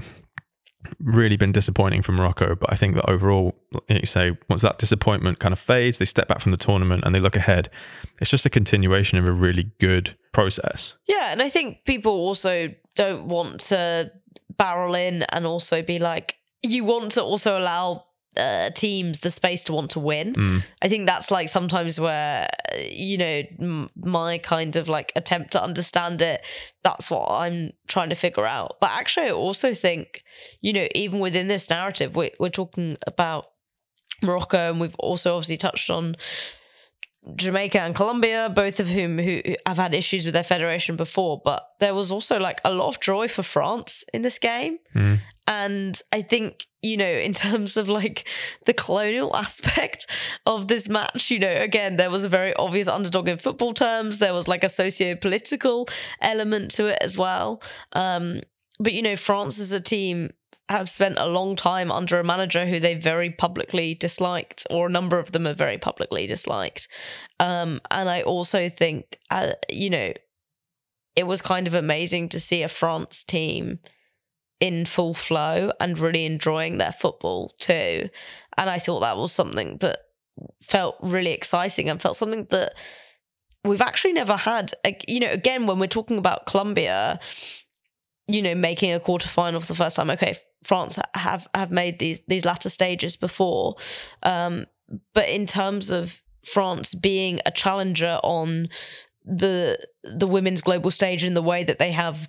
really 0.99 1.37
been 1.37 1.53
disappointing 1.53 2.03
for 2.03 2.13
Morocco. 2.13 2.55
But 2.55 2.73
I 2.73 2.77
think 2.77 2.95
that 2.95 3.09
overall, 3.09 3.55
you 3.89 4.07
say, 4.07 4.37
once 4.49 4.63
that 4.63 4.79
disappointment 4.79 5.39
kind 5.39 5.53
of 5.53 5.59
fades, 5.59 5.99
they 5.99 6.05
step 6.05 6.29
back 6.29 6.41
from 6.41 6.53
the 6.53 6.59
tournament 6.59 7.05
and 7.05 7.15
they 7.15 7.21
look 7.21 7.37
ahead. 7.37 7.71
It's 8.21 8.31
just 8.31 8.47
a 8.47 8.51
continuation 8.51 9.19
of 9.19 9.27
a 9.27 9.33
really 9.33 9.71
good 9.81 10.17
process. 10.33 10.95
Yeah. 11.07 11.33
And 11.33 11.43
I 11.43 11.49
think 11.49 11.85
people 11.85 12.13
also 12.13 12.69
don't 12.95 13.27
want 13.27 13.61
to 13.61 14.13
barrel 14.57 14.95
in 14.95 15.23
and 15.31 15.47
also 15.47 15.83
be 15.83 15.99
like, 15.99 16.37
you 16.63 16.85
want 16.85 17.13
to 17.13 17.23
also 17.23 17.59
allow 17.59 18.05
uh, 18.37 18.71
teams 18.71 19.21
the 19.21 19.31
space 19.31 19.65
to 19.65 19.73
want 19.73 19.91
to 19.91 20.01
win. 20.01 20.35
Mm. 20.35 20.65
I 20.81 20.89
think 20.89 21.07
that's 21.07 21.31
like 21.31 21.49
sometimes 21.49 22.01
where 22.01 22.49
you 22.91 23.19
know 23.19 23.43
m- 23.61 23.91
my 23.97 24.39
kind 24.39 24.77
of 24.77 24.89
like 24.89 25.13
attempt 25.17 25.53
to 25.53 25.63
understand 25.63 26.23
it. 26.23 26.45
That's 26.83 27.11
what 27.11 27.31
I'm 27.31 27.73
trying 27.87 28.09
to 28.09 28.15
figure 28.15 28.47
out. 28.47 28.77
But 28.81 28.91
actually, 28.91 29.27
I 29.27 29.33
also 29.33 29.75
think 29.75 30.23
you 30.61 30.73
know 30.73 30.89
even 30.95 31.21
within 31.21 31.49
this 31.49 31.69
narrative, 31.69 32.17
we're, 32.17 32.31
we're 32.39 32.49
talking 32.49 32.97
about 33.07 33.47
Morocco, 34.23 34.71
and 34.71 34.81
we've 34.81 34.97
also 34.99 35.37
obviously 35.37 35.57
touched 35.57 35.91
on 35.91 36.17
Jamaica 37.37 37.81
and 37.81 37.95
Colombia, 37.95 38.51
both 38.53 38.81
of 38.81 38.89
whom 38.89 39.19
who 39.19 39.43
have 39.65 39.77
had 39.77 39.95
issues 39.95 40.25
with 40.25 40.35
their 40.35 40.43
federation 40.43 40.97
before, 40.97 41.41
but 41.45 41.69
there 41.79 41.95
was 41.95 42.11
also 42.11 42.39
like 42.39 42.61
a 42.65 42.73
lot 42.73 42.89
of 42.89 43.01
joy 43.01 43.29
for 43.29 43.45
France 43.45 44.05
in 44.13 44.23
this 44.23 44.39
game. 44.39 44.79
Mm. 44.95 45.21
And 45.47 46.01
I 46.13 46.23
think, 46.23 46.67
you 46.83 46.97
know, 46.97 47.07
in 47.07 47.33
terms 47.33 47.77
of 47.77 47.89
like 47.89 48.29
the 48.65 48.73
colonial 48.73 49.37
aspect 49.37 50.07
of 50.47 50.67
this 50.67 50.89
match, 50.89 51.31
you 51.31 51.39
know, 51.39 51.55
again, 51.55 51.97
there 51.97 52.11
was 52.11 52.25
a 52.25 52.29
very 52.29 52.55
obvious 52.55 52.89
underdog 52.89 53.29
in 53.29 53.39
football 53.39 53.73
terms. 53.73 54.19
There 54.19 54.35
was 54.35 54.49
like 54.49 54.65
a 54.65 54.69
socio 54.69 55.15
political 55.15 55.89
element 56.21 56.73
to 56.73 56.87
it 56.87 56.99
as 57.01 57.17
well. 57.17 57.63
Um, 57.93 58.41
but, 58.81 58.95
you 58.95 59.03
know, 59.03 59.17
France 59.17 59.59
is 59.59 59.71
a 59.71 59.81
team 59.81 60.31
have 60.69 60.89
spent 60.89 61.19
a 61.19 61.27
long 61.27 61.57
time 61.57 61.91
under 61.93 62.19
a 62.19 62.25
manager 62.25 62.67
who 62.67 62.81
they 62.81 62.95
very 62.95 63.31
publicly 63.31 63.95
disliked, 63.95 64.67
or 64.71 64.87
a 64.87 64.91
number 64.91 65.19
of 65.19 65.33
them 65.33 65.47
are 65.47 65.55
very 65.55 65.79
publicly 65.79 66.27
disliked. 66.27 66.89
Um, 67.41 67.81
and 67.91 68.09
I 68.09 68.23
also 68.23 68.69
think, 68.69 69.19
uh, 69.31 69.53
you 69.69 69.91
know, 69.91 70.13
it 71.15 71.27
was 71.27 71.43
kind 71.43 71.67
of 71.67 71.75
amazing 71.75 72.29
to 72.31 72.41
see 72.41 72.63
a 72.63 72.69
France 72.69 73.23
team 73.23 73.81
in 74.61 74.87
full 74.87 75.13
flow 75.13 75.73
and 75.81 75.99
really 75.99 76.25
enjoying 76.25 76.79
their 76.79 76.93
football 76.93 77.53
too. 77.59 78.09
And 78.57 78.71
I 78.71 78.79
thought 78.79 79.01
that 79.01 79.17
was 79.17 79.33
something 79.33 79.79
that 79.79 79.99
felt 80.63 80.97
really 81.03 81.33
exciting 81.33 81.91
and 81.91 82.01
felt 82.01 82.17
something 82.17 82.47
that 82.51 82.75
we've 83.65 83.83
actually 83.83 84.13
never 84.13 84.37
had. 84.37 84.73
You 85.07 85.21
know, 85.21 85.33
again, 85.33 85.67
when 85.67 85.79
we're 85.79 85.87
talking 85.87 86.17
about 86.17 86.47
Colombia, 86.47 87.21
you 88.29 88.41
know, 88.41 88.55
making 88.55 88.93
a 88.93 89.01
quarterfinal 89.01 89.61
for 89.61 89.67
the 89.67 89.75
first 89.75 89.97
time, 89.97 90.11
okay, 90.11 90.37
France 90.65 90.99
have 91.15 91.49
have 91.55 91.71
made 91.71 91.99
these 91.99 92.21
these 92.29 92.45
latter 92.45 92.69
stages 92.69 93.17
before, 93.17 93.77
um, 94.23 94.67
but 95.15 95.29
in 95.29 95.47
terms 95.47 95.91
of 95.91 96.23
France 96.45 96.95
being 96.95 97.41
a 97.47 97.51
challenger 97.51 98.19
on 98.23 98.69
the 99.25 99.79
the 100.03 100.27
women's 100.27 100.61
global 100.63 100.91
stage 100.91 101.23
in 101.25 101.35
the 101.35 101.43
way 101.43 101.63
that 101.65 101.79
they 101.79 101.93
have 101.93 102.29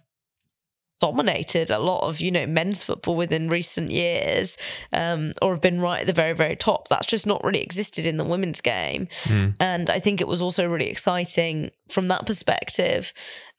dominated 0.99 1.69
a 1.69 1.79
lot 1.79 2.07
of 2.07 2.21
you 2.21 2.31
know 2.31 2.45
men's 2.45 2.81
football 2.81 3.15
within 3.15 3.49
recent 3.49 3.91
years 3.91 4.57
um, 4.93 5.33
or 5.41 5.51
have 5.51 5.61
been 5.61 5.81
right 5.81 6.01
at 6.01 6.07
the 6.07 6.13
very 6.13 6.33
very 6.33 6.55
top 6.55 6.87
that's 6.87 7.07
just 7.07 7.27
not 7.27 7.43
really 7.43 7.61
existed 7.61 8.07
in 8.07 8.15
the 8.17 8.23
women's 8.23 8.61
game 8.61 9.07
Mm. 9.23 9.55
and 9.59 9.89
i 9.89 9.99
think 9.99 10.21
it 10.21 10.27
was 10.27 10.41
also 10.41 10.65
really 10.65 10.87
exciting 10.87 11.71
from 11.89 12.07
that 12.07 12.25
perspective 12.25 13.11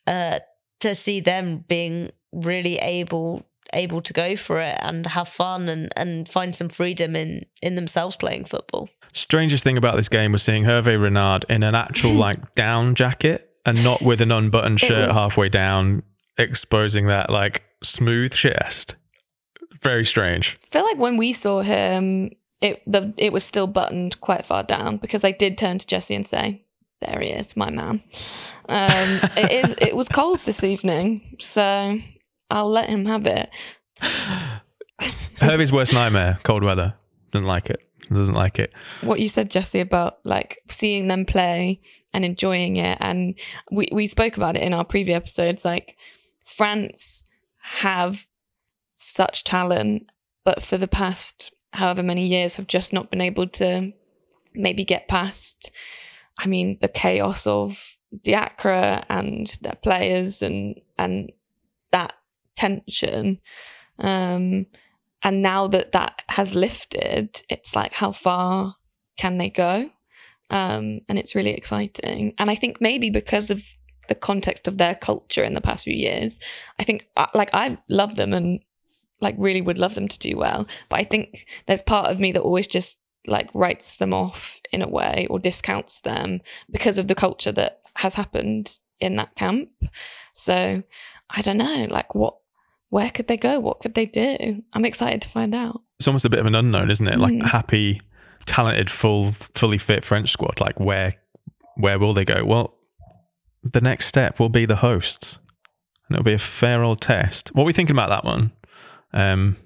uh, 0.07 0.39
to 0.81 0.95
see 0.95 1.21
them 1.21 1.65
being 1.69 2.11
really 2.33 2.79
able 2.79 3.45
able 3.75 4.01
to 4.03 4.13
go 4.13 4.37
for 4.37 4.61
it 4.61 4.77
and 4.81 5.07
have 5.07 5.29
fun 5.29 5.69
and 5.69 5.93
and 5.97 6.29
find 6.29 6.55
some 6.55 6.69
freedom 6.69 7.15
in 7.15 7.45
in 7.61 7.75
themselves 7.75 8.17
playing 8.17 8.45
football 8.45 8.89
Strangest 9.13 9.63
thing 9.63 9.79
about 9.79 9.95
this 9.95 10.09
game 10.09 10.33
was 10.33 10.43
seeing 10.43 10.65
Hervé 10.65 11.01
Renard 11.01 11.45
in 11.49 11.63
an 11.63 11.77
actual 11.77 12.13
like 12.27 12.57
down 12.57 12.97
jacket 12.97 13.49
and 13.65 13.83
not 13.85 14.03
with 14.03 14.21
an 14.21 14.33
unbuttoned 14.33 14.81
shirt 14.81 15.09
was- 15.09 15.17
halfway 15.17 15.49
down, 15.49 16.03
exposing 16.37 17.07
that 17.07 17.31
like 17.31 17.63
smooth 17.83 18.35
chest. 18.35 18.97
Very 19.83 20.05
strange. 20.05 20.59
I 20.65 20.71
feel 20.71 20.83
like 20.83 20.99
when 20.99 21.17
we 21.17 21.33
saw 21.33 21.63
him, 21.63 22.33
it 22.61 22.83
the 22.87 23.15
it 23.17 23.33
was 23.33 23.45
still 23.45 23.67
buttoned 23.67 24.21
quite 24.21 24.45
far 24.45 24.63
down 24.63 24.97
because 24.97 25.25
I 25.25 25.31
did 25.31 25.59
turn 25.59 25.79
to 25.79 25.87
Jessy 25.87 26.15
and 26.15 26.27
say, 26.27 26.65
"There 27.01 27.21
he 27.21 27.29
is, 27.29 27.57
my 27.57 27.71
man." 27.71 28.03
Um, 28.69 29.21
it 29.37 29.53
is. 29.53 29.75
It 29.79 29.95
was 29.95 30.09
cold 30.09 30.41
this 30.45 30.65
evening, 30.65 31.37
so 31.39 31.99
I'll 32.55 32.71
let 32.71 32.89
him 32.89 33.07
have 33.07 33.27
it. 33.27 33.51
Hervé's 35.41 35.73
worst 35.73 35.93
nightmare: 35.93 36.39
cold 36.45 36.63
weather. 36.63 36.95
Doesn't 37.33 37.49
like 37.49 37.69
it. 37.69 37.81
Doesn't 38.09 38.35
like 38.35 38.61
it. 38.61 38.73
What 39.01 39.19
you 39.19 39.29
said, 39.29 39.51
Jessy, 39.51 39.81
about 39.81 40.19
like 40.25 40.59
seeing 40.69 41.09
them 41.09 41.25
play 41.25 41.81
and 42.13 42.25
enjoying 42.25 42.77
it, 42.77 42.97
and 43.01 43.35
we 43.73 43.89
we 43.91 44.07
spoke 44.07 44.37
about 44.37 44.57
it 44.57 44.63
in 44.63 44.73
our 44.73 44.85
previous 44.85 45.17
episodes. 45.17 45.65
Like 45.65 45.97
France 46.45 47.25
have 47.59 48.29
such 48.95 49.43
talent, 49.43 50.11
but 50.45 50.63
for 50.63 50.77
the 50.77 50.89
past 50.89 51.53
however 51.73 52.05
many 52.05 52.25
years 52.25 52.55
have 52.55 52.69
just 52.69 52.93
not 52.93 53.11
been 53.11 53.21
able 53.21 53.49
to 53.49 53.93
maybe 54.55 54.85
get 54.85 55.09
past. 55.09 55.73
I 56.39 56.47
mean, 56.47 56.79
the 56.81 56.89
chaos 56.89 57.49
of 57.49 57.97
Diacre 58.23 59.03
and 59.09 59.59
their 59.61 59.75
players 59.83 60.41
and 60.41 60.81
and 60.97 61.33
that 61.91 62.15
tension. 62.57 63.41
Um, 63.99 64.67
and 65.23 65.43
now 65.43 65.67
that 65.69 65.93
that 65.93 66.23
has 66.29 66.55
lifted, 66.55 67.43
it's 67.49 67.75
like 67.75 67.95
how 67.95 68.13
far 68.13 68.77
can 69.17 69.39
they 69.39 69.51
go? 69.51 69.91
Um, 70.51 71.01
and 71.09 71.19
it's 71.19 71.35
really 71.35 71.55
exciting. 71.55 72.35
And 72.39 72.51
I 72.51 72.55
think 72.55 72.81
maybe 72.81 73.11
because 73.11 73.51
of 73.51 73.65
the 74.09 74.15
context 74.15 74.69
of 74.69 74.77
their 74.77 74.95
culture 74.95 75.43
in 75.43 75.55
the 75.55 75.61
past 75.61 75.85
few 75.85 75.95
years, 75.95 76.39
I 76.79 76.85
think 76.85 77.09
uh, 77.17 77.27
like 77.35 77.51
I 77.55 77.79
love 77.89 78.17
them 78.17 78.35
and 78.35 78.61
like 79.21 79.35
really 79.39 79.63
would 79.63 79.79
love 79.79 79.95
them 79.95 80.09
to 80.09 80.19
do 80.19 80.37
well. 80.37 80.67
But 80.91 81.01
I 81.01 81.05
think 81.05 81.47
there's 81.67 81.83
part 81.83 82.11
of 82.11 82.21
me 82.21 82.33
that 82.33 82.43
always 82.43 82.67
just 82.67 82.99
like 83.27 83.49
writes 83.55 83.97
them 83.97 84.13
off 84.13 84.61
in 84.71 84.83
a 84.83 84.89
way 84.89 85.27
or 85.31 85.39
discounts 85.39 86.03
them 86.03 86.41
because 86.71 86.99
of 86.99 87.09
the 87.09 87.15
culture 87.15 87.53
that 87.53 87.81
has 87.97 88.15
happened 88.15 88.79
in 89.01 89.17
that 89.17 89.35
camp. 89.35 89.71
So 90.35 90.83
I 91.31 91.41
don't 91.41 91.57
know, 91.57 91.87
like 91.91 92.15
what 92.15 92.37
where 92.95 93.11
could 93.11 93.27
they 93.27 93.37
go? 93.37 93.59
What 93.59 93.81
could 93.81 93.95
they 93.95 94.07
do? 94.07 94.63
I'm 94.73 94.85
excited 94.85 95.21
to 95.23 95.29
find 95.29 95.53
out. 95.53 95.81
It's 95.99 96.07
almost 96.07 96.25
a 96.25 96.31
bit 96.31 96.39
of 96.39 96.47
an 96.47 96.55
unknown, 96.55 96.93
isn't 96.93 97.09
it? 97.09 97.19
Like 97.19 97.33
Mm. 97.35 97.47
happy, 97.47 98.01
talented, 98.47 98.89
full, 98.89 99.33
fully 99.57 99.79
fit 99.79 100.05
French 100.05 100.31
squad. 100.31 100.61
Like 100.61 100.79
where, 100.79 101.15
where 101.77 101.99
will 101.99 102.15
they 102.15 102.25
go? 102.25 102.45
Well, 102.45 102.79
the 103.65 103.81
next 103.81 104.07
step 104.07 104.39
will 104.39 104.49
be 104.49 104.65
the 104.65 104.77
hosts, 104.77 105.41
and 106.09 106.15
it'll 106.15 106.23
be 106.25 106.35
a 106.35 106.39
fair 106.39 106.85
old 106.85 107.01
test. 107.01 107.49
What 107.53 107.65
are 107.65 107.67
we 107.67 107.73
thinking 107.73 107.97
about 107.97 108.11
that 108.11 108.25
one? 108.25 108.53
Um, 109.13 109.57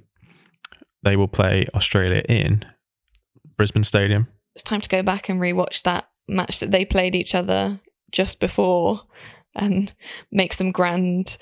they 1.02 1.14
will 1.14 1.28
play 1.28 1.66
Australia 1.74 2.22
in 2.30 2.64
Brisbane 3.58 3.84
Stadium. 3.84 4.28
It's 4.54 4.62
time 4.62 4.80
to 4.80 4.88
go 4.88 5.02
back 5.02 5.28
and 5.28 5.38
rewatch 5.38 5.82
that 5.82 6.08
match 6.28 6.60
that 6.60 6.70
they 6.70 6.86
played 6.86 7.14
each 7.14 7.34
other 7.34 7.80
just 8.10 8.40
before 8.40 9.02
and 9.54 9.92
make 10.32 10.54
some 10.54 10.72
grand 10.72 11.36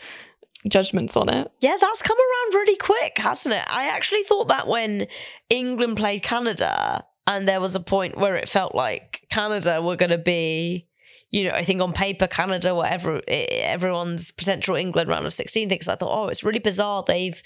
judgments 0.69 1.17
on 1.17 1.29
it. 1.29 1.51
Yeah, 1.61 1.77
that's 1.81 2.03
come 2.03 2.17
around 2.17 2.55
really 2.55 2.77
quick, 2.77 3.19
hasn't 3.19 3.55
it? 3.55 3.65
I 3.69 3.89
actually 3.89 4.23
thought 4.23 4.49
that 4.49 4.67
when 4.67 5.07
England 5.51 5.97
played 5.97 6.23
Canada, 6.23 7.05
and 7.27 7.49
there 7.49 7.61
was 7.61 7.75
a 7.75 7.81
point 7.81 8.17
where 8.17 8.37
it 8.37 8.49
felt 8.49 8.75
like 8.75 9.27
Canada 9.31 9.83
were 9.83 9.97
going 9.97 10.11
to 10.11 10.19
be, 10.19 10.87
you 11.31 11.45
know, 11.45 11.51
I 11.51 11.65
think 11.65 11.81
on 11.81 11.93
paper, 11.93 12.29
Canada, 12.29 12.75
whatever, 12.75 13.21
everyone's 13.27 14.31
potential 14.31 14.77
England 14.77 15.09
round 15.09 15.27
of 15.27 15.33
16 15.33 15.69
thinks. 15.69 15.89
I 15.89 15.97
thought, 15.97 16.17
oh, 16.17 16.29
it's 16.29 16.45
really 16.45 16.61
bizarre 16.61 17.03
they've 17.05 17.43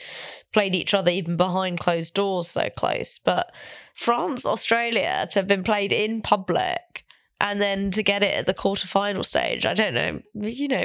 played 0.53 0.75
each 0.75 0.93
other 0.93 1.11
even 1.11 1.37
behind 1.37 1.81
closed 1.81 2.13
doors 2.13 2.49
so 2.49 2.69
close. 2.77 3.19
But 3.19 3.53
France, 3.95 4.45
Australia 4.45 5.27
to 5.31 5.39
have 5.39 5.49
been 5.49 5.65
played 5.65 5.93
in 5.93 6.21
public 6.21 7.07
and 7.41 7.61
then 7.61 7.91
to 7.93 8.03
get 8.03 8.23
it 8.23 8.35
at 8.35 8.47
the 8.47 8.55
quarterfinal 8.55 9.25
stage, 9.25 9.65
I 9.67 9.75
don't 9.75 9.95
know, 9.95 10.21
you 10.35 10.69
know, 10.69 10.85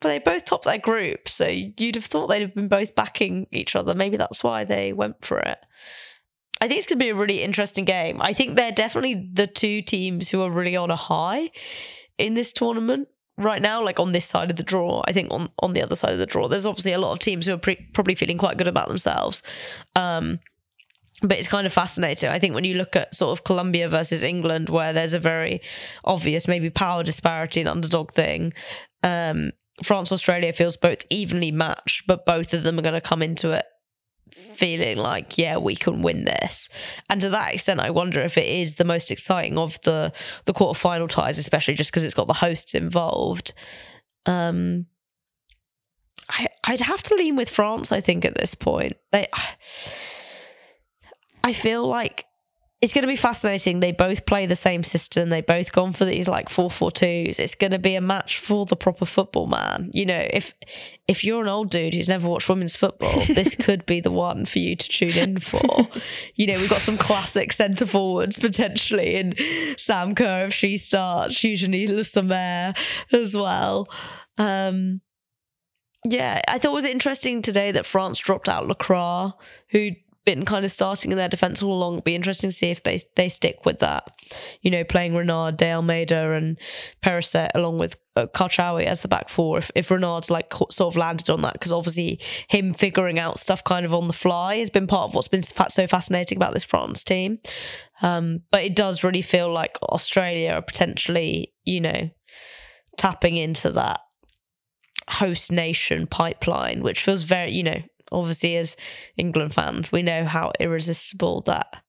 but 0.00 0.08
they 0.08 0.18
both 0.18 0.44
topped 0.44 0.64
their 0.64 0.78
group, 0.78 1.28
so 1.28 1.46
you'd 1.46 1.94
have 1.94 2.06
thought 2.06 2.28
they'd 2.28 2.42
have 2.42 2.54
been 2.54 2.68
both 2.68 2.94
backing 2.94 3.46
each 3.52 3.76
other. 3.76 3.94
Maybe 3.94 4.16
that's 4.16 4.42
why 4.42 4.64
they 4.64 4.92
went 4.92 5.24
for 5.24 5.38
it. 5.38 5.58
I 6.60 6.68
think 6.68 6.78
it's 6.78 6.86
going 6.86 6.98
to 6.98 7.04
be 7.04 7.10
a 7.10 7.14
really 7.14 7.42
interesting 7.42 7.84
game. 7.84 8.22
I 8.22 8.32
think 8.32 8.56
they're 8.56 8.72
definitely 8.72 9.28
the 9.32 9.46
two 9.46 9.82
teams 9.82 10.28
who 10.28 10.42
are 10.42 10.50
really 10.50 10.76
on 10.76 10.90
a 10.90 10.96
high 10.96 11.50
in 12.18 12.34
this 12.34 12.52
tournament 12.52 13.08
right 13.36 13.60
now, 13.60 13.82
like 13.84 13.98
on 13.98 14.12
this 14.12 14.24
side 14.24 14.50
of 14.50 14.56
the 14.56 14.62
draw. 14.62 15.02
I 15.06 15.12
think 15.12 15.28
on, 15.32 15.48
on 15.58 15.72
the 15.72 15.82
other 15.82 15.96
side 15.96 16.12
of 16.12 16.18
the 16.18 16.26
draw, 16.26 16.48
there's 16.48 16.66
obviously 16.66 16.92
a 16.92 16.98
lot 16.98 17.12
of 17.12 17.18
teams 17.18 17.46
who 17.46 17.54
are 17.54 17.58
pre- 17.58 17.88
probably 17.92 18.14
feeling 18.14 18.38
quite 18.38 18.58
good 18.58 18.68
about 18.68 18.88
themselves. 18.88 19.42
Um, 19.96 20.38
but 21.22 21.38
it's 21.38 21.48
kind 21.48 21.66
of 21.66 21.72
fascinating. 21.72 22.28
I 22.28 22.38
think 22.38 22.54
when 22.54 22.64
you 22.64 22.74
look 22.74 22.96
at 22.96 23.14
sort 23.14 23.38
of 23.38 23.44
Colombia 23.44 23.88
versus 23.88 24.22
England, 24.22 24.68
where 24.68 24.92
there's 24.92 25.14
a 25.14 25.20
very 25.20 25.60
obvious 26.04 26.48
maybe 26.48 26.68
power 26.68 27.02
disparity 27.02 27.60
and 27.60 27.68
underdog 27.68 28.10
thing, 28.10 28.52
um, 29.02 29.52
France 29.82 30.12
Australia 30.12 30.52
feels 30.52 30.76
both 30.76 31.04
evenly 31.10 31.50
matched, 31.50 32.06
but 32.06 32.26
both 32.26 32.52
of 32.52 32.62
them 32.62 32.78
are 32.78 32.82
going 32.82 32.94
to 32.94 33.00
come 33.00 33.22
into 33.22 33.52
it 33.52 33.64
feeling 34.32 34.98
like, 34.98 35.36
yeah, 35.38 35.56
we 35.56 35.76
can 35.76 36.02
win 36.02 36.24
this. 36.24 36.68
And 37.08 37.20
to 37.20 37.30
that 37.30 37.54
extent, 37.54 37.80
I 37.80 37.90
wonder 37.90 38.20
if 38.20 38.38
it 38.38 38.46
is 38.46 38.76
the 38.76 38.84
most 38.84 39.10
exciting 39.10 39.58
of 39.58 39.80
the 39.82 40.12
the 40.44 40.54
quarterfinal 40.54 41.08
ties, 41.08 41.38
especially 41.38 41.74
just 41.74 41.90
because 41.90 42.04
it's 42.04 42.14
got 42.14 42.26
the 42.26 42.34
hosts 42.34 42.74
involved. 42.74 43.52
Um, 44.26 44.86
I 46.28 46.48
I'd 46.64 46.80
have 46.80 47.02
to 47.04 47.14
lean 47.14 47.36
with 47.36 47.50
France. 47.50 47.92
I 47.92 48.00
think 48.00 48.24
at 48.24 48.34
this 48.34 48.54
point 48.54 48.96
they. 49.10 49.28
I 51.44 51.52
feel 51.52 51.86
like 51.86 52.26
it's 52.82 52.92
going 52.92 53.02
to 53.02 53.08
be 53.08 53.16
fascinating. 53.16 53.78
They 53.78 53.92
both 53.92 54.26
play 54.26 54.44
the 54.46 54.56
same 54.56 54.82
system. 54.82 55.28
They 55.28 55.40
both 55.40 55.72
gone 55.72 55.92
for 55.92 56.04
these 56.04 56.26
like 56.26 56.48
four 56.48 56.68
four 56.68 56.90
twos. 56.90 57.38
It's 57.38 57.54
going 57.54 57.70
to 57.70 57.78
be 57.78 57.94
a 57.94 58.00
match 58.00 58.38
for 58.38 58.66
the 58.66 58.74
proper 58.74 59.06
football 59.06 59.46
man. 59.46 59.90
You 59.94 60.04
know, 60.04 60.26
if 60.30 60.52
if 61.06 61.22
you're 61.22 61.42
an 61.42 61.48
old 61.48 61.70
dude 61.70 61.94
who's 61.94 62.08
never 62.08 62.28
watched 62.28 62.48
women's 62.48 62.74
football, 62.74 63.20
this 63.28 63.54
could 63.54 63.86
be 63.86 64.00
the 64.00 64.10
one 64.10 64.46
for 64.46 64.58
you 64.58 64.74
to 64.74 64.88
tune 64.88 65.16
in 65.16 65.38
for. 65.38 65.88
you 66.34 66.48
know, 66.48 66.54
we've 66.54 66.68
got 66.68 66.80
some 66.80 66.98
classic 66.98 67.52
centre 67.52 67.86
forwards 67.86 68.36
potentially 68.36 69.14
in 69.14 69.34
Sam 69.78 70.16
Kerr 70.16 70.46
if 70.46 70.52
she 70.52 70.76
starts, 70.76 71.44
usually 71.44 71.86
Le 71.86 72.02
Sommer 72.02 72.74
as 73.12 73.36
well. 73.36 73.88
Um, 74.38 75.02
yeah, 76.08 76.40
I 76.48 76.58
thought 76.58 76.72
it 76.72 76.74
was 76.74 76.84
interesting 76.84 77.42
today 77.42 77.70
that 77.70 77.86
France 77.86 78.18
dropped 78.18 78.48
out 78.48 78.66
Lacroix, 78.66 79.30
who 79.70 79.90
been 80.24 80.44
kind 80.44 80.64
of 80.64 80.70
starting 80.70 81.10
in 81.10 81.18
their 81.18 81.28
defence 81.28 81.62
all 81.62 81.72
along. 81.72 81.94
It'll 81.94 82.02
be 82.02 82.14
interesting 82.14 82.50
to 82.50 82.56
see 82.56 82.70
if 82.70 82.82
they 82.82 82.98
they 83.16 83.28
stick 83.28 83.64
with 83.64 83.80
that. 83.80 84.04
You 84.60 84.70
know, 84.70 84.84
playing 84.84 85.14
Renard, 85.14 85.56
De 85.56 85.72
Almeida, 85.72 86.32
and 86.32 86.58
Perisset 87.04 87.50
along 87.54 87.78
with 87.78 87.96
uh, 88.16 88.26
as 88.86 89.00
the 89.00 89.08
back 89.08 89.28
four. 89.28 89.58
If, 89.58 89.70
if 89.74 89.90
Renard's 89.90 90.30
like 90.30 90.52
sort 90.70 90.92
of 90.92 90.96
landed 90.96 91.30
on 91.30 91.42
that, 91.42 91.54
because 91.54 91.72
obviously 91.72 92.20
him 92.48 92.72
figuring 92.72 93.18
out 93.18 93.38
stuff 93.38 93.64
kind 93.64 93.86
of 93.86 93.94
on 93.94 94.06
the 94.06 94.12
fly 94.12 94.58
has 94.58 94.70
been 94.70 94.86
part 94.86 95.10
of 95.10 95.14
what's 95.14 95.28
been 95.28 95.42
so 95.42 95.86
fascinating 95.86 96.38
about 96.38 96.52
this 96.52 96.64
France 96.64 97.02
team. 97.02 97.38
Um, 98.02 98.42
but 98.50 98.64
it 98.64 98.76
does 98.76 99.04
really 99.04 99.22
feel 99.22 99.52
like 99.52 99.78
Australia 99.82 100.52
are 100.52 100.62
potentially, 100.62 101.52
you 101.64 101.80
know, 101.80 102.10
tapping 102.96 103.36
into 103.36 103.70
that 103.70 104.00
host 105.08 105.50
nation 105.50 106.06
pipeline, 106.06 106.82
which 106.82 107.02
feels 107.02 107.22
very, 107.22 107.52
you 107.52 107.62
know, 107.62 107.82
obviously 108.12 108.56
as 108.56 108.76
England 109.16 109.54
fans, 109.54 109.90
we 109.90 110.02
know 110.02 110.24
how 110.24 110.52
irresistible 110.60 111.42
that 111.42 111.82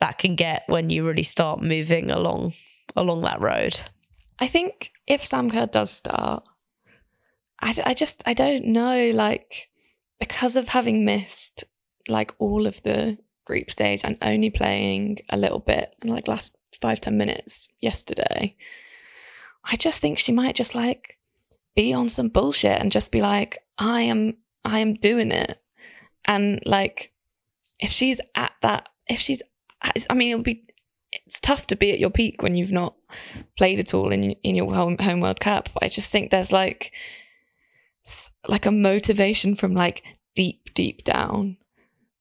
that 0.00 0.18
can 0.18 0.34
get 0.34 0.62
when 0.66 0.90
you 0.90 1.06
really 1.06 1.22
start 1.22 1.62
moving 1.62 2.10
along 2.10 2.54
along 2.96 3.22
that 3.22 3.40
road. 3.40 3.78
I 4.38 4.46
think 4.46 4.92
if 5.06 5.24
Sam 5.24 5.50
Kerr 5.50 5.66
does 5.66 5.90
start, 5.90 6.42
I, 7.60 7.74
I 7.84 7.94
just 7.94 8.22
I 8.26 8.32
don't 8.34 8.64
know 8.66 9.10
like 9.14 9.70
because 10.18 10.56
of 10.56 10.68
having 10.68 11.04
missed 11.04 11.64
like 12.08 12.34
all 12.38 12.66
of 12.66 12.82
the 12.82 13.18
group 13.44 13.70
stage 13.70 14.00
and 14.04 14.16
only 14.22 14.50
playing 14.50 15.18
a 15.30 15.36
little 15.36 15.58
bit 15.58 15.94
in 16.02 16.10
like 16.10 16.28
last 16.28 16.56
five 16.80 17.00
ten 17.00 17.18
minutes 17.18 17.68
yesterday. 17.80 18.56
I 19.64 19.76
just 19.76 20.00
think 20.00 20.18
she 20.18 20.32
might 20.32 20.54
just 20.54 20.74
like 20.74 21.18
be 21.76 21.92
on 21.92 22.08
some 22.08 22.28
bullshit 22.28 22.80
and 22.80 22.90
just 22.90 23.12
be 23.12 23.20
like, 23.20 23.58
I 23.78 24.02
am 24.02 24.36
I 24.64 24.80
am 24.80 24.94
doing 24.94 25.32
it. 25.32 25.58
And 26.24 26.60
like, 26.66 27.12
if 27.78 27.90
she's 27.90 28.20
at 28.34 28.52
that, 28.62 28.88
if 29.08 29.20
she's, 29.20 29.42
I 29.82 30.14
mean, 30.14 30.30
it'll 30.30 30.42
be, 30.42 30.64
it's 31.12 31.40
tough 31.40 31.66
to 31.68 31.76
be 31.76 31.90
at 31.90 31.98
your 31.98 32.10
peak 32.10 32.42
when 32.42 32.54
you've 32.54 32.72
not 32.72 32.94
played 33.56 33.80
at 33.80 33.94
all 33.94 34.12
in 34.12 34.30
in 34.42 34.54
your 34.54 34.72
home 34.72 34.96
home 34.98 35.20
World 35.20 35.40
Cup. 35.40 35.68
But 35.74 35.84
I 35.84 35.88
just 35.88 36.12
think 36.12 36.30
there's 36.30 36.52
like, 36.52 36.92
like 38.46 38.66
a 38.66 38.70
motivation 38.70 39.54
from 39.54 39.74
like 39.74 40.04
deep 40.34 40.72
deep 40.74 41.04
down 41.04 41.56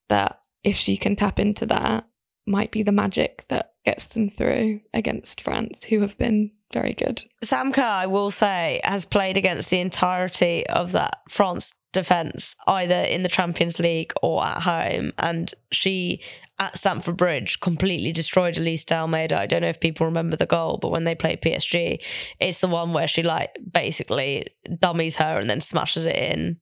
that 0.08 0.42
if 0.64 0.76
she 0.76 0.98
can 0.98 1.16
tap 1.16 1.40
into 1.40 1.66
that, 1.68 2.08
might 2.48 2.72
be 2.72 2.82
the 2.82 2.92
magic 2.92 3.46
that 3.50 3.74
gets 3.86 4.08
them 4.10 4.28
through 4.28 4.82
against 4.94 5.40
France, 5.42 5.84
who 5.86 6.02
have 6.02 6.18
been 6.18 6.52
very 6.74 6.94
good. 6.94 7.24
Sam 7.44 7.72
Kerr, 7.72 7.84
I 7.84 8.08
will 8.08 8.32
say, 8.32 8.82
has 8.84 9.06
played 9.06 9.38
against 9.38 9.70
the 9.70 9.80
entirety 9.80 10.66
of 10.68 10.92
that 10.94 11.20
France 11.30 11.74
defence, 11.92 12.56
either 12.68 13.02
in 13.02 13.24
the 13.24 13.30
Champions 13.30 13.80
League 13.80 14.14
or 14.22 14.46
at 14.46 14.62
home. 14.62 15.12
And 15.18 15.54
she, 15.72 16.22
at 16.60 16.78
Stamford 16.78 17.18
Bridge, 17.18 17.60
completely 17.60 18.12
destroyed 18.12 18.58
Elise 18.58 18.86
Almeida. 18.92 19.40
I 19.40 19.48
don't 19.48 19.62
know 19.62 19.70
if 19.70 19.80
people 19.80 20.06
remember 20.06 20.36
the 20.36 20.46
goal, 20.46 20.78
but 20.80 20.92
when 20.92 21.04
they 21.04 21.16
played 21.16 21.42
PSG, 21.42 22.00
it's 22.40 22.62
the 22.62 22.68
one 22.68 22.94
where 22.94 23.08
she, 23.08 23.24
like, 23.24 23.58
basically 23.72 24.48
dummies 24.78 25.18
her 25.18 25.40
and 25.40 25.50
then 25.50 25.62
smashes 25.62 26.06
it 26.06 26.16
in 26.16 26.58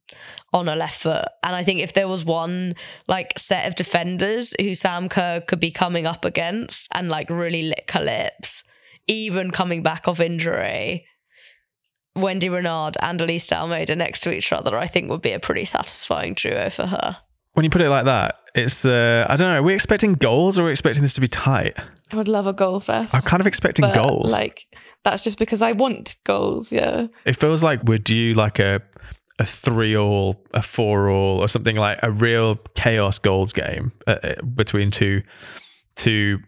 on 0.53 0.67
her 0.67 0.75
left 0.75 1.01
foot. 1.01 1.28
And 1.43 1.55
I 1.55 1.63
think 1.63 1.82
if 1.82 1.93
there 1.93 2.07
was 2.07 2.23
one, 2.23 2.75
like, 3.07 3.38
set 3.38 3.67
of 3.67 3.75
defenders 3.75 4.53
who 4.61 4.75
Sam 4.75 5.09
Kerr 5.09 5.41
could 5.41 5.59
be 5.59 5.71
coming 5.71 6.05
up 6.05 6.23
against 6.23 6.88
and, 6.93 7.09
like, 7.09 7.30
really 7.30 7.63
lick 7.63 7.91
her 7.91 8.03
lips, 8.03 8.63
even 9.07 9.51
coming 9.51 9.84
back 9.84 10.07
off 10.07 10.21
injury, 10.21 11.05
Wendie 12.18 12.51
Renard 12.51 12.97
and 13.01 13.22
Elise 13.22 13.51
Almeida 13.51 13.95
next 13.95 14.22
to 14.22 14.32
each 14.32 14.51
other, 14.51 14.78
I 14.78 14.88
think 14.88 15.09
would 15.09 15.22
be 15.22 15.32
a 15.32 15.39
pretty 15.39 15.65
satisfying 15.65 16.34
duo 16.34 16.70
for 16.70 16.88
her. 16.88 17.18
When 17.53 17.63
you 17.63 17.70
put 17.70 17.82
it 17.82 17.89
like 17.89 18.05
that, 18.05 18.36
it's 18.53 18.86
uh, 18.86 19.26
I 19.28 19.36
don't 19.36 19.51
know. 19.51 19.59
Are 19.59 19.63
we 19.63 19.74
expecting 19.74 20.13
goals 20.13 20.59
or 20.59 20.63
are 20.63 20.65
we 20.65 20.72
expecting 20.72 21.01
this 21.01 21.13
to 21.15 21.22
be 21.22 21.28
tight? 21.28 21.78
I 22.11 22.15
would 22.15 22.28
love 22.28 22.47
a 22.47 22.53
goal 22.53 22.80
fest. 22.80 23.13
I'm 23.15 23.22
kind 23.22 23.41
of 23.41 23.47
expecting 23.47 23.91
goals. 23.93 24.32
Like 24.32 24.65
that's 25.03 25.24
just 25.24 25.39
because 25.39 25.61
I 25.61 25.72
want 25.72 26.18
goals. 26.26 26.72
Yeah. 26.72 27.07
It 27.26 27.39
feels 27.39 27.63
like 27.63 27.84
we're 27.84 27.97
due 27.97 28.34
like 28.34 28.59
a 28.59 28.82
a 29.39 29.45
three 29.45 29.95
all, 29.95 30.43
a 30.53 30.61
four 30.61 31.09
all, 31.09 31.39
or 31.39 31.47
something 31.47 31.76
like 31.76 31.99
a 32.01 32.11
real 32.11 32.55
chaos 32.76 33.20
goals 33.20 33.53
game 33.53 33.91
uh, 34.07 34.18
uh 34.24 34.41
between 34.41 34.89
two 34.91 35.22
two 35.95 36.39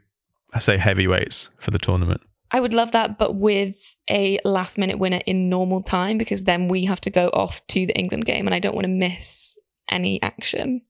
I 0.54 0.60
say 0.60 0.78
heavyweights 0.78 1.50
for 1.60 1.72
the 1.72 1.80
tournament. 1.80 2.22
I 2.52 2.60
would 2.60 2.74
love 2.74 2.92
that, 2.92 3.18
but 3.18 3.36
with 3.36 3.96
a 4.10 4.40
last 4.44 4.78
minute 4.78 4.98
winner 4.98 5.22
in 5.26 5.50
normal 5.50 5.84
time 5.84 6.18
because 6.18 6.46
then 6.46 6.68
we 6.68 6.86
have 6.86 7.02
to 7.02 7.10
go 7.10 7.28
off 7.30 7.66
to 7.68 7.86
the 7.86 7.96
England 7.98 8.26
game 8.26 8.48
and 8.48 8.56
I 8.56 8.60
don't 8.60 8.76
want 8.76 8.86
to 8.86 8.92
miss 8.92 9.58
any 9.90 10.22
action. 10.22 10.82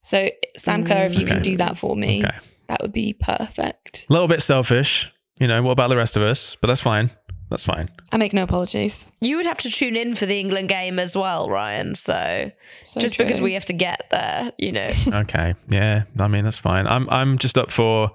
So, 0.00 0.30
Sam 0.56 0.84
Kerr, 0.84 1.04
if 1.04 1.14
you 1.14 1.24
okay. 1.24 1.34
can 1.34 1.42
do 1.42 1.56
that 1.58 1.76
for 1.76 1.94
me, 1.94 2.24
okay. 2.24 2.36
that 2.68 2.82
would 2.82 2.92
be 2.92 3.12
perfect. 3.12 4.06
A 4.08 4.12
little 4.12 4.26
bit 4.26 4.42
selfish, 4.42 5.12
you 5.38 5.46
know, 5.46 5.62
what 5.62 5.72
about 5.72 5.88
the 5.88 5.96
rest 5.96 6.16
of 6.16 6.22
us? 6.22 6.56
But 6.56 6.68
that's 6.68 6.80
fine. 6.80 7.10
That's 7.50 7.64
fine. 7.64 7.90
I 8.10 8.16
make 8.16 8.32
no 8.32 8.44
apologies. 8.44 9.12
You 9.20 9.36
would 9.36 9.44
have 9.44 9.58
to 9.58 9.70
tune 9.70 9.94
in 9.94 10.14
for 10.14 10.24
the 10.24 10.40
England 10.40 10.70
game 10.70 10.98
as 10.98 11.14
well, 11.14 11.50
Ryan. 11.50 11.94
So, 11.94 12.50
so 12.82 12.98
just 12.98 13.16
true. 13.16 13.26
because 13.26 13.42
we 13.42 13.52
have 13.52 13.66
to 13.66 13.74
get 13.74 14.06
there, 14.10 14.52
you 14.56 14.72
know. 14.72 14.88
okay. 15.12 15.54
Yeah. 15.68 16.04
I 16.18 16.28
mean, 16.28 16.44
that's 16.44 16.56
fine. 16.56 16.86
I'm 16.86 17.10
I'm 17.10 17.36
just 17.36 17.58
up 17.58 17.70
for 17.70 18.12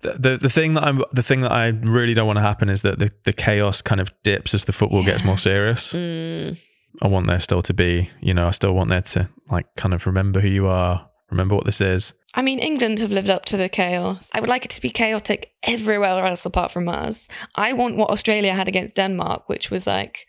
the 0.00 0.38
the 0.40 0.50
thing 0.50 0.74
that 0.74 0.84
I'm 0.84 1.02
the 1.12 1.22
thing 1.22 1.40
that 1.40 1.52
I 1.52 1.68
really 1.68 2.14
don't 2.14 2.26
want 2.26 2.36
to 2.36 2.42
happen 2.42 2.68
is 2.68 2.82
that 2.82 2.98
the, 2.98 3.10
the 3.24 3.32
chaos 3.32 3.82
kind 3.82 4.00
of 4.00 4.12
dips 4.22 4.54
as 4.54 4.64
the 4.64 4.72
football 4.72 5.00
yeah. 5.00 5.12
gets 5.12 5.24
more 5.24 5.38
serious. 5.38 5.92
Mm. 5.92 6.58
I 7.02 7.08
want 7.08 7.26
there 7.26 7.40
still 7.40 7.62
to 7.62 7.74
be, 7.74 8.10
you 8.20 8.32
know, 8.32 8.48
I 8.48 8.52
still 8.52 8.72
want 8.72 8.90
there 8.90 9.02
to 9.02 9.28
like 9.50 9.66
kind 9.76 9.94
of 9.94 10.06
remember 10.06 10.40
who 10.40 10.48
you 10.48 10.66
are, 10.66 11.08
remember 11.30 11.54
what 11.54 11.66
this 11.66 11.80
is. 11.80 12.14
I 12.34 12.42
mean, 12.42 12.58
England 12.58 12.98
have 12.98 13.10
lived 13.10 13.30
up 13.30 13.44
to 13.46 13.56
the 13.56 13.68
chaos. 13.68 14.30
I 14.34 14.40
would 14.40 14.48
like 14.48 14.64
it 14.64 14.70
to 14.72 14.80
be 14.80 14.90
chaotic 14.90 15.52
everywhere 15.62 16.24
else 16.24 16.44
apart 16.46 16.70
from 16.70 16.88
us. 16.88 17.28
I 17.54 17.72
want 17.72 17.96
what 17.96 18.10
Australia 18.10 18.54
had 18.54 18.68
against 18.68 18.96
Denmark, 18.96 19.48
which 19.48 19.70
was 19.70 19.86
like 19.86 20.26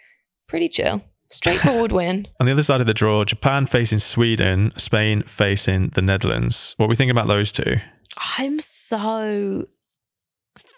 pretty 0.48 0.70
chill. 0.70 1.04
Straightforward 1.30 1.92
win. 2.00 2.28
On 2.40 2.46
the 2.46 2.54
other 2.54 2.64
side 2.64 2.80
of 2.80 2.88
the 2.88 2.94
draw, 2.94 3.26
Japan 3.26 3.66
facing 3.66 4.00
Sweden, 4.00 4.72
Spain 4.78 5.24
facing 5.24 5.90
the 5.90 6.02
Netherlands. 6.02 6.74
What 6.78 6.88
we 6.90 6.96
think 6.96 7.12
about 7.12 7.28
those 7.28 7.52
two? 7.52 7.78
I'm 8.18 8.60
so 8.60 9.68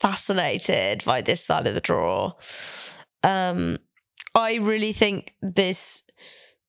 fascinated 0.02 1.04
by 1.06 1.22
this 1.22 1.44
side 1.44 1.68
of 1.68 1.74
the 1.74 1.82
draw. 1.82 2.34
Um, 3.24 3.80
I 4.36 4.56
really 4.56 4.92
think 4.92 5.34
this 5.42 6.04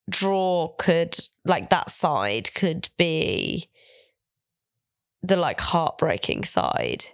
draw 0.08 0.74
could, 0.78 1.18
like, 1.44 1.70
that 1.70 1.90
side 1.90 2.54
could 2.54 2.88
be 2.96 3.68
the 5.22 5.36
like 5.36 5.60
heartbreaking 5.60 6.44
side. 6.44 7.04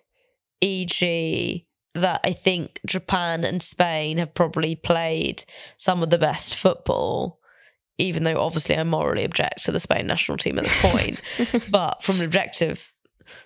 E.g., 0.61 1.66
that 1.94 2.20
I 2.24 2.32
think 2.32 2.80
Japan 2.86 3.42
and 3.42 3.62
Spain 3.62 4.18
have 4.18 4.34
probably 4.34 4.74
played 4.74 5.44
some 5.78 6.02
of 6.02 6.11
the 6.11 6.18
best 6.18 6.54
football 6.54 7.40
even 7.98 8.24
though 8.24 8.40
obviously 8.40 8.76
I 8.76 8.84
morally 8.84 9.24
object 9.24 9.64
to 9.64 9.72
the 9.72 9.80
Spain 9.80 10.07
national 10.07 10.38
team 10.38 10.59
at 10.59 10.64
this 10.64 10.82
point. 10.82 11.20
but 11.70 12.02
from 12.02 12.16
an 12.16 12.26
objective 12.26 12.92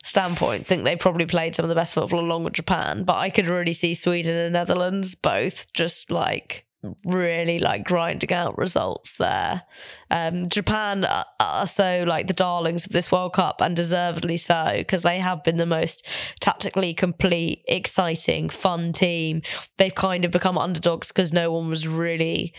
standpoint, 0.03 0.67
think 0.67 0.85
they 0.85 0.97
probably 0.97 1.27
played 1.27 1.55
some 1.55 1.65
of 1.65 1.69
the 1.69 1.75
best 1.75 1.95
football 1.95 2.21
along 2.21 2.45
with 2.45 2.55
Japan. 2.55 3.05
But 3.05 3.17
I 3.17 3.31
could 3.31 3.49
really 3.49 3.73
see 3.73 3.95
Sweden 3.95 4.37
and 4.37 4.53
Netherlands 4.53 5.15
both 5.15 5.73
just 5.73 6.11
like 6.11 6.67
really 7.05 7.59
like 7.59 7.85
grinding 7.85 8.33
out 8.33 8.57
results 8.57 9.17
there. 9.19 9.63
Um, 10.11 10.49
Japan 10.49 11.07
are, 11.39 11.67
so 11.67 12.05
like 12.07 12.27
the 12.27 12.33
darlings 12.33 12.87
of 12.87 12.93
this 12.93 13.13
World 13.13 13.35
Cup 13.35 13.61
and 13.61 13.77
deservedly 13.77 14.39
so 14.39 14.75
because 14.79 15.03
they 15.03 15.19
have 15.19 15.45
been 15.45 15.57
the 15.57 15.67
most 15.67 16.07
tactically 16.41 16.95
complete, 16.95 17.63
exciting, 17.69 18.49
fun 18.49 18.93
team. 18.93 19.43
They've 19.77 19.95
kind 19.95 20.25
of 20.25 20.31
become 20.31 20.57
underdogs 20.57 21.09
because 21.09 21.33
no 21.33 21.53
one 21.53 21.69
was 21.69 21.87
really 21.87 22.55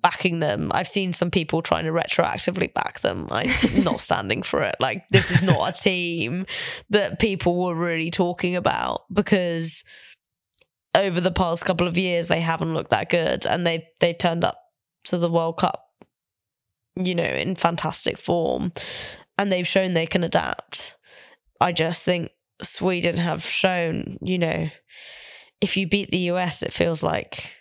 backing 0.00 0.38
them. 0.38 0.70
I've 0.72 0.88
seen 0.88 1.12
some 1.12 1.30
people 1.30 1.60
trying 1.60 1.84
to 1.84 1.92
retroactively 1.92 2.72
back 2.72 3.00
them. 3.00 3.26
I'm 3.30 3.50
not 3.82 4.00
standing 4.00 4.42
for 4.42 4.62
it. 4.62 4.76
Like 4.78 5.08
this 5.10 5.30
is 5.30 5.42
not 5.42 5.68
a 5.68 5.82
team 5.82 6.46
that 6.90 7.18
people 7.18 7.64
were 7.64 7.74
really 7.74 8.10
talking 8.10 8.54
about 8.54 9.02
because 9.12 9.82
over 10.94 11.20
the 11.20 11.30
past 11.30 11.64
couple 11.64 11.86
of 11.86 11.98
years 11.98 12.28
they 12.28 12.40
haven't 12.40 12.74
looked 12.74 12.90
that 12.90 13.10
good 13.10 13.46
and 13.46 13.66
they 13.66 13.86
they 14.00 14.12
turned 14.12 14.44
up 14.44 14.60
to 15.04 15.18
the 15.18 15.30
World 15.30 15.58
Cup 15.58 15.84
you 16.96 17.14
know 17.14 17.24
in 17.24 17.54
fantastic 17.54 18.18
form 18.18 18.72
and 19.36 19.50
they've 19.50 19.66
shown 19.66 19.94
they 19.94 20.06
can 20.06 20.22
adapt 20.22 20.96
i 21.60 21.72
just 21.72 22.04
think 22.04 22.30
Sweden 22.62 23.16
have 23.16 23.44
shown, 23.44 24.18
you 24.20 24.38
know, 24.38 24.68
if 25.60 25.76
you 25.76 25.86
beat 25.86 26.10
the 26.10 26.30
US, 26.30 26.62
it 26.62 26.72
feels 26.72 27.02
like 27.02 27.52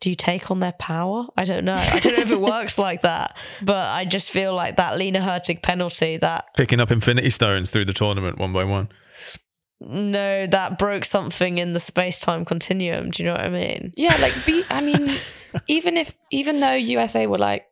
do 0.00 0.10
you 0.10 0.14
take 0.14 0.48
on 0.52 0.60
their 0.60 0.74
power? 0.78 1.26
I 1.36 1.42
don't 1.42 1.64
know. 1.64 1.74
I 1.74 1.98
don't 1.98 2.16
know 2.16 2.22
if 2.22 2.30
it 2.30 2.40
works 2.52 2.78
like 2.78 3.02
that, 3.02 3.36
but 3.60 3.88
I 3.88 4.04
just 4.04 4.30
feel 4.30 4.54
like 4.54 4.76
that 4.76 4.96
Lena 4.96 5.18
Hurtig 5.18 5.60
penalty 5.60 6.16
that 6.18 6.44
Picking 6.56 6.78
up 6.78 6.92
infinity 6.92 7.30
stones 7.30 7.68
through 7.68 7.86
the 7.86 7.92
tournament 7.92 8.38
one 8.38 8.52
by 8.52 8.62
one. 8.62 8.90
No, 9.80 10.46
that 10.46 10.78
broke 10.78 11.04
something 11.04 11.58
in 11.58 11.72
the 11.72 11.80
space 11.80 12.20
time 12.20 12.44
continuum. 12.44 13.10
Do 13.10 13.22
you 13.22 13.28
know 13.28 13.34
what 13.34 13.42
I 13.44 13.48
mean? 13.48 13.92
Yeah, 13.96 14.16
like 14.20 14.34
be. 14.46 14.62
I 14.70 14.80
mean, 14.80 15.10
even 15.68 15.96
if 15.96 16.14
even 16.30 16.60
though 16.60 16.74
USA 16.74 17.26
were 17.26 17.38
like 17.38 17.66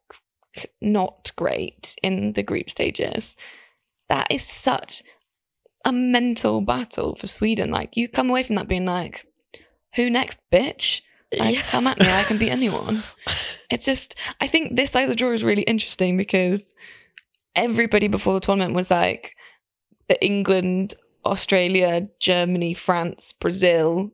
not 0.81 1.33
great 1.37 1.95
in 2.03 2.33
the 2.33 2.43
group 2.43 2.71
stages, 2.71 3.37
that 4.09 4.29
is 4.31 4.43
such 4.43 5.03
a 5.85 5.93
mental 5.93 6.61
battle 6.61 7.15
for 7.15 7.27
Sweden. 7.27 7.71
Like 7.71 7.97
you 7.97 8.09
come 8.09 8.31
away 8.31 8.43
from 8.43 8.57
that 8.57 8.69
being 8.69 8.87
like, 8.87 9.27
who 9.95 10.11
next, 10.11 10.39
bitch? 10.53 11.03
Like, 11.37 11.55
Yeah. 11.55 11.63
come 11.63 11.87
at 11.87 11.99
me. 11.99 12.07
I 12.09 12.23
can 12.25 12.39
beat 12.39 12.51
anyone. 12.51 12.99
It's 13.69 13.85
just, 13.85 14.15
I 14.41 14.47
think 14.47 14.77
this 14.77 14.93
side 14.93 15.03
of 15.03 15.09
the 15.09 15.17
draw 15.17 15.33
is 15.33 15.43
really 15.43 15.65
interesting 15.65 16.17
because 16.17 16.73
everybody 17.57 18.07
before 18.07 18.33
the 18.35 18.39
tournament 18.41 18.75
was 18.75 18.93
like, 18.93 19.35
the 20.09 20.25
England, 20.25 20.95
Australia, 21.27 22.09
Germany, 22.21 22.75
France, 22.75 23.33
Brazil. 23.33 24.11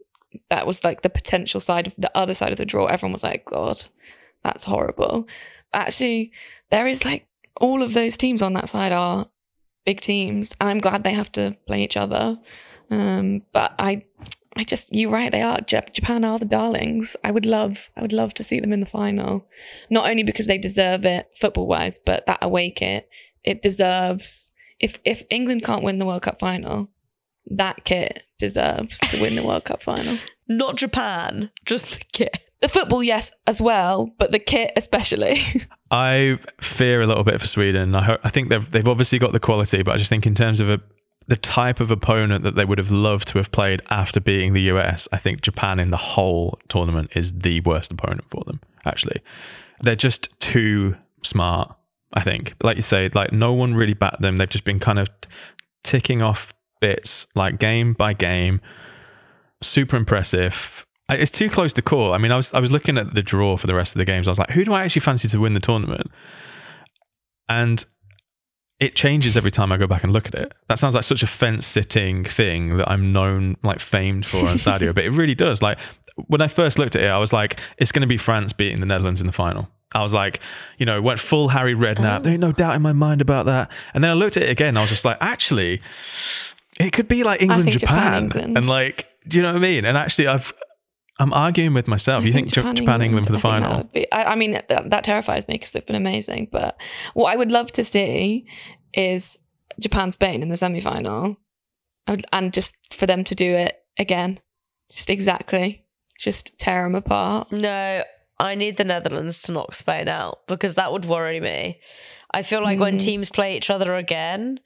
That 0.50 0.66
was 0.66 0.82
like 0.84 1.02
the 1.02 1.10
potential 1.10 1.60
side 1.60 1.86
of 1.86 1.94
the 1.96 2.10
other 2.16 2.34
side 2.34 2.52
of 2.52 2.58
the 2.58 2.64
draw. 2.64 2.86
Everyone 2.86 3.12
was 3.12 3.24
like, 3.24 3.44
God, 3.44 3.82
that's 4.42 4.64
horrible. 4.64 5.26
Actually, 5.72 6.32
there 6.70 6.86
is 6.86 7.04
like 7.04 7.26
all 7.60 7.82
of 7.82 7.94
those 7.94 8.16
teams 8.16 8.42
on 8.42 8.54
that 8.54 8.68
side 8.68 8.92
are 8.92 9.26
big 9.84 10.00
teams, 10.00 10.56
and 10.60 10.68
I'm 10.68 10.78
glad 10.78 11.04
they 11.04 11.12
have 11.12 11.32
to 11.32 11.56
play 11.66 11.82
each 11.82 11.96
other. 11.96 12.38
Um, 12.90 13.42
but 13.52 13.74
I, 13.78 14.04
I 14.56 14.64
just 14.64 14.94
you're 14.94 15.10
right. 15.10 15.30
They 15.30 15.42
are 15.42 15.60
Japan 15.60 16.24
are 16.24 16.38
the 16.38 16.44
darlings. 16.44 17.16
I 17.24 17.30
would 17.30 17.46
love, 17.46 17.90
I 17.96 18.02
would 18.02 18.12
love 18.12 18.34
to 18.34 18.44
see 18.44 18.60
them 18.60 18.72
in 18.72 18.80
the 18.80 18.86
final, 18.86 19.46
not 19.90 20.08
only 20.08 20.22
because 20.22 20.46
they 20.46 20.58
deserve 20.58 21.04
it 21.04 21.28
football 21.34 21.66
wise, 21.66 22.00
but 22.04 22.26
that 22.26 22.42
away 22.42 22.70
kit 22.70 23.08
it 23.44 23.62
deserves. 23.62 24.50
If 24.80 24.98
if 25.04 25.22
England 25.30 25.64
can't 25.64 25.82
win 25.82 25.98
the 25.98 26.06
World 26.06 26.22
Cup 26.22 26.38
final, 26.38 26.90
that 27.46 27.84
kit 27.84 28.24
deserves 28.38 28.98
to 28.98 29.20
win 29.20 29.34
the 29.36 29.44
World 29.44 29.64
Cup 29.64 29.82
final. 29.82 30.16
Not 30.48 30.76
Japan, 30.76 31.50
just 31.64 31.98
the 31.98 32.04
kit. 32.12 32.38
The 32.60 32.68
football, 32.68 33.02
yes, 33.02 33.32
as 33.46 33.60
well, 33.60 34.10
but 34.18 34.30
the 34.30 34.38
kit 34.38 34.72
especially. 34.76 35.40
I 35.90 36.38
fear 36.60 37.02
a 37.02 37.06
little 37.06 37.24
bit 37.24 37.40
for 37.40 37.46
Sweden. 37.46 37.94
I, 37.94 38.04
ho- 38.04 38.18
I 38.22 38.28
think 38.28 38.50
they've 38.50 38.70
they've 38.70 38.86
obviously 38.86 39.18
got 39.18 39.32
the 39.32 39.40
quality, 39.40 39.82
but 39.82 39.92
I 39.92 39.96
just 39.96 40.08
think 40.08 40.26
in 40.26 40.34
terms 40.34 40.60
of 40.60 40.70
a, 40.70 40.80
the 41.26 41.36
type 41.36 41.80
of 41.80 41.90
opponent 41.90 42.44
that 42.44 42.54
they 42.54 42.64
would 42.64 42.78
have 42.78 42.90
loved 42.90 43.28
to 43.28 43.38
have 43.38 43.50
played 43.50 43.82
after 43.90 44.20
beating 44.20 44.52
the 44.52 44.62
US, 44.62 45.08
I 45.12 45.18
think 45.18 45.40
Japan 45.40 45.80
in 45.80 45.90
the 45.90 45.96
whole 45.96 46.58
tournament 46.68 47.10
is 47.16 47.32
the 47.32 47.60
worst 47.60 47.90
opponent 47.90 48.24
for 48.30 48.44
them. 48.46 48.60
Actually, 48.84 49.20
they're 49.80 49.96
just 49.96 50.28
too 50.38 50.96
smart. 51.24 51.74
I 52.14 52.22
think, 52.22 52.54
like 52.62 52.76
you 52.76 52.82
say, 52.82 53.08
like 53.14 53.32
no 53.32 53.52
one 53.52 53.74
really 53.74 53.94
backed 53.94 54.20
them. 54.20 54.36
They've 54.36 54.48
just 54.48 54.64
been 54.64 54.78
kind 54.80 54.98
of 54.98 55.08
ticking 55.82 56.22
off 56.22 56.54
bits 56.82 57.26
like 57.34 57.58
game 57.58 57.94
by 57.94 58.12
game. 58.12 58.60
Super 59.62 59.96
impressive. 59.96 60.84
It's 61.08 61.30
too 61.30 61.48
close 61.48 61.72
to 61.74 61.82
call. 61.82 62.12
I 62.12 62.18
mean, 62.18 62.32
I 62.32 62.36
was 62.36 62.52
I 62.52 62.60
was 62.60 62.70
looking 62.70 62.98
at 62.98 63.14
the 63.14 63.22
draw 63.22 63.56
for 63.56 63.66
the 63.66 63.74
rest 63.74 63.94
of 63.94 63.98
the 63.98 64.04
games. 64.04 64.28
I 64.28 64.30
was 64.32 64.38
like, 64.38 64.50
who 64.50 64.64
do 64.64 64.74
I 64.74 64.82
actually 64.84 65.00
fancy 65.00 65.28
to 65.28 65.40
win 65.40 65.54
the 65.54 65.60
tournament? 65.60 66.10
And 67.48 67.84
it 68.80 68.96
changes 68.96 69.36
every 69.36 69.52
time 69.52 69.70
I 69.70 69.76
go 69.76 69.86
back 69.86 70.02
and 70.02 70.12
look 70.12 70.26
at 70.26 70.34
it. 70.34 70.52
That 70.68 70.78
sounds 70.78 70.96
like 70.96 71.04
such 71.04 71.22
a 71.22 71.26
fence 71.26 71.66
sitting 71.66 72.24
thing 72.24 72.78
that 72.78 72.90
I'm 72.90 73.12
known, 73.12 73.56
like 73.62 73.78
famed 73.78 74.26
for 74.26 74.38
on 74.38 74.56
Stadio, 74.56 74.92
but 74.92 75.04
it 75.04 75.10
really 75.10 75.36
does. 75.36 75.62
Like 75.62 75.78
when 76.26 76.40
I 76.40 76.48
first 76.48 76.80
looked 76.80 76.96
at 76.96 77.02
it, 77.02 77.08
I 77.08 77.18
was 77.18 77.32
like, 77.32 77.60
it's 77.78 77.92
going 77.92 78.00
to 78.00 78.08
be 78.08 78.16
France 78.16 78.52
beating 78.52 78.80
the 78.80 78.86
Netherlands 78.86 79.20
in 79.20 79.28
the 79.28 79.32
final. 79.32 79.68
I 79.94 80.02
was 80.02 80.12
like, 80.12 80.40
you 80.78 80.86
know, 80.86 81.00
went 81.00 81.20
full 81.20 81.48
Harry 81.48 81.74
Redknapp. 81.74 82.22
There 82.22 82.32
ain't 82.32 82.40
no 82.40 82.52
doubt 82.52 82.74
in 82.74 82.82
my 82.82 82.92
mind 82.92 83.20
about 83.20 83.46
that. 83.46 83.70
And 83.94 84.02
then 84.02 84.10
I 84.10 84.14
looked 84.14 84.36
at 84.36 84.42
it 84.42 84.50
again. 84.50 84.76
I 84.76 84.80
was 84.80 84.90
just 84.90 85.04
like, 85.04 85.18
actually, 85.20 85.80
it 86.80 86.92
could 86.92 87.08
be 87.08 87.22
like 87.24 87.42
England, 87.42 87.70
Japan, 87.72 87.78
Japan, 87.96 88.22
England. 88.24 88.56
and 88.58 88.68
like, 88.68 89.08
do 89.28 89.36
you 89.38 89.42
know 89.42 89.50
what 89.52 89.58
I 89.58 89.60
mean? 89.60 89.84
And 89.84 89.96
actually, 89.96 90.26
I've 90.28 90.52
I'm 91.18 91.32
arguing 91.32 91.74
with 91.74 91.86
myself. 91.86 92.22
I 92.24 92.26
you 92.26 92.32
think, 92.32 92.52
Japan, 92.52 92.74
Japan 92.74 93.02
England 93.02 93.26
for 93.26 93.32
the 93.32 93.38
I 93.38 93.40
final? 93.40 93.84
be- 93.84 94.10
I, 94.10 94.32
I 94.32 94.34
mean, 94.34 94.52
that, 94.68 94.90
that 94.90 95.04
terrifies 95.04 95.46
me 95.46 95.54
because 95.54 95.72
they've 95.72 95.86
been 95.86 95.94
amazing. 95.96 96.48
But 96.50 96.80
what 97.14 97.32
I 97.32 97.36
would 97.36 97.52
love 97.52 97.70
to 97.72 97.84
see 97.84 98.46
is 98.94 99.38
Japan 99.78 100.10
Spain 100.10 100.42
in 100.42 100.48
the 100.48 100.56
semi 100.56 100.80
final, 100.80 101.36
and 102.32 102.52
just 102.52 102.94
for 102.94 103.06
them 103.06 103.24
to 103.24 103.34
do 103.34 103.54
it 103.54 103.76
again, 103.98 104.40
just 104.90 105.10
exactly, 105.10 105.84
just 106.18 106.58
tear 106.58 106.84
them 106.84 106.94
apart. 106.94 107.52
No, 107.52 108.02
I 108.40 108.54
need 108.54 108.76
the 108.78 108.84
Netherlands 108.84 109.42
to 109.42 109.52
knock 109.52 109.74
Spain 109.74 110.08
out 110.08 110.40
because 110.48 110.74
that 110.74 110.90
would 110.92 111.04
worry 111.04 111.40
me. 111.40 111.78
I 112.34 112.42
feel 112.42 112.62
like 112.62 112.80
when 112.80 112.96
Mm. 112.96 113.00
teams 113.00 113.30
play 113.30 113.56
each 113.56 113.68
other 113.70 113.94
again, 113.94 114.58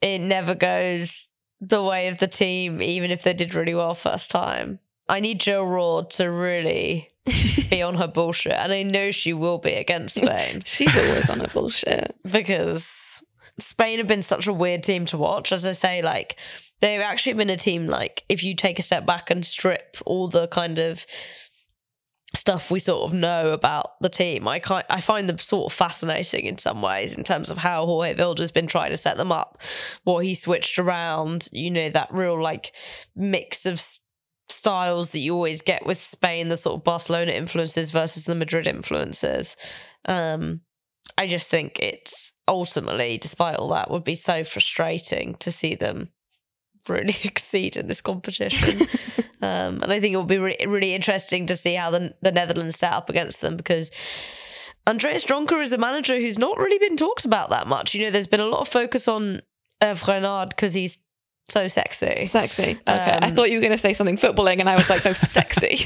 it 0.00 0.18
never 0.20 0.54
goes 0.54 1.28
the 1.62 1.82
way 1.82 2.08
of 2.08 2.18
the 2.18 2.26
team, 2.26 2.82
even 2.82 3.10
if 3.10 3.22
they 3.22 3.32
did 3.32 3.54
really 3.54 3.74
well 3.74 3.94
first 3.94 4.30
time. 4.30 4.80
I 5.08 5.20
need 5.20 5.40
Jill 5.40 5.64
Roord 5.64 6.10
to 6.10 6.24
really 6.30 7.08
be 7.70 7.80
on 7.82 7.94
her 7.94 8.08
bullshit, 8.08 8.52
and 8.52 8.72
I 8.72 8.82
know 8.82 9.10
she 9.12 9.32
will 9.32 9.58
be 9.58 9.72
against 9.72 10.16
Spain 10.22 10.62
She's 10.64 10.96
always 10.96 11.30
on 11.30 11.40
her 11.40 11.48
bullshit. 11.48 12.16
because 12.24 13.22
Spain 13.58 13.98
have 13.98 14.08
been 14.08 14.22
such 14.22 14.46
a 14.46 14.52
weird 14.52 14.82
team 14.82 15.06
to 15.06 15.18
watch. 15.18 15.52
As 15.52 15.64
I 15.64 15.72
say, 15.72 16.02
like 16.02 16.36
they've 16.80 17.00
actually 17.00 17.34
been 17.34 17.50
a 17.50 17.56
team 17.56 17.86
like 17.86 18.24
if 18.28 18.42
you 18.42 18.54
take 18.56 18.78
a 18.78 18.82
step 18.82 19.06
back 19.06 19.30
and 19.30 19.46
strip 19.46 19.96
all 20.04 20.26
the 20.26 20.48
kind 20.48 20.78
of 20.78 21.06
stuff 22.34 22.70
we 22.70 22.78
sort 22.78 23.02
of 23.02 23.14
know 23.14 23.50
about 23.50 24.00
the 24.00 24.08
team, 24.08 24.48
I 24.48 24.58
ki- 24.58 24.88
I 24.88 25.00
find 25.00 25.28
them 25.28 25.38
sort 25.38 25.72
of 25.72 25.76
fascinating 25.76 26.46
in 26.46 26.58
some 26.58 26.82
ways 26.82 27.16
in 27.16 27.24
terms 27.24 27.50
of 27.50 27.58
how 27.58 27.86
Jorge 27.86 28.14
Vilda's 28.14 28.52
been 28.52 28.66
trying 28.66 28.90
to 28.90 28.96
set 28.96 29.16
them 29.16 29.32
up, 29.32 29.60
what 30.04 30.24
he 30.24 30.34
switched 30.34 30.78
around. 30.78 31.48
You 31.52 31.70
know 31.70 31.90
that 31.90 32.08
real 32.12 32.42
like 32.42 32.74
mix 33.14 33.66
of. 33.66 33.80
styles 34.48 35.12
that 35.12 35.20
you 35.20 35.34
always 35.34 35.62
get 35.62 35.86
with 35.86 35.98
Spain 35.98 36.48
the 36.48 36.56
sort 36.56 36.76
of 36.76 36.84
Barcelona 36.84 37.32
influences 37.32 37.90
versus 37.90 38.24
the 38.24 38.34
Madrid 38.34 38.66
influences 38.66 39.56
um 40.04 40.60
I 41.16 41.26
just 41.26 41.48
think 41.48 41.78
it's 41.80 42.32
ultimately, 42.46 43.18
despite 43.18 43.56
all 43.56 43.68
that, 43.70 43.90
would 43.90 44.04
be 44.04 44.14
so 44.14 44.44
frustrating 44.44 45.36
to 45.36 45.50
see 45.50 45.74
them 45.74 46.10
really 46.88 47.16
exceed 47.24 47.76
in 47.76 47.86
this 47.86 48.00
competition. 48.00 48.86
um, 49.42 49.82
and 49.82 49.92
I 49.92 50.00
think 50.00 50.14
it 50.14 50.16
will 50.16 50.24
be 50.24 50.38
re- 50.38 50.56
really 50.66 50.94
interesting 50.94 51.46
to 51.46 51.56
see 51.56 51.74
how 51.74 51.90
the, 51.90 52.14
the 52.22 52.32
Netherlands 52.32 52.76
set 52.78 52.92
up 52.92 53.08
against 53.10 53.40
them 53.40 53.56
because 53.56 53.90
Andreas 54.86 55.24
Jonker 55.24 55.62
is 55.62 55.72
a 55.72 55.78
manager 55.78 56.18
who's 56.18 56.38
not 56.38 56.58
really 56.58 56.78
been 56.78 56.96
talked 56.96 57.24
about 57.24 57.50
that 57.50 57.66
much. 57.66 57.94
You 57.94 58.04
know, 58.06 58.10
there's 58.10 58.26
been 58.26 58.40
a 58.40 58.46
lot 58.46 58.60
of 58.60 58.68
focus 58.68 59.06
on 59.08 59.40
Hervé 59.80 60.14
Renard 60.14 60.48
because 60.50 60.74
he's 60.74 60.98
so 61.48 61.68
sexy. 61.68 62.26
Sexy. 62.26 62.72
Okay, 62.72 62.78
I 62.86 63.28
Um, 63.28 63.34
thought 63.34 63.50
you 63.50 63.58
were 63.58 63.62
going 63.62 63.72
to 63.72 63.78
say 63.78 63.92
something 63.92 64.16
footballing, 64.16 64.58
and 64.60 64.68
I 64.68 64.76
was 64.76 64.88
like, 64.90 65.04
no, 65.04 65.12
sexy. 65.12 65.76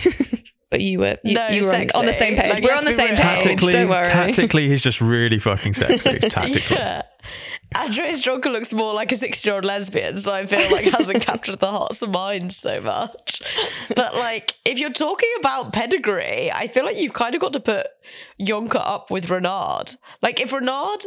but 0.71 0.81
you 0.81 0.99
were 1.01 1.17
you, 1.25 1.35
No, 1.35 1.49
you 1.49 1.67
were 1.67 1.75
on, 1.75 1.89
on 1.95 2.07
the 2.07 2.13
same 2.13 2.37
page. 2.37 2.51
Like, 2.53 2.63
we're 2.63 2.69
let's 2.69 2.79
on 2.81 2.85
the 2.85 2.91
be 2.91 2.97
same 2.97 3.07
real. 3.09 3.17
page. 3.17 3.43
Tactically, 3.43 3.73
Don't 3.73 3.89
worry. 3.89 4.05
tactically, 4.05 4.69
he's 4.69 4.83
just 4.83 5.01
really 5.01 5.39
fucking 5.39 5.75
sexy. 5.75 6.19
Tactically, 6.21 6.63
Yeah. 6.77 7.03
Andreas 7.77 8.23
Jonker 8.23 8.53
looks 8.53 8.73
more 8.73 8.95
like 8.95 9.13
a 9.13 9.17
16 9.17 9.49
year 9.49 9.57
old 9.57 9.65
lesbian, 9.65 10.17
so 10.19 10.33
I 10.33 10.47
feel 10.47 10.71
like 10.71 10.85
hasn't 10.85 11.23
captured 11.27 11.61
the 11.61 11.71
hearts 11.71 12.03
and 12.03 12.13
minds 12.13 12.57
so 12.57 12.81
much. 12.81 13.43
But 13.95 14.15
like, 14.15 14.55
if 14.65 14.79
you're 14.79 14.93
talking 14.93 15.33
about 15.41 15.73
pedigree, 15.73 16.51
I 16.51 16.69
feel 16.69 16.85
like 16.85 16.97
you've 16.97 17.13
kind 17.13 17.35
of 17.35 17.41
got 17.41 17.53
to 17.55 17.61
put 17.61 17.87
Jonker 18.41 18.81
up 18.81 19.11
with 19.11 19.31
Renard. 19.31 19.93
Like, 20.23 20.41
if 20.41 20.53
Renard 20.53 21.01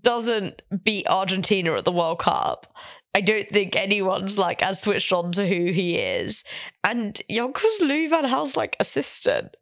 doesn't 0.00 0.62
beat 0.82 1.08
Argentina 1.08 1.74
at 1.74 1.84
the 1.84 1.92
World 1.92 2.20
Cup, 2.20 2.72
I 3.14 3.20
don't 3.20 3.48
think 3.48 3.76
anyone's 3.76 4.38
like 4.38 4.62
as 4.62 4.82
switched 4.82 5.12
on 5.12 5.30
to 5.32 5.46
who 5.46 5.72
he 5.72 5.96
is. 5.96 6.42
And 6.82 7.20
Jonker's 7.30 7.80
Louis 7.80 8.08
Van 8.08 8.24
Gaal's 8.24 8.56
like 8.56 8.76
assistant. 8.80 9.56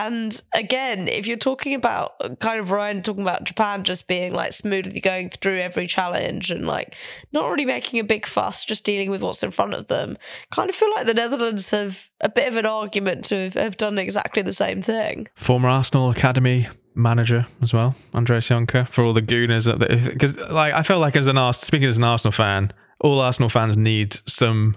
And 0.00 0.42
again, 0.54 1.08
if 1.08 1.26
you're 1.26 1.36
talking 1.36 1.74
about 1.74 2.40
kind 2.40 2.58
of 2.58 2.70
Ryan 2.70 3.02
talking 3.02 3.20
about 3.20 3.44
Japan 3.44 3.84
just 3.84 4.08
being 4.08 4.32
like 4.32 4.54
smoothly 4.54 4.98
going 4.98 5.28
through 5.28 5.60
every 5.60 5.86
challenge 5.86 6.50
and 6.50 6.66
like 6.66 6.96
not 7.32 7.50
really 7.50 7.66
making 7.66 8.00
a 8.00 8.04
big 8.04 8.24
fuss, 8.24 8.64
just 8.64 8.82
dealing 8.82 9.10
with 9.10 9.20
what's 9.20 9.42
in 9.42 9.50
front 9.50 9.74
of 9.74 9.88
them, 9.88 10.16
kind 10.50 10.70
of 10.70 10.74
feel 10.74 10.90
like 10.96 11.06
the 11.06 11.12
Netherlands 11.12 11.70
have 11.70 12.08
a 12.22 12.30
bit 12.30 12.48
of 12.48 12.56
an 12.56 12.64
argument 12.64 13.26
to 13.26 13.44
have, 13.44 13.54
have 13.54 13.76
done 13.76 13.98
exactly 13.98 14.42
the 14.42 14.54
same 14.54 14.80
thing. 14.80 15.28
former 15.36 15.68
Arsenal 15.68 16.08
academy 16.08 16.66
manager 16.94 17.46
as 17.60 17.74
well, 17.74 17.94
Andreas 18.14 18.48
Jonker, 18.48 18.88
for 18.88 19.04
all 19.04 19.12
the 19.12 19.20
gooners. 19.20 19.66
Because 20.08 20.38
like 20.48 20.72
I 20.72 20.82
felt 20.82 21.02
like 21.02 21.14
as 21.14 21.26
an 21.26 21.36
Ars- 21.36 21.58
speaking 21.58 21.86
as 21.86 21.98
an 21.98 22.04
Arsenal 22.04 22.32
fan, 22.32 22.72
all 23.00 23.20
Arsenal 23.20 23.50
fans 23.50 23.76
need 23.76 24.16
some 24.26 24.76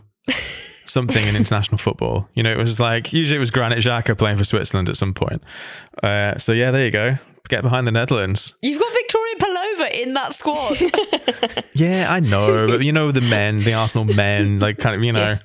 something 0.93 1.25
in 1.27 1.35
international 1.35 1.77
football. 1.77 2.29
You 2.33 2.43
know, 2.43 2.51
it 2.51 2.57
was 2.57 2.79
like 2.79 3.11
usually 3.11 3.37
it 3.37 3.39
was 3.39 3.51
Granit 3.51 3.79
Xhaka 3.79 4.17
playing 4.17 4.37
for 4.37 4.45
Switzerland 4.45 4.87
at 4.89 4.95
some 4.95 5.13
point. 5.13 5.43
Uh, 6.01 6.37
so 6.37 6.51
yeah, 6.51 6.71
there 6.71 6.85
you 6.85 6.91
go. 6.91 7.17
Get 7.49 7.63
behind 7.63 7.85
the 7.85 7.91
Netherlands. 7.91 8.53
You've 8.61 8.79
got 8.79 8.93
Victoria 8.93 9.33
over 9.73 9.85
in 9.85 10.13
that 10.13 10.33
squad. 10.33 10.77
Yeah, 11.75 12.05
I 12.07 12.19
know, 12.19 12.67
but 12.67 12.83
you 12.83 12.91
know 12.91 13.11
the 13.11 13.21
men, 13.21 13.59
the 13.59 13.73
Arsenal 13.73 14.05
men, 14.05 14.59
like 14.59 14.77
kind 14.77 14.95
of, 14.95 15.03
you 15.03 15.11
know. 15.11 15.21
Yes. 15.21 15.43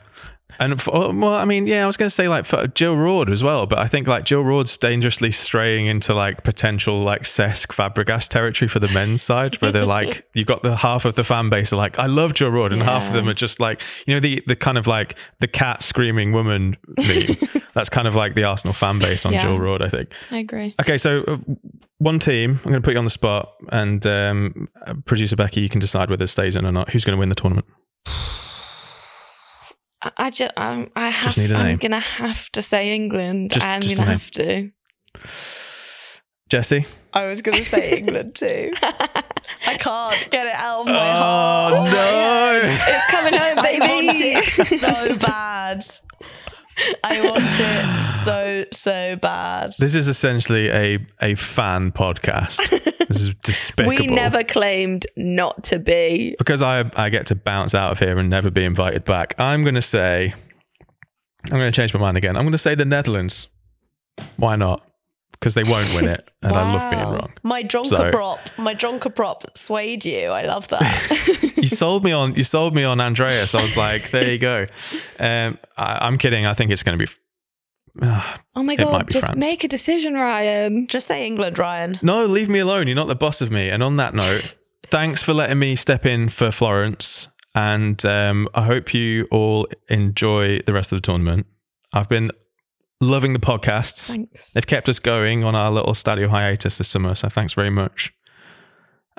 And 0.59 0.81
for, 0.81 1.13
well, 1.13 1.35
I 1.35 1.45
mean, 1.45 1.67
yeah, 1.67 1.85
I 1.85 1.87
was 1.87 1.97
going 1.97 2.09
to 2.09 2.15
say 2.15 2.29
like 2.29 2.45
for 2.45 2.67
Jill 2.67 2.97
Roord 2.97 3.31
as 3.31 3.45
well, 3.45 3.67
but 3.67 3.79
I 3.79 3.87
think 3.87 4.09
like 4.09 4.25
Jill 4.25 4.43
Roord's 4.43 4.77
dangerously 4.77 5.31
straying 5.31 5.87
into 5.87 6.15
like 6.15 6.43
potential 6.43 7.01
like 7.01 7.23
Cesc 7.23 7.69
Fabregas 7.69 8.29
territory 8.29 8.69
for 8.69 8.81
the 8.81 8.89
men's 8.89 9.23
side, 9.23 9.55
where 9.63 9.71
they're 9.71 9.87
like 9.87 10.27
you've 10.35 10.49
got 10.49 10.63
the 10.63 10.77
half 10.77 11.05
of 11.05 11.15
the 11.15 11.23
fan 11.23 11.49
base 11.49 11.73
are 11.73 11.77
like 11.77 11.99
I 11.99 12.07
love 12.07 12.35
Joe 12.35 12.49
Roord, 12.49 12.73
and 12.73 12.83
half 12.83 13.07
of 13.09 13.13
them 13.13 13.29
are 13.29 13.35
just 13.35 13.61
like 13.61 13.83
you 14.07 14.15
know 14.15 14.21
the 14.21 14.43
the 14.47 14.57
kind 14.57 14.79
of 14.79 14.87
like 14.87 15.15
the 15.41 15.49
cat 15.49 15.83
screaming 15.83 16.33
woman 16.33 16.77
meme. 16.97 17.37
That's 17.75 17.89
kind 17.89 18.09
of 18.09 18.17
like 18.17 18.35
the 18.35 18.43
Arsenal 18.43 18.75
fan 18.75 18.99
base 18.99 19.25
on 19.25 19.33
Yeah. 19.33 19.43
Jill 19.43 19.59
Roord, 19.59 19.83
I 19.83 19.89
think. 19.89 20.11
I 20.33 20.39
agree. 20.39 20.75
Okay, 20.81 20.99
so 20.99 21.23
uh, 21.29 21.37
one 21.99 22.19
team, 22.19 22.53
I'm 22.65 22.71
going 22.71 22.75
to 22.75 22.81
put 22.81 22.95
you 22.95 22.99
on 22.99 23.05
the 23.05 23.11
spot, 23.11 23.53
and 23.71 24.05
um, 24.05 24.69
uh, 24.85 24.95
producer 25.05 25.37
Becky, 25.37 25.61
you 25.61 25.69
can 25.69 25.79
decide 25.79 26.11
whether 26.11 26.25
it 26.25 26.29
stays 26.29 26.57
in 26.57 26.67
or 26.67 26.73
not. 26.73 26.91
Who's 26.91 27.05
going 27.05 27.17
to 27.17 27.21
win 27.21 27.29
the 27.29 27.37
tournament? 27.37 27.67
I, 30.03 30.11
I 30.17 30.31
just, 30.31 30.53
I'm, 30.57 30.91
I 30.95 31.09
have, 31.09 31.37
need 31.37 31.53
a 31.53 31.57
I'm 31.57 31.77
gonna 31.77 31.99
have 32.01 32.51
to 32.53 32.63
say 32.63 32.95
England. 32.95 33.53
Just- 33.53 33.67
I'm 33.67 33.81
just 33.81 33.97
gonna 33.97 34.07
a 34.11 34.13
name. 34.13 34.19
have 34.19 34.31
to. 34.33 34.71
Jessy? 36.49 36.87
I 37.13 37.27
was 37.27 37.43
going 37.43 37.59
to 37.59 37.65
say 37.65 37.99
England 37.99 38.35
too. 38.35 38.73
I 38.83 39.77
can't 39.79 40.29
get 40.31 40.47
it 40.47 40.55
out 40.55 40.81
of 40.81 40.87
my 40.87 40.93
head. 40.93 41.17
Oh, 41.17 41.85
heart. 41.85 41.91
no. 41.91 42.61
It's 42.65 43.11
coming 43.11 43.35
home, 43.35 43.59
I 43.59 43.79
want 43.79 44.09
baby. 44.09 44.35
it 44.35 44.67
so 44.81 45.17
bad. 45.19 45.83
I 47.05 47.21
want 47.27 47.43
it 47.43 48.03
so 48.25 48.65
so 48.73 49.17
bad. 49.17 49.71
This 49.79 49.95
is 49.95 50.09
essentially 50.09 50.69
a, 50.69 50.99
a 51.21 51.35
fan 51.35 51.93
podcast. 51.93 52.69
This 53.09 53.21
is 53.21 53.35
despicable. 53.43 53.97
we 53.97 54.07
never 54.07 54.45
claimed 54.45 55.07
not 55.17 55.65
to 55.65 55.79
be. 55.79 56.35
Because 56.39 56.63
I, 56.63 56.91
I 56.97 57.09
get 57.09 57.27
to 57.27 57.35
bounce 57.35 57.75
out 57.75 57.93
of 57.93 57.99
here 57.99 58.19
and 58.19 58.31
never 58.31 58.51
be 58.51 58.65
invited 58.65 59.05
back, 59.05 59.35
I'm 59.39 59.63
going 59.63 59.75
to 59.75 59.83
say, 59.83 60.35
I'm 61.45 61.59
going 61.59 61.73
to 61.73 61.77
change 61.77 61.95
my 61.95 62.01
mind 62.01 62.17
again. 62.17 62.37
I'm 62.37 62.43
going 62.43 62.53
to 62.53 62.59
say 62.59 62.75
the 62.75 62.85
Netherlands. 62.85 63.49
Why 64.37 64.57
not? 64.57 64.88
Because 65.33 65.55
they 65.55 65.63
won't 65.63 65.95
win 65.95 66.07
it, 66.09 66.29
and 66.43 66.57
I 66.57 66.75
love 66.75 66.91
being 66.91 67.03
wrong. 67.03 67.33
My 67.45 67.63
Jonker 67.63 67.87
So- 67.87 68.11
prop, 68.11 68.41
my 68.59 68.75
Jonker 68.75 69.15
prop 69.15 69.57
swayed 69.57 70.05
you. 70.05 70.31
I 70.31 70.43
love 70.47 70.67
that. 70.69 71.53
you 71.57 71.69
sold 71.69 72.03
me 72.03 72.11
on 72.11 72.35
you 72.35 72.43
sold 72.43 72.75
me 72.75 72.83
on 72.83 73.01
Andreas. 73.01 73.55
I 73.55 73.63
was 73.63 73.77
like, 73.77 74.11
there 74.11 74.29
you 74.29 74.39
go. 74.39 74.67
Um, 75.21 75.59
I, 75.77 76.07
I'm 76.07 76.19
kidding. 76.19 76.45
I 76.45 76.55
think 76.55 76.73
it's 76.73 76.83
going 76.83 76.99
to 76.99 77.07
be. 77.07 77.13
Oh 78.55 78.63
my 78.63 78.77
god! 78.77 79.11
Just 79.11 79.27
France. 79.27 79.39
make 79.39 79.65
a 79.65 79.69
decision, 79.69 80.15
Ryan. 80.15 80.87
Just 80.89 81.07
say 81.07 81.27
England, 81.27 81.59
Ryan. 81.59 81.95
no, 82.03 82.27
leave 82.27 82.49
me 82.49 82.59
alone. 82.61 82.87
You're 82.87 82.97
not 82.97 83.09
the 83.09 83.15
boss 83.17 83.41
of 83.41 83.51
me. 83.51 83.69
And 83.69 83.83
on 83.83 83.97
that 83.97 84.15
note, 84.15 84.55
thanks 84.89 85.23
for 85.23 85.35
letting 85.35 85.59
me 85.59 85.77
step 85.77 86.05
in 86.07 86.29
for 86.29 86.51
Florence. 86.51 87.29
And 87.55 88.05
um, 88.07 88.49
I 88.55 88.65
hope 88.65 88.95
you 88.95 89.27
all 89.31 89.67
enjoy 89.89 90.61
the 90.67 90.73
rest 90.73 90.93
of 90.93 90.99
the 90.99 91.03
tournament. 91.07 91.47
I've 91.93 92.09
been 92.09 92.31
loving 93.01 93.33
the 93.33 93.39
podcasts. 93.39 94.09
Thanks. 94.09 94.53
They've 94.53 94.67
kept 94.67 94.89
us 94.89 94.99
going 94.99 95.45
on 95.45 95.55
our 95.55 95.71
little 95.71 95.93
stadio 95.93 96.29
hiatus 96.29 96.79
this 96.79 96.89
summer. 96.89 97.15
So 97.15 97.29
thanks 97.29 97.53
very 97.53 97.71
much. 97.71 98.13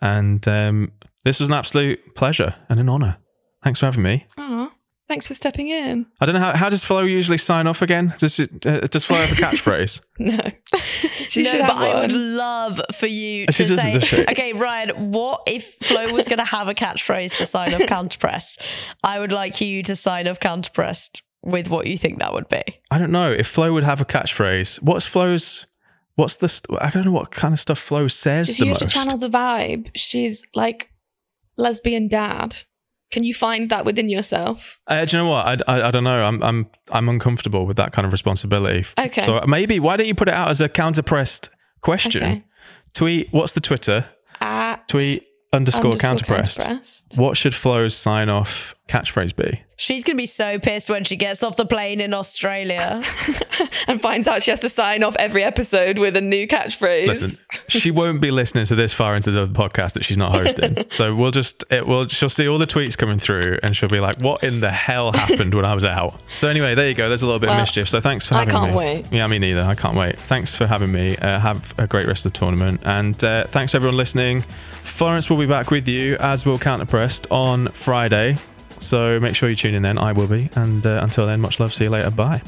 And 0.01 0.47
um, 0.47 0.91
this 1.23 1.39
was 1.39 1.49
an 1.49 1.55
absolute 1.55 2.15
pleasure 2.15 2.55
and 2.69 2.79
an 2.79 2.89
honor. 2.89 3.17
Thanks 3.63 3.81
for 3.81 3.87
having 3.87 4.03
me. 4.03 4.25
Aw, 4.37 4.71
thanks 5.09 5.27
for 5.27 5.33
stepping 5.33 5.67
in. 5.67 6.05
I 6.21 6.25
don't 6.25 6.35
know 6.35 6.39
how, 6.41 6.55
how 6.55 6.69
does 6.69 6.85
Flo 6.85 7.01
usually 7.01 7.37
sign 7.37 7.67
off 7.67 7.81
again? 7.81 8.13
Does 8.17 8.39
it, 8.39 8.65
uh, 8.65 8.79
does 8.81 9.03
Flo 9.03 9.17
have 9.17 9.31
a 9.31 9.35
catchphrase? 9.41 10.01
No, 10.17 10.37
she 11.27 11.43
no, 11.43 11.49
should 11.51 11.61
but 11.61 11.77
have 11.77 11.81
I 11.81 11.99
would 12.01 12.13
one. 12.13 12.37
love 12.37 12.81
for 12.95 13.07
you 13.07 13.45
she 13.51 13.65
to 13.65 13.75
doesn't, 13.75 13.77
say, 13.79 13.91
does 13.91 14.03
she? 14.05 14.21
okay, 14.29 14.53
Ryan, 14.53 15.11
what 15.11 15.41
if 15.45 15.73
Flo 15.83 16.05
was 16.13 16.27
going 16.27 16.39
to 16.39 16.45
have 16.45 16.69
a 16.69 16.73
catchphrase 16.73 17.37
to 17.37 17.45
sign 17.45 17.73
off 17.73 17.81
counterpress? 17.81 18.57
I 19.03 19.19
would 19.19 19.33
like 19.33 19.59
you 19.59 19.83
to 19.83 19.97
sign 19.97 20.29
off 20.29 20.39
counterpress 20.39 21.09
with 21.43 21.69
what 21.69 21.87
you 21.87 21.97
think 21.97 22.19
that 22.19 22.33
would 22.33 22.49
be. 22.49 22.61
I 22.91 22.97
don't 22.97 23.11
know 23.11 23.31
if 23.31 23.47
Flo 23.47 23.73
would 23.73 23.83
have 23.83 24.01
a 24.01 24.05
catchphrase. 24.05 24.81
What's 24.81 25.05
Flo's? 25.05 25.65
What's 26.15 26.35
the? 26.37 26.49
st- 26.49 26.81
I 26.81 26.89
don't 26.89 27.05
know 27.05 27.11
what 27.11 27.31
kind 27.31 27.53
of 27.53 27.59
stuff 27.59 27.79
Flo 27.79 28.07
says 28.07 28.47
Just 28.47 28.59
the 28.59 28.65
use 28.67 28.81
most. 28.81 28.89
to 28.91 28.95
channel 28.95 29.17
the 29.17 29.29
vibe. 29.29 29.89
She's 29.95 30.43
like 30.53 30.91
lesbian 31.57 32.07
dad. 32.07 32.57
Can 33.11 33.23
you 33.23 33.33
find 33.33 33.69
that 33.71 33.85
within 33.85 34.07
yourself? 34.07 34.79
Uh, 34.85 35.03
do 35.05 35.17
you 35.17 35.23
know 35.23 35.29
what? 35.29 35.67
I, 35.67 35.73
I, 35.77 35.87
I 35.87 35.91
don't 35.91 36.03
know. 36.03 36.23
I'm 36.23 36.43
I'm 36.43 36.69
I'm 36.91 37.09
uncomfortable 37.09 37.65
with 37.65 37.77
that 37.77 37.91
kind 37.91 38.05
of 38.05 38.11
responsibility. 38.11 38.85
Okay. 38.99 39.21
So 39.21 39.41
maybe 39.47 39.79
why 39.79 39.97
don't 39.97 40.07
you 40.07 40.13
put 40.15 40.27
it 40.27 40.33
out 40.33 40.49
as 40.49 40.61
a 40.61 40.69
counterpressed 40.69 41.49
question? 41.81 42.23
Okay. 42.23 42.43
Tweet. 42.93 43.27
What's 43.31 43.53
the 43.53 43.61
Twitter? 43.61 44.05
At 44.41 44.87
Tweet 44.87 45.23
underscore, 45.51 45.85
underscore 45.93 46.09
counterpressed. 46.09 46.59
counterpressed. 46.59 47.17
What 47.19 47.35
should 47.37 47.55
Flo's 47.55 47.95
sign 47.95 48.29
off 48.29 48.75
catchphrase 48.89 49.35
be? 49.35 49.61
She's 49.77 50.03
going 50.03 50.17
to 50.17 50.21
be 50.21 50.25
so 50.25 50.59
pissed 50.59 50.89
when 50.89 51.05
she 51.05 51.15
gets 51.15 51.41
off 51.41 51.55
the 51.55 51.65
plane 51.65 52.01
in 52.01 52.13
Australia. 52.13 53.01
and 53.87 54.01
finds 54.01 54.27
out 54.27 54.43
she 54.43 54.51
has 54.51 54.59
to 54.61 54.69
sign 54.69 55.03
off 55.03 55.15
every 55.17 55.43
episode 55.43 55.97
with 55.97 56.15
a 56.17 56.21
new 56.21 56.47
catchphrase. 56.47 57.07
Listen, 57.07 57.45
she 57.67 57.91
won't 57.91 58.21
be 58.21 58.31
listening 58.31 58.65
to 58.65 58.75
this 58.75 58.93
far 58.93 59.15
into 59.15 59.31
the 59.31 59.47
podcast 59.47 59.93
that 59.93 60.03
she's 60.03 60.17
not 60.17 60.31
hosting. 60.31 60.85
so 60.89 61.15
we'll 61.15 61.31
just 61.31 61.63
it 61.69 61.87
will 61.87 62.07
she'll 62.07 62.29
see 62.29 62.47
all 62.47 62.57
the 62.57 62.67
tweets 62.67 62.97
coming 62.97 63.17
through 63.17 63.59
and 63.63 63.75
she'll 63.75 63.89
be 63.89 63.99
like, 63.99 64.19
"What 64.21 64.43
in 64.43 64.59
the 64.59 64.71
hell 64.71 65.11
happened 65.13 65.53
when 65.53 65.65
I 65.65 65.73
was 65.73 65.85
out?" 65.85 66.19
So 66.35 66.47
anyway, 66.47 66.75
there 66.75 66.89
you 66.89 66.95
go. 66.95 67.07
There's 67.07 67.21
a 67.21 67.25
little 67.25 67.39
bit 67.39 67.49
of 67.49 67.57
mischief. 67.57 67.87
So 67.87 68.01
thanks 68.01 68.25
for 68.25 68.35
I 68.35 68.39
having 68.39 68.53
can't 68.53 68.71
me. 68.71 68.77
wait. 68.77 69.11
Yeah, 69.11 69.27
me 69.27 69.39
neither. 69.39 69.61
I 69.61 69.75
can't 69.75 69.95
wait. 69.95 70.19
Thanks 70.19 70.55
for 70.55 70.67
having 70.67 70.91
me. 70.91 71.17
Uh, 71.17 71.39
have 71.39 71.77
a 71.79 71.87
great 71.87 72.07
rest 72.07 72.25
of 72.25 72.33
the 72.33 72.39
tournament, 72.39 72.81
and 72.85 73.21
uh, 73.23 73.45
thanks 73.45 73.75
everyone 73.75 73.97
listening. 73.97 74.41
Florence 74.83 75.29
will 75.29 75.37
be 75.37 75.45
back 75.45 75.71
with 75.71 75.87
you 75.87 76.17
as 76.17 76.45
will 76.45 76.57
Counterpressed 76.59 77.27
on 77.31 77.67
Friday. 77.69 78.37
So 78.79 79.19
make 79.19 79.35
sure 79.35 79.49
you 79.49 79.55
tune 79.55 79.75
in 79.75 79.83
then. 79.83 79.97
I 79.97 80.13
will 80.13 80.27
be. 80.27 80.49
And 80.55 80.85
uh, 80.85 80.99
until 81.03 81.27
then, 81.27 81.41
much 81.41 81.59
love. 81.59 81.73
See 81.73 81.85
you 81.85 81.89
later. 81.89 82.09
Bye. 82.11 82.41